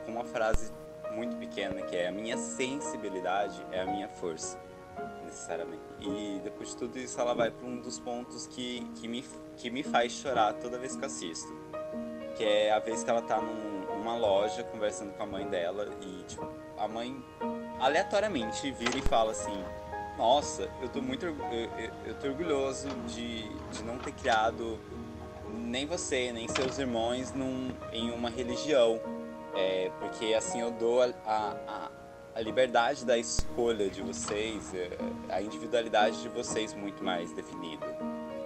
com 0.05 0.11
uma 0.11 0.23
frase 0.23 0.71
muito 1.11 1.35
pequena, 1.37 1.81
que 1.81 1.95
é 1.95 2.07
a 2.07 2.11
minha 2.11 2.37
sensibilidade 2.37 3.65
é 3.71 3.81
a 3.81 3.85
minha 3.85 4.07
força, 4.07 4.59
necessariamente. 5.25 5.81
E 5.99 6.39
depois 6.43 6.69
de 6.69 6.77
tudo 6.77 6.97
isso, 6.97 7.19
ela 7.19 7.33
vai 7.33 7.49
para 7.49 7.67
um 7.67 7.79
dos 7.81 7.99
pontos 7.99 8.47
que, 8.47 8.85
que, 8.95 9.07
me, 9.07 9.25
que 9.57 9.69
me 9.69 9.83
faz 9.83 10.11
chorar 10.11 10.53
toda 10.53 10.77
vez 10.77 10.95
que 10.95 11.05
assisto. 11.05 11.51
Que 12.35 12.43
é 12.43 12.71
a 12.71 12.79
vez 12.79 13.03
que 13.03 13.09
ela 13.09 13.21
tá 13.21 13.41
num, 13.41 13.97
numa 13.97 14.15
loja 14.15 14.63
conversando 14.63 15.11
com 15.13 15.23
a 15.23 15.25
mãe 15.25 15.47
dela 15.47 15.89
e, 16.01 16.23
tipo, 16.23 16.47
a 16.77 16.87
mãe 16.87 17.21
aleatoriamente 17.79 18.71
vira 18.71 18.97
e 18.97 19.01
fala 19.01 19.31
assim: 19.31 19.63
nossa, 20.17 20.69
eu 20.81 20.89
tô 20.89 21.01
muito 21.01 21.25
eu, 21.25 21.35
eu, 21.51 21.91
eu 22.05 22.15
tô 22.15 22.27
orgulhoso 22.27 22.89
de, 23.07 23.47
de 23.71 23.83
não 23.83 23.97
ter 23.97 24.11
criado 24.13 24.79
nem 25.53 25.85
você, 25.85 26.31
nem 26.31 26.47
seus 26.47 26.77
irmãos 26.79 27.31
num, 27.33 27.69
em 27.91 28.11
uma 28.11 28.29
religião. 28.29 28.99
É, 29.55 29.91
porque 29.99 30.33
assim 30.33 30.61
eu 30.61 30.71
dou 30.71 31.01
a, 31.01 31.11
a, 31.25 31.89
a, 32.35 32.41
liberdade 32.41 33.03
da 33.05 33.17
escolha 33.17 33.89
de 33.89 34.01
vocês, 34.01 34.73
é, 34.73 34.89
a 35.29 35.41
individualidade 35.41 36.21
de 36.21 36.29
vocês 36.29 36.73
muito 36.73 37.03
mais 37.03 37.31
definida. 37.31 37.85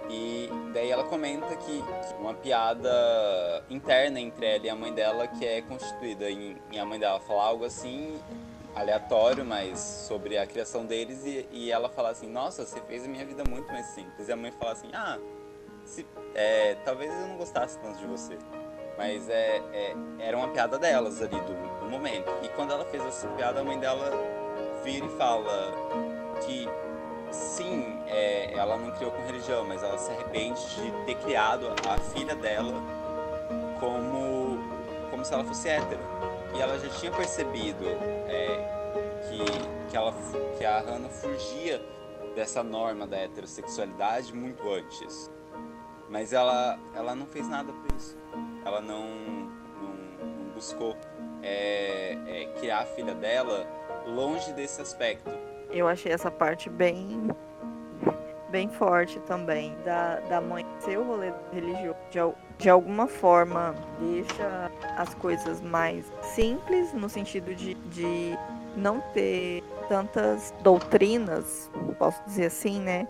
E 0.08 0.48
daí 0.72 0.90
ela 0.90 1.04
comenta 1.04 1.54
que, 1.56 1.82
que, 1.82 2.14
uma 2.18 2.34
piada 2.34 2.90
interna 3.70 4.20
entre 4.20 4.46
ela 4.46 4.66
e 4.66 4.70
a 4.70 4.74
mãe 4.74 4.92
dela 4.92 5.26
que 5.26 5.44
é 5.44 5.62
constituída 5.62 6.30
em, 6.30 6.56
em 6.70 6.78
a 6.78 6.84
mãe 6.84 6.98
dela 6.98 7.20
falar 7.20 7.44
algo 7.44 7.64
assim 7.64 8.18
aleatório, 8.74 9.44
mas 9.44 9.78
sobre 9.78 10.38
a 10.38 10.46
criação 10.46 10.86
deles 10.86 11.24
e, 11.24 11.46
e, 11.50 11.70
ela 11.70 11.88
fala 11.88 12.10
assim, 12.10 12.28
nossa, 12.28 12.64
você 12.64 12.80
fez 12.82 13.04
a 13.04 13.08
minha 13.08 13.24
vida 13.24 13.44
muito 13.48 13.70
mais 13.70 13.86
simples. 13.86 14.28
E 14.28 14.32
a 14.32 14.36
mãe 14.36 14.50
fala 14.52 14.72
assim, 14.72 14.88
ah, 14.92 15.18
se, 15.84 16.06
é, 16.34 16.76
talvez 16.84 17.12
eu 17.12 17.28
não 17.28 17.36
gostasse 17.36 17.78
tanto 17.78 17.98
de 17.98 18.06
você. 18.06 18.38
Mas 18.96 19.28
é, 19.28 19.62
é, 19.72 19.96
era 20.18 20.36
uma 20.36 20.48
piada 20.48 20.78
delas 20.78 21.20
ali 21.20 21.40
do, 21.40 21.80
do, 21.80 21.90
momento. 21.90 22.30
E 22.42 22.48
quando 22.50 22.72
ela 22.72 22.84
fez 22.84 23.04
essa 23.04 23.28
piada, 23.28 23.60
a 23.60 23.64
mãe 23.64 23.78
dela 23.78 24.10
vira 24.84 25.06
e 25.06 25.10
fala 25.10 25.72
que 26.44 26.68
sim, 27.30 27.98
é, 28.06 28.52
ela 28.54 28.76
não 28.76 28.90
criou 28.92 29.10
com 29.10 29.22
religião, 29.22 29.64
mas 29.64 29.82
ela 29.82 29.98
se 29.98 30.10
arrepende 30.10 30.60
de 30.74 31.04
ter 31.06 31.14
criado 31.16 31.68
a 31.88 31.98
filha 31.98 32.34
dela 32.34 32.74
como, 33.80 34.58
como 35.10 35.24
se 35.24 35.32
ela 35.32 35.44
fosse 35.44 35.68
hétero 35.68 36.00
e 36.54 36.60
ela 36.60 36.78
já 36.78 36.88
tinha 36.90 37.12
percebido 37.12 37.84
é, 38.28 38.82
que, 39.28 39.90
que, 39.90 39.96
ela, 39.96 40.14
que 40.58 40.64
a 40.64 40.80
Hannah 40.80 41.08
fugia 41.08 41.80
dessa 42.34 42.62
norma 42.62 43.06
da 43.06 43.18
heterossexualidade 43.18 44.34
muito 44.34 44.68
antes. 44.70 45.30
Mas 46.08 46.32
ela, 46.32 46.78
ela 46.94 47.14
não 47.14 47.26
fez 47.26 47.48
nada 47.48 47.72
por 47.72 47.96
isso. 47.96 48.16
Ela 48.64 48.80
não, 48.80 49.06
não, 49.06 50.44
não 50.44 50.54
buscou 50.54 50.96
é, 51.42 52.18
é, 52.26 52.44
criar 52.58 52.80
a 52.80 52.86
filha 52.86 53.14
dela 53.14 53.66
longe 54.06 54.52
desse 54.52 54.80
aspecto. 54.80 55.30
Eu 55.70 55.88
achei 55.88 56.12
essa 56.12 56.30
parte 56.30 56.68
bem 56.68 57.28
bem 58.50 58.68
forte 58.68 59.18
também 59.20 59.74
da, 59.82 60.20
da 60.20 60.38
mãe 60.38 60.66
ser 60.84 60.98
o 60.98 61.04
rolê 61.04 61.32
religioso 61.52 61.96
de, 62.10 62.18
de 62.58 62.70
alguma 62.70 63.06
forma 63.06 63.74
deixa 63.98 64.70
as 64.96 65.14
coisas 65.14 65.60
mais 65.60 66.10
simples, 66.22 66.92
no 66.92 67.08
sentido 67.08 67.54
de, 67.54 67.74
de 67.74 68.38
não 68.76 69.00
ter 69.12 69.62
tantas 69.88 70.52
doutrinas, 70.62 71.70
posso 71.98 72.22
dizer 72.24 72.46
assim, 72.46 72.80
né? 72.80 73.06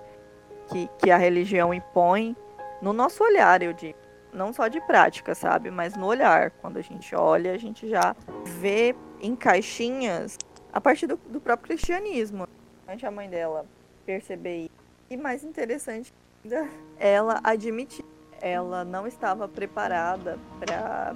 Que, 0.68 0.88
que 0.98 1.10
a 1.10 1.16
religião 1.16 1.72
impõe 1.72 2.36
no 2.80 2.92
nosso 2.92 3.22
olhar, 3.22 3.62
eu 3.62 3.72
digo. 3.72 3.98
Não 4.32 4.52
só 4.52 4.66
de 4.68 4.80
prática, 4.80 5.34
sabe? 5.34 5.70
Mas 5.70 5.94
no 5.94 6.06
olhar. 6.06 6.50
Quando 6.52 6.78
a 6.78 6.80
gente 6.80 7.14
olha, 7.14 7.52
a 7.52 7.58
gente 7.58 7.88
já 7.88 8.16
vê 8.44 8.94
em 9.20 9.36
caixinhas 9.36 10.38
a 10.72 10.80
partir 10.80 11.06
do, 11.06 11.18
do 11.28 11.40
próprio 11.40 11.68
cristianismo. 11.68 12.48
Antes 12.88 13.04
a 13.04 13.10
mãe 13.10 13.28
dela 13.28 13.66
perceber. 14.06 14.70
E 15.10 15.16
mais 15.16 15.44
interessante 15.44 16.12
ela 16.98 17.40
admitir 17.42 18.04
ela 18.42 18.84
não 18.84 19.06
estava 19.06 19.46
preparada 19.46 20.36
para 20.58 21.14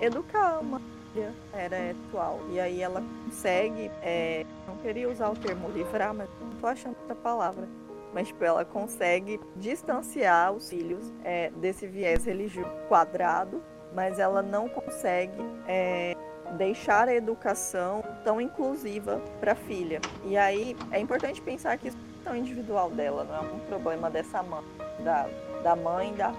educar 0.00 0.60
uma 0.60 0.80
filha 1.12 1.34
era 1.52 1.90
atual. 1.90 2.40
E 2.48 2.60
aí 2.60 2.80
ela 2.80 3.02
consegue, 3.24 3.90
é, 4.00 4.46
não 4.68 4.76
queria 4.76 5.10
usar 5.10 5.30
o 5.30 5.36
termo 5.36 5.68
livrar, 5.68 6.14
mas 6.14 6.28
não 6.40 6.50
tô 6.60 6.68
achando 6.68 6.96
outra 7.00 7.16
palavra. 7.16 7.68
Mas 8.14 8.28
tipo, 8.28 8.44
ela 8.44 8.64
consegue 8.64 9.40
distanciar 9.56 10.52
os 10.52 10.70
filhos 10.70 11.12
é, 11.24 11.50
desse 11.56 11.88
viés 11.88 12.24
religioso 12.24 12.70
quadrado, 12.88 13.60
mas 13.92 14.20
ela 14.20 14.40
não 14.40 14.68
consegue 14.68 15.42
é, 15.66 16.16
deixar 16.56 17.08
a 17.08 17.14
educação 17.14 18.02
tão 18.24 18.40
inclusiva 18.40 19.20
para 19.40 19.52
a 19.52 19.56
filha. 19.56 20.00
E 20.24 20.36
aí 20.36 20.76
é 20.92 21.00
importante 21.00 21.42
pensar 21.42 21.76
que 21.78 21.88
isso 21.88 21.98
é 22.30 22.34
tão 22.34 22.36
individual 22.36 22.90
dela, 22.90 23.24
não 23.24 23.34
é 23.34 23.40
um 23.40 23.58
problema 23.60 24.08
dessa 24.08 24.42
mãe, 24.42 24.64
da 25.04 25.28
da 25.62 25.76
mãe 25.76 26.14
da 26.14 26.32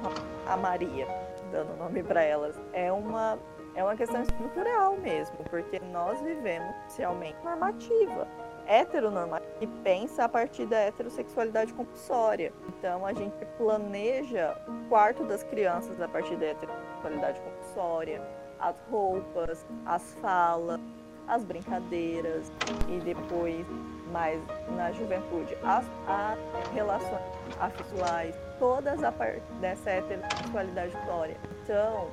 a 0.47 0.57
Maria, 0.57 1.07
dando 1.51 1.77
nome 1.77 2.01
para 2.01 2.23
elas, 2.23 2.59
é 2.73 2.91
uma 2.91 3.37
é 3.75 3.83
uma 3.83 3.95
questão 3.95 4.21
estrutural 4.21 4.97
mesmo, 4.97 5.37
porque 5.49 5.79
nós 5.91 6.19
vivemos 6.21 6.75
socialmente 6.87 7.37
normativa, 7.43 8.27
heteronormativa, 8.67 9.49
e 9.61 9.67
pensa 9.67 10.25
a 10.25 10.29
partir 10.29 10.65
da 10.65 10.77
heterossexualidade 10.77 11.73
compulsória. 11.73 12.51
Então 12.67 13.05
a 13.05 13.13
gente 13.13 13.45
planeja 13.57 14.57
o 14.67 14.89
quarto 14.89 15.23
das 15.23 15.43
crianças 15.43 16.01
a 16.01 16.07
partir 16.07 16.35
da 16.35 16.47
heterossexualidade 16.47 17.39
compulsória, 17.39 18.21
as 18.59 18.75
roupas, 18.89 19.65
as 19.85 20.13
falas, 20.15 20.81
as 21.27 21.45
brincadeiras 21.45 22.51
e 22.89 22.99
depois 22.99 23.65
mais 24.11 24.39
na 24.75 24.91
juventude 24.91 25.57
as, 25.63 25.85
as 26.07 26.39
relações 26.73 27.21
afetuais 27.59 28.35
todas 28.59 29.03
a 29.03 29.11
partir 29.11 29.41
dessa 29.59 29.89
heterossexualidade 29.89 30.95
história. 30.95 31.37
Então, 31.63 32.07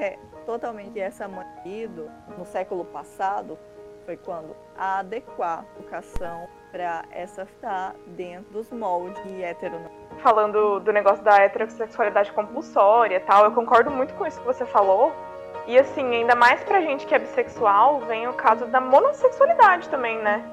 é 0.00 0.18
totalmente 0.44 1.00
essa 1.00 1.26
marido 1.26 2.10
no 2.36 2.44
século 2.44 2.84
passado 2.84 3.58
foi 4.04 4.16
quando 4.16 4.54
a 4.76 4.98
adequar 4.98 5.60
a 5.60 5.78
educação 5.78 6.46
para 6.70 7.04
essa 7.10 7.42
estar 7.42 7.94
dentro 8.08 8.52
dos 8.52 8.70
moldes 8.70 9.22
de 9.24 9.42
heteronormativos. 9.42 10.22
Falando 10.22 10.80
do 10.80 10.92
negócio 10.92 11.24
da 11.24 11.36
heterossexualidade 11.38 12.32
compulsória 12.32 13.20
tal, 13.20 13.44
eu 13.44 13.52
concordo 13.52 13.90
muito 13.90 14.12
com 14.14 14.26
isso 14.26 14.40
que 14.40 14.46
você 14.46 14.66
falou. 14.66 15.12
E 15.66 15.78
assim, 15.78 16.04
ainda 16.14 16.34
mais 16.34 16.62
pra 16.64 16.80
gente 16.80 17.06
que 17.06 17.14
é 17.14 17.18
bissexual, 17.18 18.00
vem 18.00 18.28
o 18.28 18.34
caso 18.34 18.66
da 18.66 18.80
monossexualidade 18.80 19.88
também, 19.88 20.18
né? 20.18 20.44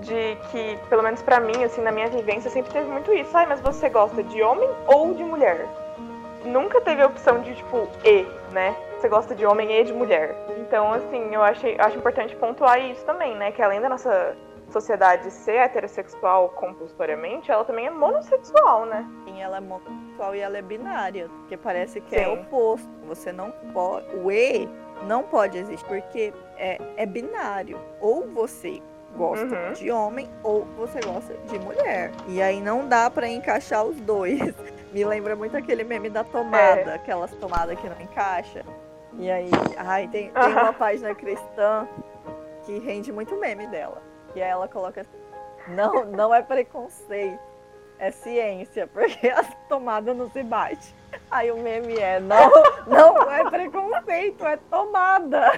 De 0.00 0.36
que, 0.50 0.78
pelo 0.88 1.02
menos 1.02 1.22
para 1.22 1.40
mim, 1.40 1.64
assim, 1.64 1.80
na 1.82 1.92
minha 1.92 2.08
vivência, 2.08 2.50
sempre 2.50 2.72
teve 2.72 2.90
muito 2.90 3.12
isso. 3.12 3.36
Ai, 3.36 3.46
mas 3.46 3.60
você 3.60 3.88
gosta 3.88 4.22
de 4.22 4.42
homem 4.42 4.68
ou 4.86 5.14
de 5.14 5.22
mulher? 5.22 5.66
nunca 6.44 6.80
teve 6.80 7.02
a 7.02 7.06
opção 7.06 7.40
de, 7.40 7.54
tipo, 7.54 7.88
E, 8.04 8.26
né? 8.52 8.76
Você 8.98 9.08
gosta 9.08 9.34
de 9.34 9.44
homem 9.44 9.80
e 9.80 9.84
de 9.84 9.92
mulher. 9.92 10.34
Então, 10.58 10.92
assim, 10.92 11.34
eu 11.34 11.42
achei, 11.42 11.76
acho 11.78 11.98
importante 11.98 12.36
pontuar 12.36 12.80
isso 12.80 13.04
também, 13.04 13.34
né? 13.36 13.50
Que 13.52 13.62
além 13.62 13.80
da 13.80 13.88
nossa 13.88 14.36
sociedade 14.70 15.30
ser 15.30 15.56
heterossexual 15.56 16.50
compulsoriamente, 16.50 17.50
ela 17.50 17.64
também 17.64 17.86
é 17.86 17.90
monossexual, 17.90 18.86
né? 18.86 19.06
Sim, 19.24 19.42
ela 19.42 19.58
é 19.58 19.60
monossexual 19.60 20.34
e 20.34 20.40
ela 20.40 20.56
é 20.56 20.62
binária, 20.62 21.28
porque 21.28 21.56
parece 21.56 22.00
que 22.00 22.14
é 22.14 22.24
Sim. 22.24 22.32
oposto. 22.32 22.88
Você 23.06 23.32
não 23.32 23.50
pode. 23.72 24.06
O 24.16 24.30
E 24.30 24.68
não 25.06 25.24
pode 25.24 25.58
existir, 25.58 25.84
porque 25.86 26.32
é, 26.56 26.78
é 26.96 27.04
binário. 27.04 27.78
Ou 28.00 28.28
você 28.28 28.80
gosta 29.16 29.44
Uhum. 29.44 29.72
de 29.74 29.90
homem, 29.90 30.30
ou 30.42 30.64
você 30.76 31.00
gosta 31.00 31.34
de 31.48 31.58
mulher. 31.58 32.10
E 32.28 32.40
aí 32.42 32.60
não 32.60 32.88
dá 32.88 33.10
pra 33.10 33.28
encaixar 33.28 33.84
os 33.84 33.96
dois. 34.00 34.40
Me 34.92 35.04
lembra 35.04 35.34
muito 35.36 35.56
aquele 35.56 35.84
meme 35.84 36.10
da 36.10 36.22
tomada, 36.24 36.94
aquelas 36.94 37.30
tomadas 37.36 37.78
que 37.78 37.88
não 37.88 38.00
encaixa. 38.00 38.62
E 39.14 39.30
aí, 39.30 39.50
ai, 39.76 40.08
tem, 40.08 40.30
tem 40.30 40.52
uma 40.52 40.72
página 40.72 41.14
cristã 41.14 41.86
que 42.64 42.78
rende 42.78 43.10
muito 43.12 43.36
meme 43.36 43.66
dela. 43.66 44.02
E 44.34 44.42
aí 44.42 44.48
ela 44.50 44.68
coloca 44.68 45.00
assim, 45.02 45.18
não, 45.68 46.04
não 46.06 46.34
é 46.34 46.40
preconceito, 46.42 47.38
é 47.98 48.10
ciência, 48.10 48.86
porque 48.86 49.28
as 49.28 49.46
tomadas 49.68 50.16
não 50.16 50.30
se 50.30 50.42
bate. 50.42 50.94
Aí 51.30 51.50
o 51.50 51.56
meme 51.58 51.98
é, 51.98 52.18
não, 52.20 52.50
não 52.86 53.30
é 53.30 53.48
preconceito, 53.50 54.46
é 54.46 54.56
tomada. 54.70 55.52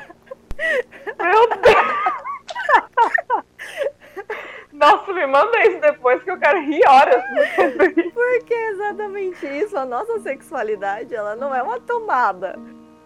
Meu 1.20 1.48
Deus! 1.48 2.33
Nossa, 4.74 5.12
me 5.12 5.24
manda 5.24 5.66
isso 5.68 5.80
depois 5.80 6.22
que 6.24 6.30
eu 6.30 6.38
quero 6.38 6.60
rir 6.60 6.84
horas. 6.86 7.22
Porque 8.12 8.52
é 8.52 8.70
exatamente 8.70 9.46
isso, 9.46 9.78
a 9.78 9.86
nossa 9.86 10.18
sexualidade, 10.18 11.14
ela 11.14 11.36
não 11.36 11.54
é 11.54 11.62
uma 11.62 11.78
tomada. 11.80 12.58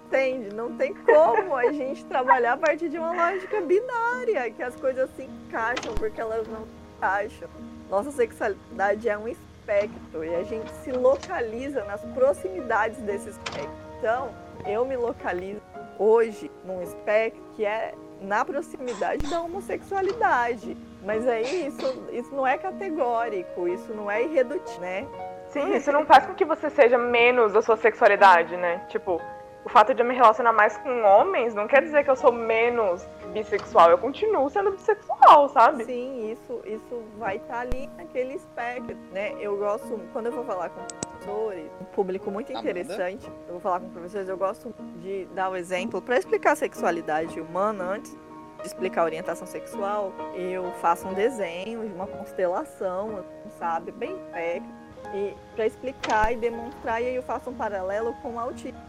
Entende? 0.07 0.55
Não 0.55 0.73
tem 0.73 0.95
como 0.95 1.55
a 1.55 1.71
gente 1.71 2.03
trabalhar 2.07 2.55
a 2.55 2.57
partir 2.57 2.89
de 2.89 2.99
uma 2.99 3.13
lógica 3.13 3.61
binária, 3.61 4.51
que 4.51 4.63
as 4.63 4.75
coisas 4.77 5.11
se 5.15 5.25
encaixam 5.25 5.95
porque 5.95 6.19
elas 6.19 6.49
não 6.49 6.61
se 6.63 6.97
encaixam. 6.97 7.49
Nossa 7.91 8.11
sexualidade 8.13 9.07
é 9.07 9.19
um 9.19 9.29
espectro 9.29 10.25
e 10.25 10.35
a 10.35 10.43
gente 10.45 10.71
se 10.83 10.91
localiza 10.91 11.85
nas 11.85 12.03
proximidades 12.15 12.99
desse 13.03 13.29
espectro. 13.29 13.71
Então, 13.99 14.35
eu 14.67 14.87
me 14.87 14.97
localizo 14.97 15.61
hoje 15.99 16.51
num 16.65 16.83
espectro 16.83 17.43
que 17.55 17.67
é 17.67 17.95
na 18.23 18.43
proximidade 18.45 19.29
da 19.29 19.43
homossexualidade. 19.43 20.75
Mas 21.05 21.27
aí 21.27 21.67
isso, 21.67 22.05
isso 22.13 22.35
não 22.35 22.47
é 22.47 22.59
categórico, 22.59 23.69
isso 23.69 23.93
não 23.95 24.11
é 24.11 24.23
irredutível, 24.23 24.81
né? 24.81 25.07
Sim, 25.49 25.75
isso 25.75 25.91
não 25.91 26.05
faz 26.05 26.27
com 26.27 26.35
que 26.35 26.45
você 26.45 26.69
seja 26.69 26.99
menos 26.99 27.57
a 27.57 27.63
sua 27.63 27.77
sexualidade, 27.77 28.57
né? 28.57 28.85
Tipo, 28.89 29.21
o 29.65 29.69
fato 29.69 29.95
de 29.95 30.03
eu 30.03 30.07
me 30.07 30.15
relacionar 30.15 30.53
mais 30.53 30.77
com 30.79 31.03
homens 31.03 31.55
não 31.55 31.67
quer 31.67 31.83
dizer 31.83 32.05
que 32.05 32.11
eu 32.11 32.17
sou 32.17 32.33
menos 32.33 33.07
bissexual. 33.33 33.91
Eu 33.91 33.99
continuo 33.99 34.49
sendo 34.51 34.71
bissexual, 34.73 35.49
sabe? 35.49 35.85
Sim, 35.85 36.31
isso, 36.33 36.61
isso 36.65 37.03
vai 37.19 37.37
estar 37.37 37.61
ali 37.61 37.89
naquele 37.97 38.35
espectro, 38.35 38.97
né? 39.13 39.35
Eu 39.41 39.57
gosto, 39.57 40.01
quando 40.13 40.27
eu 40.27 40.33
vou 40.33 40.45
falar 40.45 40.71
com 40.71 40.81
professores, 40.85 41.71
um 41.81 41.85
público 41.85 42.31
muito 42.31 42.53
interessante, 42.53 43.27
eu 43.47 43.53
vou 43.53 43.61
falar 43.61 43.81
com 43.81 43.89
professores, 43.91 44.29
eu 44.29 44.37
gosto 44.37 44.75
de 44.97 45.27
dar 45.35 45.51
o 45.51 45.57
exemplo 45.57 46.01
para 46.01 46.19
explicar 46.19 46.53
a 46.53 46.57
sexualidade 46.57 47.41
humana 47.41 47.85
antes 47.85 48.17
de 48.61 48.67
explicar 48.67 49.05
orientação 49.05 49.47
sexual, 49.47 50.13
eu 50.35 50.73
faço 50.81 51.07
um 51.07 51.15
desenho 51.15 51.87
de 51.87 51.95
uma 51.95 52.07
constelação, 52.07 53.25
sabe, 53.59 53.93
bem 53.93 54.17
perto, 54.33 54.67
e 55.15 55.35
para 55.55 55.67
explicar 55.67 56.33
e 56.33 56.37
demonstrar, 56.37 57.01
e 57.03 57.07
aí 57.07 57.15
eu 57.15 57.23
faço 57.23 57.51
um 57.51 57.55
paralelo 57.55 58.13
com 58.15 58.35
o 58.35 58.39
autismo, 58.39 58.81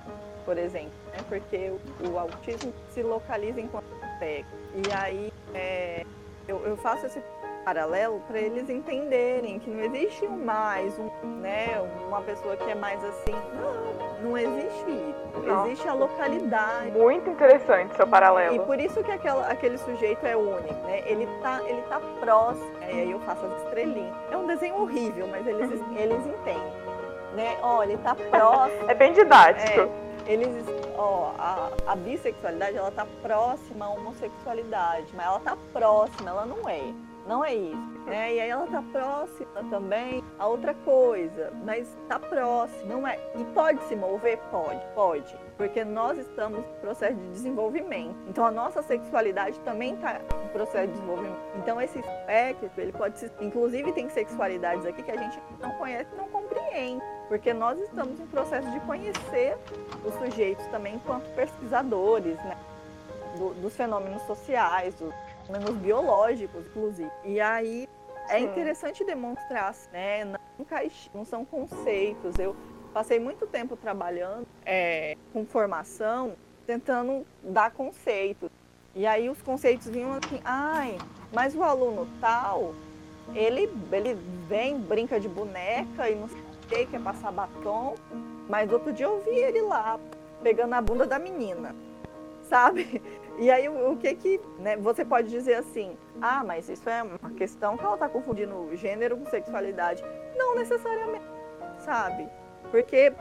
por 0.44 0.58
exemplo, 0.58 0.92
né? 1.12 1.20
Porque 1.28 1.72
o, 2.02 2.10
o 2.10 2.20
autismo 2.20 2.74
se 2.90 3.04
localiza 3.04 3.62
enquanto 3.62 3.86
espectro. 4.14 4.58
E 4.76 4.92
aí 4.94 5.34
é, 5.54 6.06
eu, 6.48 6.66
eu 6.66 6.76
faço 6.78 7.06
esse 7.06 7.22
paralelo 7.70 8.20
para 8.28 8.40
eles 8.40 8.68
entenderem 8.68 9.60
que 9.60 9.70
não 9.70 9.84
existe 9.84 10.26
um 10.26 10.44
mais, 10.44 10.98
um, 10.98 11.08
né, 11.40 11.80
uma 12.08 12.20
pessoa 12.22 12.58
que 12.58 12.68
é 12.68 12.74
mais 12.74 13.04
assim. 13.06 13.36
Não, 13.54 14.30
não 14.32 14.38
existe 14.38 14.90
isso. 14.90 15.46
Não. 15.46 15.68
Existe 15.68 15.88
a 15.88 15.94
localidade. 15.94 16.92
Muito 16.92 17.30
interessante 17.30 17.96
seu 17.96 18.08
E 18.08 18.10
paralelo. 18.10 18.66
por 18.66 18.80
isso 18.80 19.04
que 19.04 19.12
aquela, 19.12 19.48
aquele 19.48 19.78
sujeito 19.78 20.26
é 20.26 20.36
único, 20.36 20.74
né? 20.88 21.04
Ele 21.06 21.28
tá, 21.44 21.62
ele 21.64 21.82
tá 21.84 22.02
próximo. 22.20 22.72
E 22.82 23.02
aí 23.02 23.12
eu 23.12 23.20
faço 23.20 23.46
as 23.46 23.62
estrelinhas. 23.64 24.16
É 24.32 24.36
um 24.38 24.48
desenho 24.48 24.82
horrível, 24.82 25.28
mas 25.28 25.46
eles, 25.46 25.70
eles 25.96 26.26
entendem. 26.26 26.74
Né? 27.36 27.56
Ó, 27.62 27.84
ele 27.84 27.98
tá 27.98 28.16
próximo. 28.16 28.80
É 28.90 28.96
bem 28.96 29.14
didático. 29.14 29.82
É, 29.82 30.32
eles, 30.32 30.66
ó, 30.98 31.34
a, 31.38 31.70
a 31.86 31.96
bissexualidade 31.96 32.76
ela 32.78 32.90
tá 32.90 33.06
próxima 33.22 33.86
à 33.86 33.90
homossexualidade, 33.90 35.06
mas 35.14 35.26
ela 35.28 35.40
tá 35.40 35.56
próxima, 35.72 36.32
ela 36.32 36.46
não 36.48 36.68
é. 36.68 36.82
Não 37.28 37.46
é 37.46 37.54
isso. 37.54 38.00
Né? 38.06 38.34
E 38.36 38.40
aí 38.42 38.50
ela 38.50 38.66
tá 38.66 38.82
próxima 38.92 39.64
também 39.70 40.24
a 40.40 40.48
outra 40.48 40.74
coisa, 40.74 41.54
mas 41.64 41.88
tá 42.08 42.18
próxima, 42.20 42.92
não 42.92 43.08
é. 43.08 43.20
E 43.38 43.44
pode 43.54 43.84
se 43.84 43.96
mover? 43.96 44.40
Pode, 44.50 44.82
pode. 44.96 45.36
Porque 45.56 45.84
nós 45.86 46.18
estamos 46.18 46.60
em 46.60 46.80
processo 46.82 47.16
de 47.16 47.30
desenvolvimento. 47.30 48.16
Então 48.28 48.46
a 48.46 48.52
nossa 48.52 48.82
sexualidade 48.82 49.60
também 49.60 49.94
está 49.94 50.20
em 50.44 50.48
processo 50.48 50.88
de 50.88 50.94
desenvolvimento. 50.94 51.38
Então 51.58 51.80
esse 51.80 52.00
espectro, 52.00 52.70
ele 52.78 52.94
pode 52.94 53.20
se. 53.20 53.32
Inclusive 53.40 53.92
tem 53.92 54.10
sexualidades 54.10 54.86
aqui 54.86 55.04
que 55.04 55.12
a 55.12 55.18
gente 55.18 55.38
não 55.60 55.72
conhece 55.74 56.10
não 56.18 56.28
compreende. 56.30 57.04
Porque 57.28 57.54
nós 57.54 57.78
estamos 57.80 58.20
em 58.20 58.26
processo 58.28 58.72
de 58.72 58.80
conhecer 58.82 59.56
os 60.04 60.14
sujeitos 60.16 60.66
também 60.68 60.96
enquanto 60.96 61.30
pesquisadores, 61.36 62.38
né? 62.44 62.58
do- 63.38 63.54
dos 63.62 63.76
fenômenos 63.76 64.24
sociais, 64.24 64.96
dos 64.96 65.14
fenômenos 65.50 65.78
biológicos, 65.78 66.66
inclusive. 66.68 67.12
E 67.26 67.42
aí 67.42 67.90
é 68.30 68.40
interessante 68.40 69.04
demonstrar, 69.04 69.76
né? 69.92 70.24
Não, 70.24 70.40
não 71.14 71.26
são 71.26 71.44
conceitos. 71.44 72.38
Eu 72.38 72.56
passei 72.94 73.20
muito 73.20 73.48
tempo 73.48 73.76
trabalhando 73.76 74.48
é, 74.64 75.18
com 75.34 75.46
formação, 75.46 76.34
tentando 76.68 77.26
dar 77.44 77.72
conceitos. 77.72 78.50
E 78.96 79.06
aí 79.06 79.30
os 79.30 79.42
conceitos 79.42 79.88
vinham 79.88 80.14
assim, 80.14 80.40
ai, 80.44 80.98
mas 81.34 81.56
o 81.56 81.64
aluno 81.64 82.08
tal, 82.20 82.74
ele, 83.34 83.70
ele 83.92 84.18
vem, 84.48 84.78
brinca 84.78 85.20
de 85.20 85.30
boneca 85.30 86.10
e 86.10 86.16
não 86.16 86.28
sei 86.28 86.40
o 86.40 86.68
que, 86.68 86.86
quer 86.86 87.02
passar 87.02 87.32
batom. 87.32 87.96
Mas 88.48 88.72
outro 88.72 88.92
dia 88.92 89.06
eu 89.06 89.22
vi 89.22 89.32
ele 89.32 89.62
lá, 89.62 90.00
pegando 90.42 90.74
a 90.74 90.82
bunda 90.82 91.06
da 91.06 91.20
menina, 91.20 91.76
sabe? 92.44 93.02
E 93.40 93.50
aí 93.50 93.70
o, 93.70 93.94
o 93.94 93.98
que 93.98 94.14
que, 94.16 94.42
né, 94.60 94.76
você 94.76 95.06
pode 95.06 95.30
dizer 95.30 95.56
assim, 95.56 95.98
ah, 96.22 96.44
mas 96.44 96.68
isso 96.68 96.90
é 96.90 97.02
uma 97.02 97.32
questão 97.38 97.78
que 97.78 97.86
ela 97.86 97.98
tá 97.98 98.10
confundindo 98.10 98.70
gênero 98.76 99.18
com 99.18 99.26
sexualidade. 99.30 100.04
Não 100.36 100.56
necessariamente, 100.56 101.24
sabe? 101.80 102.28
Porque 102.70 103.14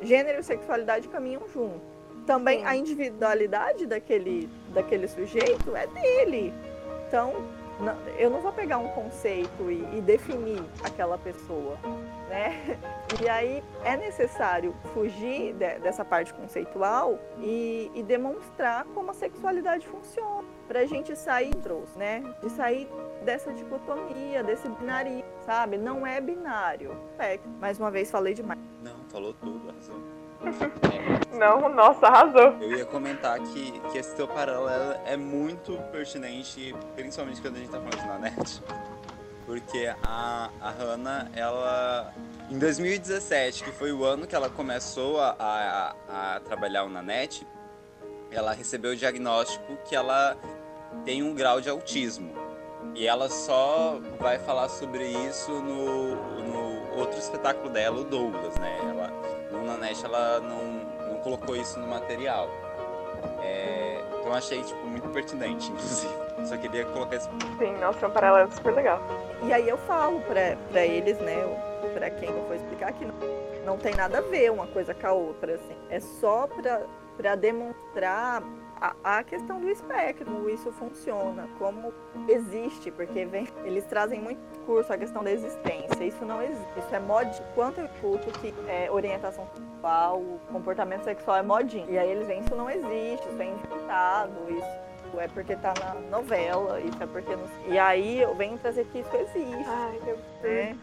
gênero 0.00 0.40
e 0.40 0.42
sexualidade 0.42 1.08
caminham 1.08 1.46
juntos. 1.48 1.82
Também 2.26 2.64
a 2.64 2.74
individualidade 2.74 3.86
daquele, 3.86 4.48
daquele 4.72 5.06
sujeito 5.06 5.76
é 5.76 5.86
dele. 5.86 6.54
Então, 7.06 7.34
eu 8.18 8.30
não 8.30 8.40
vou 8.40 8.52
pegar 8.52 8.78
um 8.78 8.88
conceito 8.88 9.70
e, 9.70 9.98
e 9.98 10.00
definir 10.00 10.62
aquela 10.84 11.16
pessoa, 11.18 11.76
né? 12.28 12.78
E 13.20 13.28
aí 13.28 13.62
é 13.84 13.96
necessário 13.96 14.72
fugir 14.94 15.52
de- 15.54 15.78
dessa 15.80 16.04
parte 16.04 16.32
conceitual 16.32 17.18
e, 17.40 17.90
e 17.92 18.04
demonstrar 18.04 18.84
como 18.94 19.10
a 19.10 19.14
sexualidade 19.14 19.84
funciona, 19.88 20.46
para 20.68 20.80
a 20.80 20.86
gente 20.86 21.16
sair, 21.16 21.52
trouxe, 21.56 21.98
né? 21.98 22.22
De 22.40 22.48
sair 22.50 22.88
dessa 23.24 23.52
dicotomia, 23.52 24.44
desse 24.44 24.68
binarismo, 24.68 25.24
sabe? 25.44 25.76
Não 25.76 26.06
é 26.06 26.20
binário. 26.20 26.96
É, 27.18 27.40
mais 27.58 27.80
uma 27.80 27.90
vez 27.90 28.08
falei 28.10 28.32
demais. 28.32 28.60
Não, 28.80 28.94
falou 29.08 29.34
tudo, 29.34 29.68
arrasou. 29.68 29.96
Não, 31.32 31.68
nossa, 31.68 32.06
arrasou. 32.06 32.56
Eu 32.60 32.78
ia 32.78 32.84
comentar 32.84 33.38
que, 33.40 33.80
que 33.90 33.98
esse 33.98 34.14
teu 34.14 34.28
paralelo 34.28 34.94
é 35.06 35.16
muito 35.16 35.76
pertinente, 35.90 36.74
principalmente 36.94 37.40
quando 37.40 37.56
a 37.56 37.58
gente 37.58 37.70
tá 37.70 37.78
falando 37.78 37.98
de 37.98 38.06
Nanete. 38.06 38.62
Porque 39.46 39.92
a, 40.02 40.50
a 40.60 40.70
Hannah, 40.70 41.30
ela. 41.34 42.12
Em 42.50 42.58
2017, 42.58 43.64
que 43.64 43.72
foi 43.72 43.92
o 43.92 44.04
ano 44.04 44.26
que 44.26 44.34
ela 44.34 44.50
começou 44.50 45.20
a, 45.20 45.36
a, 45.38 46.36
a 46.36 46.40
trabalhar 46.40 46.84
o 46.84 46.88
Nanete, 46.88 47.46
ela 48.30 48.52
recebeu 48.52 48.92
o 48.92 48.96
diagnóstico 48.96 49.76
que 49.84 49.94
ela 49.94 50.36
tem 51.04 51.22
um 51.22 51.34
grau 51.34 51.60
de 51.60 51.68
autismo. 51.68 52.32
E 52.94 53.06
ela 53.06 53.28
só 53.28 54.00
vai 54.18 54.38
falar 54.38 54.68
sobre 54.68 55.06
isso 55.08 55.50
no, 55.50 56.16
no 56.42 56.98
outro 56.98 57.18
espetáculo 57.18 57.70
dela, 57.70 58.00
o 58.00 58.04
Douglas, 58.04 58.56
né? 58.58 58.78
Ela, 58.82 59.12
no 59.70 59.78
Nanete 59.78 60.04
ela 60.04 60.40
não, 60.40 61.12
não 61.12 61.20
colocou 61.20 61.56
isso 61.56 61.78
no 61.78 61.86
material. 61.86 62.48
É, 63.42 64.02
então 64.08 64.26
eu 64.26 64.34
achei 64.34 64.62
tipo, 64.62 64.86
muito 64.86 65.08
pertinente, 65.10 65.70
inclusive. 65.72 66.12
Só 66.44 66.56
queria 66.56 66.84
colocar 66.86 67.16
esse 67.16 67.28
Sim, 67.58 67.76
nossa, 67.80 68.04
é 68.04 68.08
um 68.08 68.12
paralelo 68.12 68.50
super 68.52 68.74
legal. 68.74 69.00
E 69.42 69.52
aí 69.52 69.68
eu 69.68 69.78
falo 69.78 70.20
pra, 70.20 70.56
pra 70.70 70.84
eles, 70.84 71.18
né? 71.18 71.36
Pra 71.94 72.10
quem 72.10 72.28
eu 72.28 72.46
for 72.46 72.56
explicar 72.56 72.92
que 72.92 73.06
não 73.64 73.76
tem 73.78 73.94
nada 73.94 74.18
a 74.18 74.20
ver 74.22 74.50
uma 74.50 74.66
coisa 74.66 74.94
com 74.94 75.06
a 75.06 75.12
outra, 75.12 75.54
assim. 75.54 75.76
É 75.88 76.00
só 76.00 76.48
para 77.16 77.36
demonstrar 77.36 78.42
a, 78.80 79.18
a, 79.18 79.22
questão 79.22 79.60
do 79.60 79.68
espectro, 79.68 80.24
como 80.24 80.48
isso 80.48 80.72
funciona, 80.72 81.48
como 81.58 81.92
existe, 82.28 82.90
porque 82.90 83.26
vem, 83.26 83.46
eles 83.64 83.84
trazem 83.84 84.20
muito 84.20 84.40
curso 84.66 84.92
a 84.92 84.98
questão 84.98 85.22
da 85.22 85.30
existência. 85.30 86.04
Isso 86.04 86.24
não 86.24 86.42
existe. 86.42 86.78
Isso 86.78 86.94
é 86.94 87.00
mod. 87.00 87.42
Quanto 87.54 87.78
eu 87.78 87.86
escuto 87.86 88.30
que 88.40 88.54
é, 88.68 88.90
orientação 88.90 89.46
sexual, 89.54 90.22
comportamento 90.50 91.04
sexual 91.04 91.36
é 91.38 91.42
modinho. 91.42 91.90
E 91.90 91.98
aí 91.98 92.10
eles 92.10 92.26
veem 92.26 92.40
isso 92.40 92.54
não 92.54 92.70
existe, 92.70 93.28
isso 93.28 93.42
é 93.42 93.46
inventado, 93.46 94.32
isso 94.50 95.20
é 95.20 95.28
porque 95.28 95.56
tá 95.56 95.74
na 95.80 95.94
novela, 96.08 96.80
isso 96.80 97.02
é 97.02 97.06
porque 97.06 97.34
não... 97.34 97.44
E 97.66 97.78
aí 97.78 98.20
eu 98.20 98.34
venho 98.34 98.56
trazer 98.58 98.84
que 98.86 99.00
isso 99.00 99.16
existe. 99.16 99.64
Ai, 99.66 100.00
meu 100.04 100.18
né? 100.42 100.76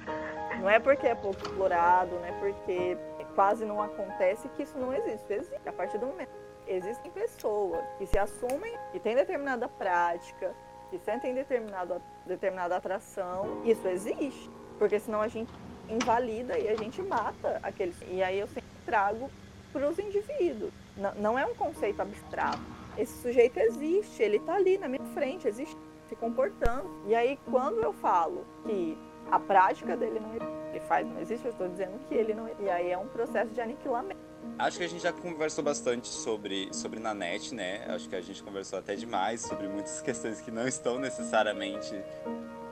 Não 0.60 0.70
é 0.70 0.80
porque 0.80 1.08
é 1.08 1.16
pouco 1.16 1.40
explorado, 1.42 2.16
não 2.16 2.26
é 2.26 2.32
porque 2.34 2.98
quase 3.36 3.64
não 3.64 3.82
acontece 3.82 4.50
que 4.50 4.64
isso 4.64 4.78
não 4.78 4.94
existe. 4.94 5.24
Isso 5.24 5.34
existe 5.34 5.70
a 5.70 5.74
partir 5.74 5.98
do 5.98 6.08
momento 6.08 6.48
existem 6.68 7.10
pessoas 7.12 7.84
que 7.98 8.06
se 8.06 8.18
assumem, 8.20 8.74
que 8.92 9.00
têm 9.00 9.16
determinada 9.16 9.68
prática, 9.68 10.54
que 10.90 10.98
sentem 11.00 11.34
determinado, 11.34 12.02
determinada 12.26 12.76
atração, 12.76 13.62
isso 13.64 13.88
existe. 13.88 14.50
Porque 14.78 15.00
senão 15.00 15.22
a 15.22 15.28
gente 15.28 15.52
invalida 15.90 16.58
e 16.58 16.70
a 16.70 16.76
gente 16.76 17.02
mata 17.02 17.60
aqueles. 17.64 17.98
E 18.08 18.22
aí 18.22 18.40
eu 18.40 18.48
sempre 18.48 18.70
trago 18.86 19.30
para 19.72 19.88
os 19.88 19.98
indivíduos. 20.00 20.72
Não, 20.96 21.14
não 21.16 21.40
é 21.40 21.46
um 21.46 21.56
conceito 21.56 22.02
abstrato. 22.02 22.62
Esse 22.98 23.22
sujeito 23.22 23.58
existe, 23.60 24.24
ele 24.24 24.38
está 24.38 24.56
ali 24.56 24.78
na 24.78 24.88
minha 24.88 25.06
frente, 25.14 25.48
existe, 25.48 25.78
se 26.08 26.16
comportando. 26.16 26.90
E 27.06 27.16
aí 27.16 27.38
quando 27.50 27.84
eu 27.84 27.94
falo 27.94 28.46
que 28.64 28.98
a 29.30 29.40
prática 29.40 29.96
dele 29.96 30.20
não 30.20 30.34
ele 30.34 30.80
faz, 30.82 31.08
não 31.08 31.20
existe, 31.20 31.46
eu 31.46 31.52
estou 31.52 31.68
dizendo 31.68 32.00
que 32.08 32.14
ele 32.14 32.34
não. 32.34 32.50
E 32.60 32.70
aí 32.70 32.92
é 32.92 32.98
um 32.98 33.08
processo 33.08 33.52
de 33.54 33.62
aniquilamento. 33.62 34.27
Acho 34.60 34.78
que 34.78 34.84
a 34.84 34.90
gente 34.90 35.04
já 35.04 35.14
conversou 35.14 35.64
bastante 35.64 36.08
sobre, 36.08 36.74
sobre 36.74 37.00
Nanete, 37.00 37.54
né? 37.54 37.86
Acho 37.90 38.10
que 38.10 38.16
a 38.16 38.22
gente 38.22 38.42
conversou 38.42 38.80
até 38.80 38.96
demais 38.96 39.42
sobre 39.42 39.68
muitas 39.68 40.02
questões 40.02 40.42
que 40.42 40.52
não 40.52 40.68
estão 40.68 41.00
necessariamente 41.00 41.94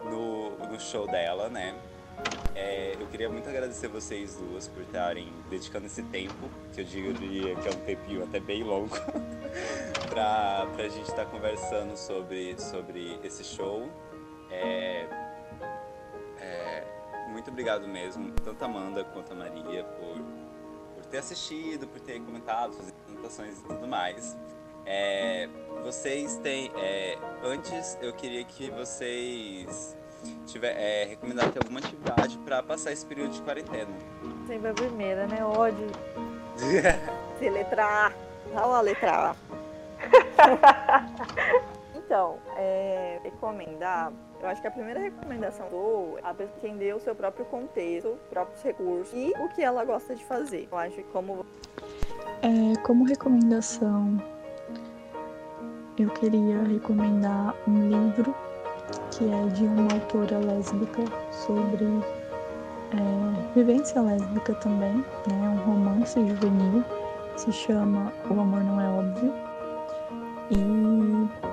no, 0.03 0.57
no 0.67 0.79
show 0.79 1.07
dela, 1.07 1.49
né? 1.49 1.75
É, 2.55 2.95
eu 2.99 3.05
queria 3.07 3.29
muito 3.29 3.49
agradecer 3.49 3.87
vocês 3.87 4.35
duas 4.35 4.67
por 4.67 4.81
estarem 4.81 5.31
dedicando 5.49 5.85
esse 5.85 6.01
tempo, 6.03 6.49
que 6.73 6.81
eu 6.81 6.85
diria 6.85 7.55
que 7.55 7.67
é 7.67 7.71
um 7.71 7.85
tempinho 7.85 8.23
até 8.23 8.39
bem 8.39 8.63
longo, 8.63 8.95
para 10.09 10.65
a 10.77 10.87
gente 10.87 11.09
estar 11.09 11.25
tá 11.25 11.25
conversando 11.25 11.97
sobre, 11.97 12.59
sobre 12.59 13.19
esse 13.23 13.43
show. 13.43 13.89
É, 14.49 15.05
é, 16.39 16.83
muito 17.29 17.51
obrigado 17.51 17.87
mesmo, 17.87 18.31
tanto 18.43 18.63
a 18.63 18.65
Amanda 18.65 19.03
quanto 19.03 19.33
a 19.33 19.35
Maria, 19.35 19.83
por 19.83 20.17
ter 21.05 21.17
assistido, 21.17 21.87
por 21.87 21.99
ter 21.99 22.19
comentado, 22.21 22.73
fazer 22.73 22.91
apresentações 22.91 23.59
e 23.59 23.63
tudo 23.63 23.87
mais. 23.87 24.37
É, 24.85 25.49
vocês 25.83 26.37
têm. 26.37 26.71
É, 26.75 27.17
antes 27.43 27.97
eu 28.01 28.13
queria 28.13 28.43
que 28.43 28.69
vocês 28.69 29.97
tiver, 30.45 30.75
é, 30.77 31.05
recomendassem 31.05 31.53
alguma 31.57 31.79
atividade 31.79 32.37
para 32.39 32.61
passar 32.61 32.91
esse 32.91 33.05
período 33.05 33.31
de 33.31 33.41
quarentena. 33.41 33.91
Sempre 34.47 34.69
a 34.69 34.73
primeira, 34.73 35.27
né? 35.27 35.43
Ódio. 35.43 35.87
Se 37.39 37.49
letra 37.49 37.85
A. 37.85 38.11
Lá 38.53 38.77
a 38.77 38.81
letra 38.81 39.31
A. 39.31 39.35
então, 41.95 42.37
é, 42.55 43.19
recomendar 43.23 44.11
eu 44.41 44.47
acho 44.47 44.61
que 44.61 44.67
a 44.67 44.71
primeira 44.71 44.99
recomendação 44.99 45.69
do 45.69 46.17
a 46.23 46.35
entender 46.43 46.95
o 46.95 46.99
seu 46.99 47.15
próprio 47.15 47.45
contexto, 47.45 48.17
próprios 48.29 48.61
recursos 48.61 49.13
e 49.13 49.33
o 49.39 49.49
que 49.49 49.61
ela 49.61 49.83
gosta 49.83 50.15
de 50.15 50.23
fazer. 50.25 50.67
Eu 50.71 50.77
acho 50.77 50.95
que 50.95 51.03
como. 51.03 51.45
É, 52.41 52.77
como 52.83 53.05
recomendação, 53.05 54.21
eu 55.97 56.09
queria 56.09 56.61
recomendar 56.63 57.55
um 57.67 57.89
livro 57.89 58.35
que 59.11 59.23
é 59.31 59.47
de 59.47 59.63
uma 59.63 59.93
autora 59.93 60.37
lésbica 60.37 61.03
sobre 61.31 61.85
é, 62.93 63.53
vivência 63.55 64.01
lésbica 64.01 64.53
também, 64.55 64.93
né? 65.27 65.49
Um 65.49 65.71
romance 65.71 66.19
juvenil, 66.19 66.83
se 67.37 67.51
chama 67.51 68.11
O 68.29 68.33
Amor 68.33 68.63
Não 68.63 68.81
É 68.81 68.89
Óbvio. 68.89 69.33
E 70.51 71.44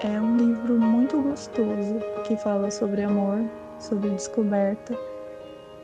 é 0.00 0.20
um 0.20 0.36
livro 0.36 0.78
muito 0.78 1.20
gostoso 1.20 1.98
que 2.24 2.36
fala 2.36 2.70
sobre 2.70 3.02
amor, 3.02 3.44
sobre 3.80 4.10
descoberta 4.10 4.96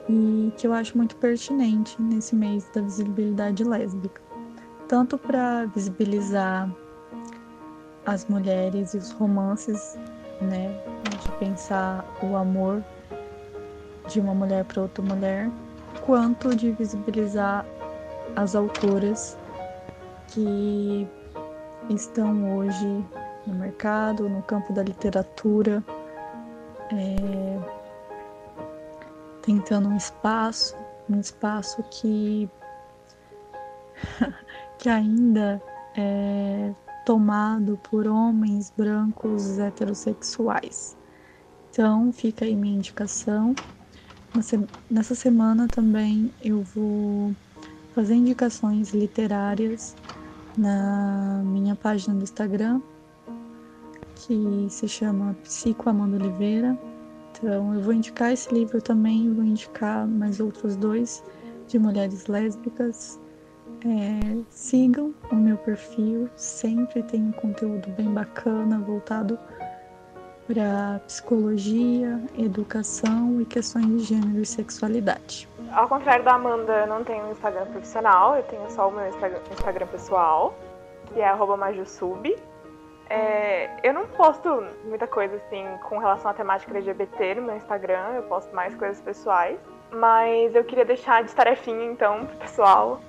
e 0.08 0.52
que 0.56 0.66
eu 0.66 0.72
acho 0.72 0.96
muito 0.96 1.16
pertinente 1.16 2.00
nesse 2.00 2.36
mês 2.36 2.68
da 2.72 2.80
visibilidade 2.82 3.64
lésbica. 3.64 4.22
Tanto 4.86 5.18
para 5.18 5.66
visibilizar 5.66 6.70
as 8.06 8.26
mulheres 8.26 8.94
e 8.94 8.98
os 8.98 9.10
romances, 9.10 9.98
né, 10.40 10.80
de 11.22 11.32
pensar 11.32 12.04
o 12.22 12.36
amor 12.36 12.84
de 14.08 14.20
uma 14.20 14.34
mulher 14.34 14.64
para 14.64 14.82
outra 14.82 15.02
mulher, 15.02 15.50
quanto 16.02 16.54
de 16.54 16.70
visibilizar 16.70 17.66
as 18.36 18.54
autoras 18.54 19.36
que 20.28 21.08
estão 21.88 22.58
hoje 22.58 23.04
no 23.46 23.54
mercado, 23.54 24.28
no 24.28 24.42
campo 24.42 24.72
da 24.72 24.82
literatura, 24.82 25.82
é, 26.92 27.58
tentando 29.42 29.88
um 29.88 29.96
espaço, 29.96 30.76
um 31.08 31.20
espaço 31.20 31.82
que, 31.90 32.48
que 34.78 34.88
ainda 34.88 35.62
é 35.96 36.72
tomado 37.04 37.78
por 37.90 38.06
homens 38.06 38.72
brancos 38.74 39.58
heterossexuais. 39.58 40.96
Então, 41.70 42.12
fica 42.12 42.44
aí 42.44 42.56
minha 42.56 42.76
indicação. 42.76 43.54
Nessa 44.90 45.14
semana 45.14 45.68
também 45.68 46.32
eu 46.42 46.62
vou 46.62 47.34
fazer 47.94 48.14
indicações 48.14 48.92
literárias 48.92 49.94
na 50.56 51.42
minha 51.44 51.76
página 51.76 52.14
do 52.14 52.22
Instagram, 52.22 52.80
que 54.14 54.66
se 54.68 54.88
chama 54.88 55.36
Psico 55.42 55.88
Amanda 55.88 56.16
Oliveira. 56.16 56.78
Então, 57.32 57.74
eu 57.74 57.80
vou 57.80 57.92
indicar 57.92 58.32
esse 58.32 58.52
livro 58.52 58.80
também, 58.80 59.32
vou 59.32 59.44
indicar 59.44 60.06
mais 60.06 60.40
outros 60.40 60.76
dois 60.76 61.22
de 61.66 61.78
mulheres 61.78 62.26
lésbicas. 62.26 63.20
É, 63.84 64.38
sigam 64.48 65.14
o 65.30 65.34
meu 65.34 65.58
perfil, 65.58 66.28
sempre 66.36 67.02
tem 67.02 67.22
um 67.22 67.32
conteúdo 67.32 67.88
bem 67.90 68.08
bacana 68.08 68.78
voltado 68.78 69.38
para 70.46 71.00
psicologia, 71.06 72.20
educação 72.38 73.40
e 73.40 73.44
questões 73.44 73.86
de 73.86 73.98
gênero 74.00 74.40
e 74.40 74.46
sexualidade. 74.46 75.48
Ao 75.72 75.88
contrário 75.88 76.24
da 76.24 76.34
Amanda, 76.34 76.72
eu 76.72 76.86
não 76.86 77.02
tenho 77.02 77.24
um 77.26 77.32
Instagram 77.32 77.66
profissional, 77.66 78.36
eu 78.36 78.42
tenho 78.44 78.70
só 78.70 78.88
o 78.88 78.92
meu 78.92 79.08
Instagram 79.08 79.86
pessoal, 79.86 80.54
que 81.12 81.20
é 81.20 81.34
majusub. 81.56 82.36
É, 83.14 83.70
eu 83.84 83.94
não 83.94 84.08
posto 84.08 84.66
muita 84.84 85.06
coisa 85.06 85.36
assim 85.36 85.64
com 85.84 85.98
relação 85.98 86.32
à 86.32 86.34
temática 86.34 86.76
LGBT 86.76 87.36
no 87.36 87.42
meu 87.42 87.56
Instagram, 87.56 88.14
eu 88.16 88.24
posto 88.24 88.52
mais 88.52 88.74
coisas 88.74 89.00
pessoais. 89.00 89.56
Mas 89.92 90.52
eu 90.52 90.64
queria 90.64 90.84
deixar 90.84 91.22
de 91.22 91.32
tarefinha 91.32 91.84
então 91.84 92.26
pro 92.26 92.36
pessoal. 92.38 93.00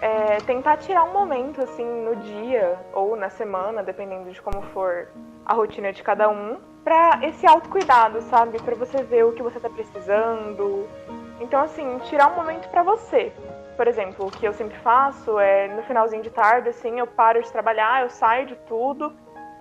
É, 0.00 0.38
tentar 0.38 0.78
tirar 0.78 1.04
um 1.04 1.12
momento 1.12 1.62
assim 1.62 1.84
no 1.84 2.16
dia 2.16 2.76
ou 2.92 3.14
na 3.14 3.30
semana, 3.30 3.80
dependendo 3.84 4.28
de 4.32 4.42
como 4.42 4.60
for 4.60 5.06
a 5.46 5.54
rotina 5.54 5.92
de 5.92 6.02
cada 6.02 6.28
um, 6.28 6.58
para 6.82 7.20
esse 7.22 7.46
autocuidado, 7.46 8.20
sabe? 8.22 8.60
Para 8.60 8.74
você 8.74 9.04
ver 9.04 9.24
o 9.24 9.32
que 9.32 9.42
você 9.42 9.60
tá 9.60 9.70
precisando. 9.70 10.88
Então 11.40 11.60
assim, 11.60 11.96
tirar 12.00 12.32
um 12.32 12.34
momento 12.34 12.68
para 12.70 12.82
você. 12.82 13.32
Por 13.76 13.86
exemplo, 13.86 14.26
o 14.26 14.30
que 14.32 14.44
eu 14.44 14.52
sempre 14.52 14.76
faço 14.78 15.38
é 15.38 15.68
no 15.68 15.82
finalzinho 15.84 16.24
de 16.24 16.30
tarde, 16.30 16.70
assim, 16.70 16.98
eu 16.98 17.06
paro 17.06 17.40
de 17.40 17.52
trabalhar, 17.52 18.02
eu 18.02 18.10
saio 18.10 18.46
de 18.46 18.56
tudo 18.56 19.12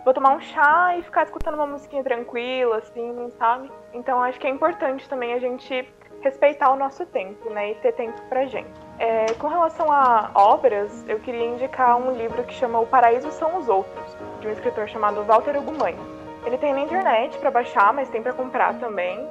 vou 0.04 0.14
tomar 0.14 0.36
um 0.36 0.42
chá 0.42 0.96
e 0.98 1.04
ficar 1.04 1.24
escutando 1.24 1.56
uma 1.56 1.68
musiquinha 1.68 2.04
tranquila, 2.04 2.78
assim, 2.78 3.32
sabe? 3.38 3.72
Então 3.94 4.22
acho 4.22 4.40
que 4.40 4.48
é 4.48 4.50
importante 4.50 5.08
também 5.08 5.34
a 5.34 5.40
gente 5.40 5.88
respeitar 6.22 6.72
o 6.72 6.76
nosso 6.76 7.06
tempo, 7.06 7.50
né? 7.50 7.72
E 7.72 7.76
ter 7.76 7.94
tempo 7.94 8.20
pra 8.30 8.46
gente. 8.46 8.72
É, 9.00 9.34
com 9.34 9.48
relação 9.48 9.92
a 9.92 10.32
obras, 10.34 11.04
eu 11.08 11.20
queria 11.20 11.46
indicar 11.46 11.98
um 11.98 12.12
livro 12.12 12.44
que 12.44 12.54
chama 12.54 12.80
O 12.80 12.88
Paraíso 12.88 13.32
São 13.32 13.58
os 13.58 13.68
Outros, 13.68 14.18
de 14.40 14.48
um 14.48 14.52
escritor 14.52 14.88
chamado 14.88 15.24
Walter 15.24 15.58
Ugumãe. 15.58 15.98
Ele 16.46 16.58
tem 16.58 16.74
na 16.74 16.82
internet 16.82 17.38
para 17.38 17.52
baixar, 17.52 17.94
mas 17.94 18.10
tem 18.10 18.22
para 18.22 18.34
comprar 18.34 18.74
também. 18.80 19.28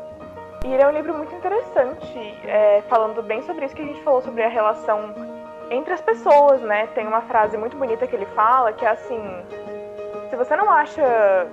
E 0.64 0.72
ele 0.72 0.82
é 0.82 0.86
um 0.86 0.92
livro 0.92 1.14
muito 1.14 1.34
interessante, 1.34 2.18
é, 2.44 2.82
falando 2.88 3.22
bem 3.22 3.42
sobre 3.42 3.64
isso 3.64 3.74
que 3.74 3.82
a 3.82 3.86
gente 3.86 4.02
falou 4.02 4.22
sobre 4.22 4.42
a 4.42 4.48
relação 4.48 5.14
entre 5.70 5.92
as 5.92 6.00
pessoas, 6.00 6.60
né? 6.60 6.86
Tem 6.88 7.06
uma 7.06 7.22
frase 7.22 7.56
muito 7.56 7.76
bonita 7.76 8.06
que 8.06 8.14
ele 8.14 8.26
fala 8.26 8.72
que 8.72 8.84
é 8.84 8.90
assim: 8.90 9.20
se 10.32 10.36
você 10.36 10.56
não 10.56 10.70
acha 10.70 11.46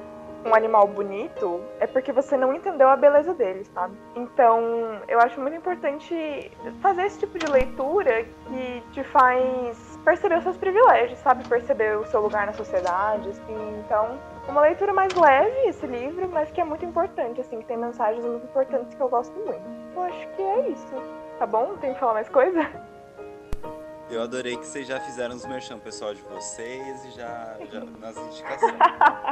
um 0.46 0.56
animal 0.56 0.88
bonito, 0.88 1.62
é 1.82 1.86
porque 1.86 2.14
você 2.14 2.38
não 2.38 2.54
entendeu 2.54 2.88
a 2.88 2.96
beleza 2.96 3.34
dele, 3.34 3.66
sabe? 3.74 3.94
Então, 4.16 5.02
eu 5.06 5.20
acho 5.20 5.38
muito 5.42 5.58
importante 5.58 6.50
fazer 6.82 7.02
esse 7.08 7.20
tipo 7.20 7.38
de 7.38 7.46
leitura 7.46 8.24
que 8.24 8.82
te 8.94 9.04
faz 9.04 10.00
perceber 10.06 10.38
os 10.38 10.44
seus 10.44 10.56
privilégios, 10.56 11.20
sabe? 11.20 11.44
Perceber 11.44 11.98
o 11.98 12.06
seu 12.06 12.22
lugar 12.22 12.46
na 12.46 12.54
sociedade, 12.54 13.28
assim. 13.28 13.82
Então, 13.86 14.18
uma 14.48 14.62
leitura 14.62 14.94
mais 14.94 15.14
leve 15.14 15.68
esse 15.68 15.86
livro, 15.86 16.30
mas 16.30 16.50
que 16.50 16.62
é 16.62 16.64
muito 16.64 16.86
importante, 16.86 17.42
assim, 17.42 17.60
que 17.60 17.66
tem 17.66 17.76
mensagens 17.76 18.24
muito 18.24 18.46
importantes 18.46 18.96
que 18.96 19.02
eu 19.02 19.10
gosto 19.10 19.38
muito. 19.42 19.60
Eu 19.94 20.04
acho 20.04 20.26
que 20.38 20.42
é 20.42 20.70
isso. 20.70 20.96
Tá 21.38 21.46
bom? 21.46 21.76
Tem 21.82 21.94
que 21.94 22.00
falar 22.00 22.14
mais 22.14 22.30
coisa? 22.30 22.62
Eu 24.10 24.24
adorei 24.24 24.58
que 24.58 24.66
vocês 24.66 24.88
já 24.88 25.00
fizeram 25.00 25.36
os 25.36 25.46
merchan 25.46 25.78
pessoal 25.78 26.16
de 26.16 26.22
vocês 26.24 27.06
e 27.06 27.12
já, 27.12 27.58
já 27.72 27.86
nas 27.86 28.18
indicações. 28.18 28.74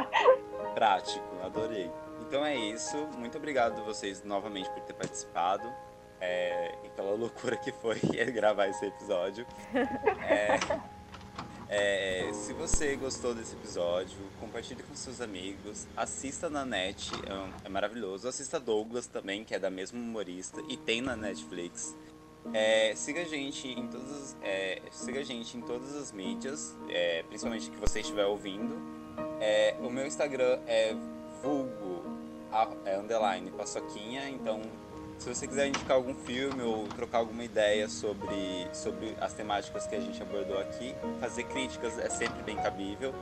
Prático, 0.74 1.26
adorei. 1.44 1.90
Então 2.20 2.46
é 2.46 2.56
isso. 2.56 2.96
Muito 3.16 3.36
obrigado 3.38 3.84
vocês 3.84 4.22
novamente 4.22 4.70
por 4.70 4.80
ter 4.82 4.92
participado. 4.92 5.68
É, 6.20 6.74
e 6.84 6.90
pela 6.90 7.12
loucura 7.12 7.56
que 7.56 7.72
foi 7.72 7.98
gravar 8.32 8.68
esse 8.68 8.86
episódio. 8.86 9.46
É, 11.70 12.28
é, 12.28 12.32
se 12.32 12.54
você 12.54 12.96
gostou 12.96 13.34
desse 13.34 13.54
episódio, 13.54 14.16
compartilhe 14.40 14.82
com 14.82 14.94
seus 14.94 15.20
amigos, 15.20 15.86
assista 15.96 16.48
na 16.48 16.64
net, 16.64 17.10
é, 17.14 17.66
é 17.66 17.68
maravilhoso. 17.68 18.26
Assista 18.26 18.58
Douglas 18.58 19.06
também, 19.06 19.44
que 19.44 19.54
é 19.54 19.58
da 19.58 19.70
mesma 19.70 19.98
humorista 19.98 20.62
e 20.68 20.76
tem 20.76 21.02
na 21.02 21.14
Netflix. 21.14 21.94
É, 22.52 22.94
siga 22.94 23.22
a 23.22 23.24
gente 23.24 23.68
em 23.68 23.86
todas, 23.86 24.36
é, 24.42 24.80
siga 24.90 25.20
a 25.20 25.24
gente 25.24 25.56
em 25.56 25.60
todas 25.60 25.94
as 25.94 26.12
mídias, 26.12 26.76
é, 26.88 27.22
principalmente 27.24 27.70
que 27.70 27.76
você 27.76 28.00
estiver 28.00 28.26
ouvindo. 28.26 28.76
É, 29.40 29.74
o 29.80 29.90
meu 29.90 30.06
Instagram 30.06 30.58
é 30.66 30.94
vulgo 31.42 32.02
é, 32.84 32.96
underline 32.96 33.50
paçoquinha, 33.50 34.28
então 34.28 34.62
se 35.18 35.34
você 35.34 35.46
quiser 35.48 35.66
indicar 35.66 35.96
algum 35.96 36.14
filme 36.14 36.62
ou 36.62 36.86
trocar 36.88 37.18
alguma 37.18 37.42
ideia 37.42 37.88
sobre, 37.88 38.68
sobre 38.72 39.16
as 39.20 39.32
temáticas 39.34 39.86
que 39.86 39.96
a 39.96 40.00
gente 40.00 40.22
abordou 40.22 40.58
aqui, 40.58 40.94
fazer 41.20 41.42
críticas 41.44 41.98
é 41.98 42.08
sempre 42.08 42.42
bem 42.44 42.56
cabível. 42.56 43.12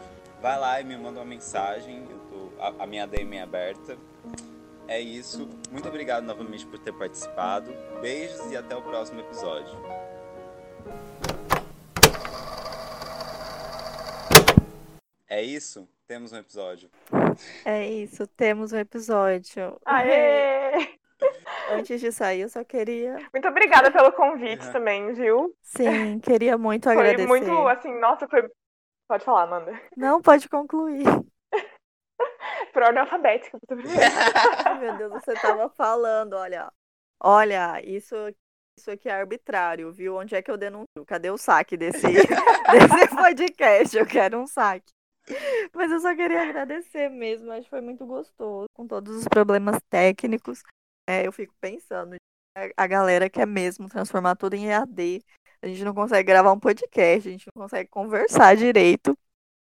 Vai 0.42 0.60
lá 0.60 0.80
e 0.80 0.84
me 0.84 0.96
manda 0.96 1.18
uma 1.18 1.24
mensagem, 1.24 2.06
tô, 2.28 2.62
a, 2.62 2.84
a 2.84 2.86
minha 2.86 3.06
DM 3.06 3.36
é 3.36 3.42
aberta. 3.42 3.96
É 4.88 5.00
isso. 5.00 5.48
Muito 5.70 5.88
obrigado 5.88 6.24
novamente 6.24 6.64
por 6.66 6.78
ter 6.78 6.92
participado. 6.92 7.72
Beijos 8.00 8.50
e 8.50 8.56
até 8.56 8.76
o 8.76 8.82
próximo 8.82 9.20
episódio. 9.20 9.76
É 15.28 15.42
isso? 15.42 15.88
Temos 16.06 16.32
um 16.32 16.36
episódio. 16.36 16.88
É 17.64 17.84
isso, 17.84 18.28
temos 18.28 18.72
um 18.72 18.78
episódio. 18.78 19.76
Aê! 19.84 20.96
Antes 21.72 22.00
de 22.00 22.12
sair, 22.12 22.42
eu 22.42 22.48
só 22.48 22.62
queria. 22.62 23.18
Muito 23.32 23.48
obrigada 23.48 23.90
pelo 23.90 24.12
convite 24.12 24.70
também, 24.70 25.12
viu? 25.14 25.52
Sim, 25.62 26.20
queria 26.20 26.56
muito 26.56 26.84
foi 26.84 26.92
agradecer. 26.92 27.26
Foi 27.26 27.40
muito, 27.40 27.68
assim, 27.68 27.98
nossa, 27.98 28.28
foi. 28.28 28.48
Pode 29.08 29.24
falar, 29.24 29.42
Amanda. 29.42 29.80
Não, 29.96 30.22
pode 30.22 30.48
concluir. 30.48 31.04
Por 32.76 32.82
ordem 32.82 33.00
alfabética, 33.00 33.58
Meu 34.78 34.98
Deus, 34.98 35.10
você 35.10 35.32
tava 35.32 35.66
falando, 35.70 36.34
olha. 36.34 36.70
Olha, 37.18 37.80
isso, 37.82 38.14
isso 38.78 38.90
aqui 38.90 39.08
é 39.08 39.12
arbitrário, 39.12 39.90
viu? 39.90 40.16
Onde 40.16 40.34
é 40.34 40.42
que 40.42 40.50
eu 40.50 40.58
denuncio? 40.58 41.06
Cadê 41.06 41.30
o 41.30 41.38
saque 41.38 41.74
desse, 41.74 42.02
desse 42.12 43.16
podcast? 43.16 43.96
Eu 43.96 44.04
quero 44.04 44.38
um 44.38 44.46
saque. 44.46 44.92
Mas 45.74 45.90
eu 45.90 46.00
só 46.00 46.14
queria 46.14 46.42
agradecer 46.42 47.08
mesmo, 47.08 47.50
acho 47.50 47.62
que 47.62 47.70
foi 47.70 47.80
muito 47.80 48.04
gostoso, 48.04 48.66
com 48.74 48.86
todos 48.86 49.16
os 49.16 49.24
problemas 49.26 49.80
técnicos. 49.88 50.62
É, 51.08 51.26
eu 51.26 51.32
fico 51.32 51.54
pensando, 51.58 52.16
a 52.76 52.86
galera 52.86 53.30
quer 53.30 53.46
mesmo 53.46 53.88
transformar 53.88 54.36
tudo 54.36 54.52
em 54.52 54.66
EAD. 54.66 55.24
A 55.62 55.66
gente 55.66 55.82
não 55.82 55.94
consegue 55.94 56.26
gravar 56.26 56.52
um 56.52 56.60
podcast, 56.60 57.26
a 57.26 57.32
gente 57.32 57.46
não 57.46 57.62
consegue 57.62 57.88
conversar 57.88 58.54
direito 58.54 59.16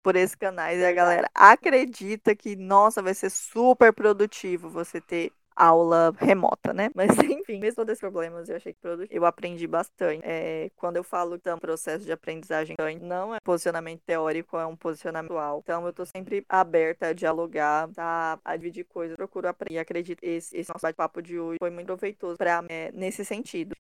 por 0.04 0.16
esses 0.16 0.36
canais. 0.36 0.80
E 0.80 0.86
a 0.86 0.92
galera 0.94 1.30
acredita 1.34 2.36
que, 2.36 2.56
nossa, 2.56 3.02
vai 3.02 3.14
ser 3.14 3.30
super 3.30 3.94
produtivo 3.94 4.70
você 4.70 5.02
ter 5.02 5.32
aula 5.58 6.14
remota, 6.20 6.72
né? 6.72 6.90
Mas 6.94 7.08
enfim, 7.18 7.60
mesmo 7.60 7.78
todos 7.78 7.92
esses 7.94 8.00
problemas, 8.00 8.48
eu 8.48 8.56
achei 8.56 8.74
que 8.74 8.80
eu 9.10 9.26
aprendi 9.26 9.66
bastante. 9.66 10.22
É, 10.24 10.70
quando 10.76 10.98
eu 10.98 11.04
falo 11.04 11.36
então 11.36 11.58
processo 11.58 12.06
de 12.06 12.12
aprendizagem, 12.12 12.76
não 13.02 13.34
é 13.34 13.40
posicionamento 13.44 14.02
teórico, 14.06 14.58
é 14.58 14.66
um 14.66 14.76
posicionamento 14.76 15.32
atual. 15.32 15.60
Então 15.64 15.86
eu 15.86 15.92
tô 15.92 16.06
sempre 16.06 16.46
aberta 16.48 17.08
a 17.08 17.14
dialogar, 17.14 17.90
tá? 17.94 18.40
a 18.46 18.56
dividir 18.56 18.86
coisas, 18.86 19.16
procuro 19.16 19.48
aprender. 19.48 19.76
E 19.76 19.80
acredito 19.80 20.20
esse, 20.22 20.56
esse 20.56 20.70
nosso 20.70 20.84
bate-papo 20.84 21.22
de 21.22 21.40
hoje 21.40 21.58
foi 21.60 21.72
muito 21.72 21.88
proveitoso 21.88 22.38
para 22.38 22.64
é, 22.70 22.92
nesse 22.94 23.26
sentido. 23.26 23.76